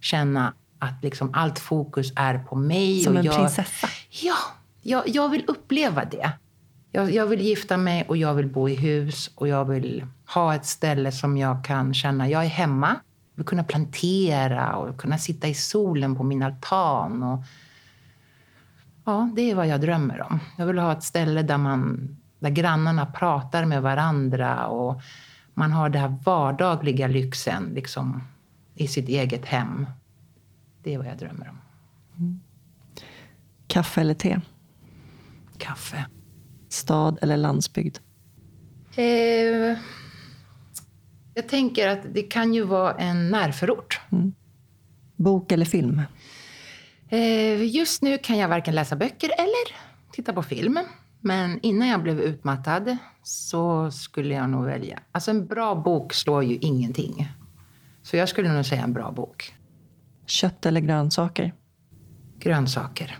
känna 0.00 0.54
att 0.78 1.02
liksom 1.02 1.30
allt 1.34 1.58
fokus 1.58 2.12
är 2.16 2.38
på 2.38 2.56
mig. 2.56 3.00
Som 3.00 3.12
och 3.12 3.18
en 3.18 3.24
jag, 3.24 3.36
prinsessa? 3.36 3.88
Ja, 4.10 4.36
jag, 4.82 5.08
jag 5.08 5.28
vill 5.28 5.44
uppleva 5.46 6.04
det. 6.04 6.32
Jag, 6.92 7.14
jag, 7.14 7.26
vill 7.26 7.40
gifta 7.40 7.76
mig 7.76 8.04
och 8.08 8.16
jag 8.16 8.34
vill 8.34 8.46
bo 8.46 8.68
i 8.68 8.74
hus 8.74 9.30
och 9.34 9.48
jag 9.48 9.64
vill 9.64 10.06
ha 10.34 10.54
ett 10.54 10.66
ställe 10.66 11.12
som 11.12 11.36
jag 11.36 11.64
kan 11.64 11.94
känna 11.94 12.28
jag 12.28 12.44
är 12.44 12.48
hemma. 12.48 12.96
Vill 13.36 13.46
kunna 13.46 13.64
plantera 13.64 14.76
och 14.76 14.96
kunna 14.96 15.18
sitta 15.18 15.48
i 15.48 15.54
solen 15.54 16.16
på 16.16 16.22
min 16.22 16.42
altan. 16.42 17.22
Och, 17.22 17.44
ja, 19.04 19.30
det 19.36 19.50
är 19.50 19.54
vad 19.54 19.66
jag 19.66 19.80
drömmer 19.80 20.22
om. 20.22 20.40
Jag 20.58 20.66
vill 20.66 20.78
ha 20.78 20.92
ett 20.92 21.02
ställe 21.02 21.42
där, 21.42 21.58
man, 21.58 22.16
där 22.38 22.50
grannarna 22.50 23.06
pratar 23.06 23.64
med 23.64 23.82
varandra 23.82 24.66
och 24.66 25.02
man 25.54 25.72
har 25.72 25.88
den 25.88 26.02
här 26.02 26.18
vardagliga 26.24 27.06
lyxen 27.06 27.64
liksom, 27.74 28.22
i 28.74 28.88
sitt 28.88 29.08
eget 29.08 29.44
hem. 29.44 29.86
Det 30.82 30.94
är 30.94 30.98
vad 30.98 31.06
jag 31.06 31.18
drömmer 31.18 31.48
om. 31.48 31.58
Mm. 32.18 32.40
Kaffe 33.66 34.00
eller 34.00 34.14
te? 34.14 34.40
Kaffe. 35.58 36.06
Stad 36.68 37.18
eller 37.22 37.36
landsbygd? 37.36 37.98
Eh, 38.96 39.78
jag 41.36 41.48
tänker 41.48 41.88
att 41.88 42.14
det 42.14 42.22
kan 42.22 42.54
ju 42.54 42.62
vara 42.64 42.94
en 42.94 43.30
närförort. 43.30 44.00
Mm. 44.12 44.34
Bok 45.16 45.52
eller 45.52 45.64
film? 45.64 46.02
Eh, 47.08 47.64
just 47.64 48.02
nu 48.02 48.18
kan 48.18 48.38
jag 48.38 48.48
varken 48.48 48.74
läsa 48.74 48.96
böcker 48.96 49.30
eller 49.38 49.76
titta 50.12 50.32
på 50.32 50.42
film. 50.42 50.78
Men 51.20 51.60
innan 51.62 51.88
jag 51.88 52.02
blev 52.02 52.20
utmattad 52.20 52.96
så 53.22 53.90
skulle 53.90 54.34
jag 54.34 54.50
nog 54.50 54.64
välja... 54.64 54.98
Alltså 55.12 55.30
en 55.30 55.46
bra 55.46 55.74
bok 55.74 56.12
slår 56.12 56.44
ju 56.44 56.56
ingenting. 56.56 57.28
Så 58.02 58.16
jag 58.16 58.28
skulle 58.28 58.52
nog 58.52 58.66
säga 58.66 58.82
en 58.82 58.92
bra 58.92 59.12
bok. 59.12 59.54
Kött 60.26 60.66
eller 60.66 60.80
grönsaker? 60.80 61.54
Grönsaker. 62.38 63.18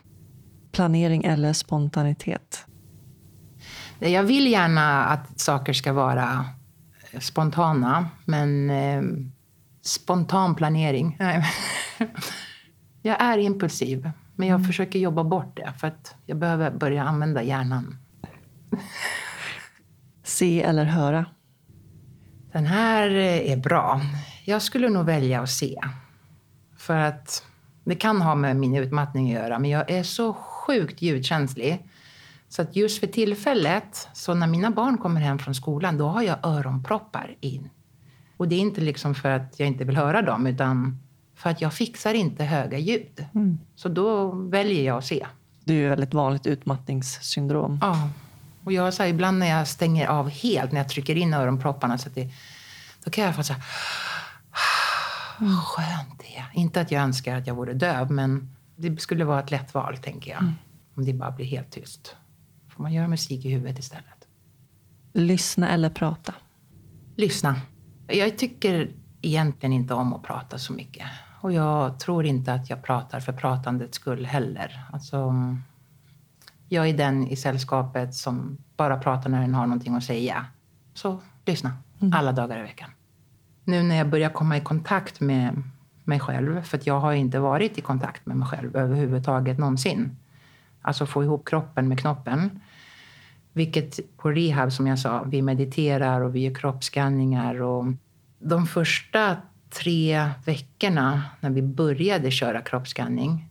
Planering 0.72 1.24
eller 1.24 1.52
spontanitet? 1.52 2.66
Jag 3.98 4.22
vill 4.22 4.46
gärna 4.46 5.04
att 5.04 5.40
saker 5.40 5.72
ska 5.72 5.92
vara 5.92 6.44
spontana, 7.20 8.08
men 8.24 8.70
eh, 8.70 9.02
spontan 9.82 10.54
planering. 10.54 11.18
Jag 13.02 13.20
är 13.20 13.38
impulsiv, 13.38 14.10
men 14.34 14.48
jag 14.48 14.54
mm. 14.54 14.66
försöker 14.66 14.98
jobba 14.98 15.24
bort 15.24 15.56
det 15.56 15.72
för 15.78 15.86
att 15.86 16.14
jag 16.26 16.38
behöver 16.38 16.70
börja 16.70 17.04
använda 17.04 17.42
hjärnan. 17.42 17.98
Se 20.22 20.62
eller 20.62 20.84
höra? 20.84 21.26
Den 22.52 22.66
här 22.66 23.10
är 23.10 23.56
bra. 23.56 24.00
Jag 24.44 24.62
skulle 24.62 24.88
nog 24.88 25.06
välja 25.06 25.40
att 25.40 25.50
se. 25.50 25.80
För 26.76 26.96
att 26.96 27.44
det 27.84 27.94
kan 27.94 28.22
ha 28.22 28.34
med 28.34 28.56
min 28.56 28.76
utmattning 28.76 29.26
att 29.26 29.42
göra, 29.42 29.58
men 29.58 29.70
jag 29.70 29.90
är 29.90 30.02
så 30.02 30.34
sjukt 30.34 31.02
ljudkänslig. 31.02 31.84
Så 32.56 32.62
att 32.62 32.76
just 32.76 33.00
för 33.00 33.06
tillfället, 33.06 34.08
så 34.12 34.34
när 34.34 34.46
mina 34.46 34.70
barn 34.70 34.98
kommer 34.98 35.20
hem 35.20 35.38
från 35.38 35.54
skolan, 35.54 35.98
då 35.98 36.08
har 36.08 36.22
jag 36.22 36.38
öronproppar 36.42 37.36
in. 37.40 37.68
Och 38.36 38.48
det 38.48 38.54
är 38.54 38.60
inte 38.60 38.80
liksom 38.80 39.14
för 39.14 39.30
att 39.30 39.60
jag 39.60 39.68
inte 39.68 39.84
vill 39.84 39.96
höra 39.96 40.22
dem, 40.22 40.46
utan 40.46 40.98
för 41.34 41.50
att 41.50 41.60
jag 41.60 41.74
fixar 41.74 42.14
inte 42.14 42.44
höga 42.44 42.78
ljud. 42.78 43.26
Mm. 43.34 43.58
Så 43.74 43.88
då 43.88 44.30
väljer 44.30 44.84
jag 44.84 44.98
att 44.98 45.04
se. 45.04 45.26
Det 45.64 45.72
är 45.72 45.76
ju 45.76 45.88
väldigt 45.88 46.14
vanligt 46.14 46.46
utmattningssyndrom. 46.46 47.78
Ja. 47.82 48.08
Och 48.64 48.72
jag 48.72 48.94
så 48.94 49.02
här, 49.02 49.10
ibland 49.10 49.38
när 49.38 49.46
jag 49.46 49.68
stänger 49.68 50.06
av 50.06 50.28
helt, 50.28 50.72
när 50.72 50.80
jag 50.80 50.88
trycker 50.88 51.16
in 51.16 51.34
öronpropparna, 51.34 51.98
så 51.98 52.08
det, 52.08 52.30
då 53.04 53.10
kan 53.10 53.24
jag 53.24 53.36
få 53.36 53.42
så 53.42 53.52
här... 53.52 53.62
Mm. 55.40 55.56
Skönt 55.56 56.18
det 56.18 56.36
är. 56.36 56.50
Inte 56.54 56.80
att 56.80 56.90
jag 56.90 57.02
önskar 57.02 57.36
att 57.36 57.46
jag 57.46 57.54
vore 57.54 57.72
döv, 57.72 58.10
men 58.10 58.56
det 58.76 59.00
skulle 59.00 59.24
vara 59.24 59.40
ett 59.40 59.50
lätt 59.50 59.74
val, 59.74 59.96
tänker 59.98 60.30
jag. 60.30 60.40
Mm. 60.40 60.54
Om 60.94 61.04
det 61.04 61.12
bara 61.12 61.30
blir 61.30 61.46
helt 61.46 61.70
tyst. 61.70 62.16
Får 62.76 62.82
man 62.82 62.92
göra 62.92 63.08
musik 63.08 63.44
i 63.44 63.50
huvudet 63.50 63.78
istället. 63.78 64.28
Lyssna 65.12 65.68
eller 65.68 65.90
prata? 65.90 66.34
Lyssna. 67.16 67.60
Jag 68.06 68.38
tycker 68.38 68.90
egentligen 69.22 69.72
inte 69.72 69.94
om 69.94 70.12
att 70.12 70.22
prata 70.22 70.58
så 70.58 70.72
mycket. 70.72 71.06
Och 71.40 71.52
jag 71.52 72.00
tror 72.00 72.26
inte 72.26 72.52
att 72.52 72.70
jag 72.70 72.82
pratar 72.82 73.20
för 73.20 73.32
pratandets 73.32 73.96
skull 73.96 74.26
heller. 74.26 74.84
Alltså, 74.92 75.34
jag 76.68 76.88
är 76.88 76.96
den 76.96 77.28
i 77.28 77.36
sällskapet 77.36 78.14
som 78.14 78.58
bara 78.76 78.98
pratar 78.98 79.30
när 79.30 79.40
den 79.40 79.54
har 79.54 79.66
någonting 79.66 79.94
att 79.94 80.04
säga. 80.04 80.46
Så 80.94 81.20
lyssna, 81.44 81.72
mm. 82.00 82.12
alla 82.12 82.32
dagar 82.32 82.58
i 82.58 82.62
veckan. 82.62 82.90
Nu 83.64 83.82
när 83.82 83.96
jag 83.96 84.10
börjar 84.10 84.30
komma 84.30 84.56
i 84.56 84.60
kontakt 84.60 85.20
med 85.20 85.62
mig 86.04 86.20
själv, 86.20 86.62
för 86.62 86.80
jag 86.84 87.00
har 87.00 87.12
inte 87.12 87.38
varit 87.38 87.78
i 87.78 87.80
kontakt 87.80 88.26
med 88.26 88.36
mig 88.36 88.48
själv 88.48 88.76
överhuvudtaget 88.76 89.58
någonsin. 89.58 90.16
Alltså 90.86 91.06
få 91.06 91.24
ihop 91.24 91.48
kroppen 91.48 91.88
med 91.88 92.00
knoppen. 92.00 92.60
Vilket 93.52 94.16
på 94.16 94.30
rehab, 94.30 94.72
som 94.72 94.86
jag 94.86 94.98
sa, 94.98 95.22
vi 95.22 95.42
mediterar 95.42 96.20
och 96.20 96.34
vi 96.34 96.40
gör 96.40 96.54
kroppsskanningar. 96.54 97.62
Och 97.62 97.84
de 98.38 98.66
första 98.66 99.36
tre 99.70 100.30
veckorna 100.44 101.22
när 101.40 101.50
vi 101.50 101.62
började 101.62 102.30
köra 102.30 102.60
kroppsskanning, 102.60 103.48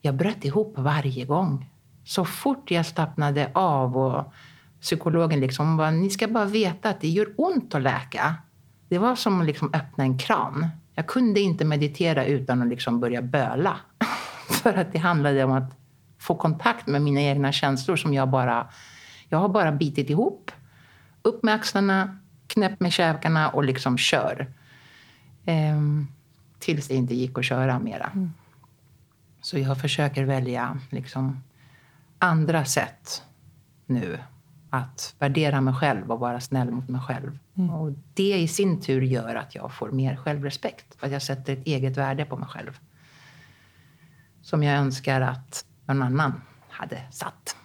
jag 0.00 0.14
bröt 0.14 0.44
ihop 0.44 0.74
varje 0.76 1.24
gång. 1.24 1.70
Så 2.04 2.24
fort 2.24 2.70
jag 2.70 2.86
slappnade 2.86 3.50
av 3.54 3.96
och 3.96 4.32
psykologen 4.80 5.40
liksom 5.40 5.76
bara, 5.76 5.90
ni 5.90 6.10
ska 6.10 6.28
bara 6.28 6.44
veta 6.44 6.90
att 6.90 7.00
det 7.00 7.08
gör 7.08 7.28
ont 7.36 7.74
att 7.74 7.82
läka. 7.82 8.34
Det 8.88 8.98
var 8.98 9.16
som 9.16 9.40
att 9.40 9.46
liksom 9.46 9.70
öppna 9.74 10.04
en 10.04 10.18
kran. 10.18 10.68
Jag 10.94 11.06
kunde 11.06 11.40
inte 11.40 11.64
meditera 11.64 12.24
utan 12.24 12.62
att 12.62 12.68
liksom 12.68 13.00
börja 13.00 13.22
böla. 13.22 13.76
För 14.50 14.74
att 14.74 14.92
det 14.92 14.98
handlade 14.98 15.44
om 15.44 15.52
att 15.52 15.81
få 16.22 16.34
kontakt 16.34 16.86
med 16.86 17.02
mina 17.02 17.20
egna 17.20 17.52
känslor 17.52 17.96
som 17.96 18.14
jag 18.14 18.28
bara... 18.28 18.68
Jag 19.28 19.38
har 19.38 19.48
bara 19.48 19.72
bitit 19.72 20.10
ihop. 20.10 20.50
Upp 21.22 21.42
med 21.42 21.54
axlarna, 21.54 22.18
knäpp 22.46 22.80
med 22.80 22.92
käkarna 22.92 23.48
och 23.48 23.64
liksom 23.64 23.98
kör. 23.98 24.52
Ehm, 25.44 26.06
tills 26.58 26.88
det 26.88 26.94
inte 26.94 27.14
gick 27.14 27.38
att 27.38 27.44
köra 27.44 27.78
mera. 27.78 28.10
Mm. 28.14 28.32
Så 29.40 29.58
jag 29.58 29.80
försöker 29.80 30.24
välja 30.24 30.78
liksom 30.90 31.42
andra 32.18 32.64
sätt 32.64 33.22
nu 33.86 34.18
att 34.70 35.14
värdera 35.18 35.60
mig 35.60 35.74
själv 35.74 36.12
och 36.12 36.20
vara 36.20 36.40
snäll 36.40 36.70
mot 36.70 36.88
mig 36.88 37.00
själv. 37.00 37.38
Mm. 37.54 37.70
Och 37.70 37.92
det 38.14 38.38
i 38.38 38.48
sin 38.48 38.80
tur 38.80 39.02
gör 39.02 39.34
att 39.34 39.54
jag 39.54 39.72
får 39.72 39.90
mer 39.90 40.16
självrespekt. 40.16 40.96
Att 41.00 41.12
jag 41.12 41.22
sätter 41.22 41.52
ett 41.52 41.66
eget 41.66 41.96
värde 41.96 42.24
på 42.24 42.36
mig 42.36 42.48
själv. 42.48 42.78
Som 44.42 44.62
jag 44.62 44.78
önskar 44.78 45.20
att 45.20 45.64
någon 45.94 46.02
annan 46.02 46.42
hade 46.68 47.02
satt. 47.10 47.56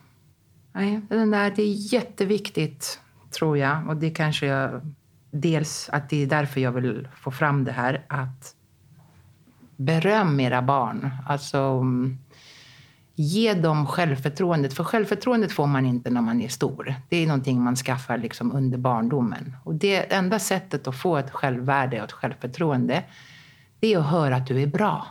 Nej, 0.73 1.01
den 1.09 1.31
där, 1.31 1.53
det 1.55 1.61
är 1.61 1.93
jätteviktigt, 1.93 2.99
tror 3.31 3.57
jag. 3.57 3.89
Och 3.89 3.97
det 3.97 4.09
kanske 4.09 4.45
jag... 4.45 4.93
Dels 5.31 5.89
att 5.89 6.09
det 6.09 6.23
är 6.23 6.27
därför 6.27 6.61
jag 6.61 6.71
vill 6.71 7.07
få 7.15 7.31
fram 7.31 7.63
det 7.63 7.71
här. 7.71 8.05
Att 8.07 8.55
beröm 9.75 10.39
era 10.39 10.61
barn. 10.61 11.09
Alltså 11.27 11.83
ge 13.15 13.53
dem 13.53 13.87
självförtroendet. 13.87 14.73
För 14.73 14.83
självförtroendet 14.83 15.51
får 15.51 15.67
man 15.67 15.85
inte 15.85 16.09
när 16.09 16.21
man 16.21 16.41
är 16.41 16.47
stor. 16.47 16.95
Det 17.09 17.17
är 17.17 17.27
någonting 17.27 17.61
man 17.61 17.75
skaffar 17.75 18.17
liksom 18.17 18.51
under 18.51 18.77
barndomen. 18.77 19.55
Och 19.63 19.75
det 19.75 20.13
enda 20.13 20.39
sättet 20.39 20.87
att 20.87 20.95
få 20.95 21.17
ett 21.17 21.31
självvärde 21.31 21.97
och 21.97 22.03
ett 22.03 22.11
självförtroende, 22.11 23.03
det 23.79 23.93
är 23.93 23.99
att 23.99 24.05
höra 24.05 24.35
att 24.35 24.47
du 24.47 24.61
är 24.61 24.67
bra. 24.67 25.07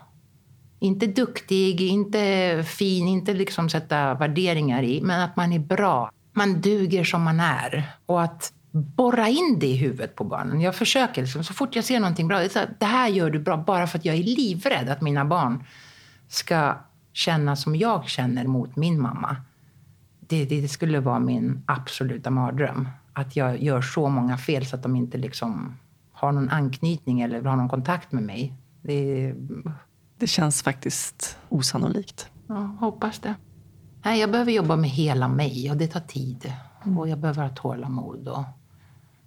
Inte 0.78 1.06
duktig, 1.06 1.80
inte 1.80 2.64
fin, 2.66 3.08
inte 3.08 3.34
liksom 3.34 3.68
sätta 3.68 4.14
värderingar 4.14 4.82
i, 4.82 5.00
men 5.00 5.20
att 5.20 5.36
man 5.36 5.52
är 5.52 5.58
bra. 5.58 6.10
Man 6.32 6.60
duger 6.60 7.04
som 7.04 7.22
man 7.22 7.40
är. 7.40 7.92
Och 8.06 8.22
att 8.22 8.52
borra 8.72 9.28
in 9.28 9.58
det 9.60 9.66
i 9.66 9.76
huvudet 9.76 10.14
på 10.14 10.24
barnen. 10.24 10.60
Jag 10.60 10.74
försöker, 10.74 11.22
liksom, 11.22 11.44
så 11.44 11.54
fort 11.54 11.76
jag 11.76 11.84
ser 11.84 12.00
någonting 12.00 12.28
bra, 12.28 12.38
det, 12.38 12.54
här, 12.54 12.74
det 12.78 12.86
här 12.86 13.08
gör 13.08 13.30
du 13.30 13.38
bra, 13.38 13.56
bara 13.56 13.86
för 13.86 13.98
att 13.98 14.04
jag 14.04 14.16
är 14.16 14.22
livrädd 14.22 14.88
att 14.88 15.00
mina 15.00 15.24
barn 15.24 15.64
ska 16.28 16.74
känna 17.12 17.56
som 17.56 17.76
jag 17.76 18.08
känner 18.08 18.46
mot 18.46 18.76
min 18.76 19.00
mamma. 19.00 19.36
Det, 20.20 20.44
det, 20.44 20.68
skulle 20.68 21.00
vara 21.00 21.18
min 21.18 21.62
absoluta 21.66 22.30
mardröm. 22.30 22.88
Att 23.12 23.36
jag 23.36 23.62
gör 23.62 23.82
så 23.82 24.08
många 24.08 24.38
fel 24.38 24.66
så 24.66 24.76
att 24.76 24.82
de 24.82 24.96
inte 24.96 25.18
liksom 25.18 25.76
har 26.12 26.32
någon 26.32 26.50
anknytning 26.50 27.20
eller 27.20 27.42
har 27.42 27.56
någon 27.56 27.68
kontakt 27.68 28.12
med 28.12 28.22
mig. 28.22 28.52
Det, 28.82 29.34
det 30.18 30.26
känns 30.26 30.62
faktiskt 30.62 31.38
osannolikt. 31.48 32.30
Ja, 32.46 32.76
hoppas 32.80 33.18
det. 33.18 33.34
Nej, 34.04 34.20
jag 34.20 34.30
behöver 34.30 34.52
jobba 34.52 34.76
med 34.76 34.90
hela 34.90 35.28
mig 35.28 35.70
och 35.70 35.76
det 35.76 35.86
tar 35.86 36.00
tid. 36.00 36.52
Mm. 36.84 36.98
Och 36.98 37.08
jag 37.08 37.18
behöver 37.18 37.42
ha 37.42 37.48
tålamod. 37.48 38.28
Och, 38.28 38.44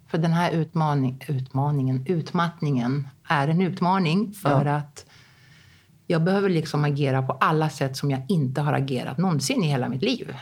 för 0.06 0.18
den 0.18 0.32
här 0.32 0.50
utmaning, 0.52 1.24
utmaningen, 1.28 2.04
utmattningen 2.06 3.08
är 3.28 3.48
en 3.48 3.62
utmaning 3.62 4.32
för 4.32 4.66
ja. 4.66 4.76
att 4.76 5.06
jag 6.06 6.24
behöver 6.24 6.48
liksom 6.48 6.84
agera 6.84 7.22
på 7.22 7.32
alla 7.32 7.70
sätt 7.70 7.96
som 7.96 8.10
jag 8.10 8.22
inte 8.28 8.60
har 8.60 8.72
agerat 8.72 9.18
någonsin 9.18 9.64
i 9.64 9.66
hela 9.66 9.88
mitt 9.88 10.02
liv. 10.02 10.36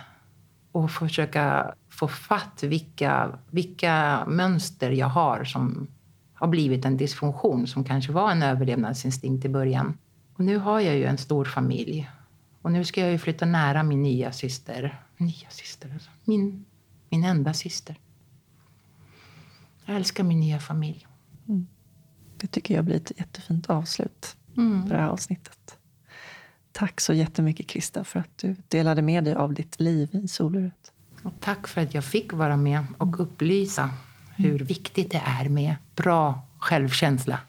Och 0.72 0.90
försöka 0.90 1.74
få 1.90 2.08
fatt 2.08 2.62
vilka, 2.62 3.38
vilka 3.50 4.24
mönster 4.26 4.90
jag 4.90 5.08
har 5.08 5.44
som 5.44 5.86
har 6.34 6.48
blivit 6.48 6.84
en 6.84 6.96
dysfunktion 6.96 7.66
som 7.66 7.84
kanske 7.84 8.12
var 8.12 8.30
en 8.30 8.42
överlevnadsinstinkt 8.42 9.44
i 9.44 9.48
början. 9.48 9.98
Och 10.38 10.44
nu 10.44 10.58
har 10.58 10.80
jag 10.80 10.96
ju 10.96 11.04
en 11.04 11.18
stor 11.18 11.44
familj. 11.44 12.10
Och 12.62 12.72
nu 12.72 12.84
ska 12.84 13.00
jag 13.00 13.10
ju 13.10 13.18
flytta 13.18 13.46
nära 13.46 13.82
min 13.82 14.02
nya 14.02 14.32
syster. 14.32 15.02
Nya 15.16 15.50
syster 15.50 15.90
alltså. 15.92 16.10
Min, 16.24 16.64
min 17.08 17.24
enda 17.24 17.54
syster. 17.54 17.98
Jag 19.84 19.96
älskar 19.96 20.24
min 20.24 20.40
nya 20.40 20.58
familj. 20.58 21.06
Mm. 21.48 21.66
Det 22.36 22.46
tycker 22.46 22.74
jag 22.74 22.84
blir 22.84 22.96
ett 22.96 23.12
jättefint 23.16 23.70
avslut 23.70 24.36
mm. 24.56 24.82
på 24.82 24.88
det 24.88 25.00
här 25.00 25.08
avsnittet. 25.08 25.78
Tack 26.72 27.00
så 27.00 27.12
jättemycket 27.12 27.66
Krista 27.66 28.04
för 28.04 28.20
att 28.20 28.38
du 28.38 28.56
delade 28.68 29.02
med 29.02 29.24
dig 29.24 29.34
av 29.34 29.54
ditt 29.54 29.80
liv 29.80 30.08
i 30.12 30.28
soluret. 30.28 30.92
Och 31.22 31.32
tack 31.40 31.68
för 31.68 31.80
att 31.80 31.94
jag 31.94 32.04
fick 32.04 32.32
vara 32.32 32.56
med 32.56 32.84
och 32.98 33.20
upplysa 33.20 33.90
hur 34.36 34.58
viktigt 34.58 35.10
det 35.10 35.22
är 35.24 35.48
med 35.48 35.76
bra 35.96 36.42
självkänsla. 36.58 37.40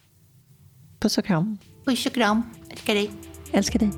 Puss 1.00 1.18
och 1.18 1.26
kram. 1.26 1.58
Puss 1.86 2.06
och 2.06 2.14
kram. 2.14 2.44
Älskar 2.80 2.94
dig. 2.94 3.12
Älskar 3.52 3.80
dig. 3.80 3.92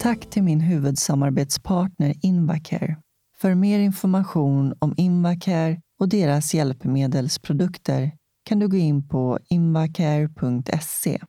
Tack 0.00 0.30
till 0.30 0.42
min 0.42 0.60
huvudsamarbetspartner 0.60 2.14
Invacare. 2.22 2.96
För 3.38 3.54
mer 3.54 3.78
information 3.78 4.74
om 4.78 4.94
Invacare 4.96 5.80
och 6.00 6.08
deras 6.08 6.54
hjälpmedelsprodukter 6.54 8.12
kan 8.44 8.58
du 8.58 8.68
gå 8.68 8.76
in 8.76 9.08
på 9.08 9.38
invacare.se. 9.48 11.20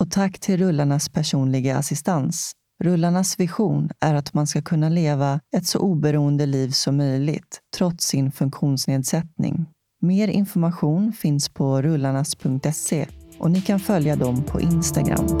Och 0.00 0.10
tack 0.10 0.40
till 0.40 0.56
Rullarnas 0.56 1.08
personliga 1.08 1.78
assistans. 1.78 2.52
Rullarnas 2.82 3.40
vision 3.40 3.90
är 4.00 4.14
att 4.14 4.34
man 4.34 4.46
ska 4.46 4.62
kunna 4.62 4.88
leva 4.88 5.40
ett 5.56 5.66
så 5.66 5.78
oberoende 5.78 6.46
liv 6.46 6.70
som 6.70 6.96
möjligt 6.96 7.60
trots 7.76 8.06
sin 8.06 8.32
funktionsnedsättning. 8.32 9.66
Mer 10.04 10.28
information 10.28 11.12
finns 11.12 11.48
på 11.48 11.82
rullarnas.se 11.82 13.06
och 13.38 13.50
ni 13.50 13.60
kan 13.60 13.80
följa 13.80 14.16
dem 14.16 14.42
på 14.42 14.60
Instagram. 14.60 15.38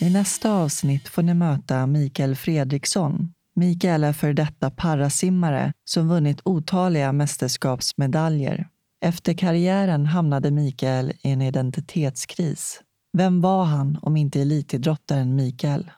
I 0.00 0.10
nästa 0.10 0.52
avsnitt 0.52 1.08
får 1.08 1.22
ni 1.22 1.34
möta 1.34 1.86
Mikael 1.86 2.36
Fredriksson. 2.36 3.32
Mikael 3.54 4.04
är 4.04 4.12
för 4.12 4.32
detta 4.32 4.70
parasimmare 4.70 5.72
som 5.84 6.08
vunnit 6.08 6.40
otaliga 6.44 7.12
mästerskapsmedaljer. 7.12 8.68
Efter 9.00 9.34
karriären 9.34 10.06
hamnade 10.06 10.50
Mikael 10.50 11.12
i 11.22 11.30
en 11.30 11.42
identitetskris. 11.42 12.80
Vem 13.12 13.40
var 13.40 13.64
han 13.64 13.98
om 14.02 14.16
inte 14.16 14.40
elitidrottaren 14.40 15.34
Mikael? 15.34 15.90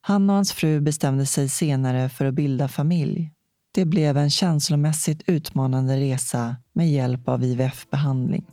Han 0.00 0.30
och 0.30 0.36
hans 0.36 0.52
fru 0.52 0.80
bestämde 0.80 1.26
sig 1.26 1.48
senare 1.48 2.08
för 2.08 2.24
att 2.24 2.34
bilda 2.34 2.68
familj. 2.68 3.30
Det 3.74 3.84
blev 3.84 4.16
en 4.16 4.30
känslomässigt 4.30 5.22
utmanande 5.26 5.96
resa 5.96 6.56
med 6.72 6.90
hjälp 6.90 7.28
av 7.28 7.44
IVF-behandling. 7.44 8.44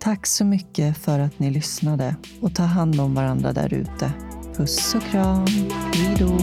Tack 0.00 0.26
så 0.26 0.44
mycket 0.44 0.98
för 0.98 1.18
att 1.18 1.38
ni 1.38 1.50
lyssnade 1.50 2.16
och 2.40 2.54
ta 2.54 2.62
hand 2.62 3.00
om 3.00 3.14
varandra 3.14 3.52
där 3.52 3.74
ute. 3.74 4.12
Puss 4.56 4.94
och 4.94 5.02
kram. 5.02 5.46
Hej 5.94 6.16
då. 6.18 6.38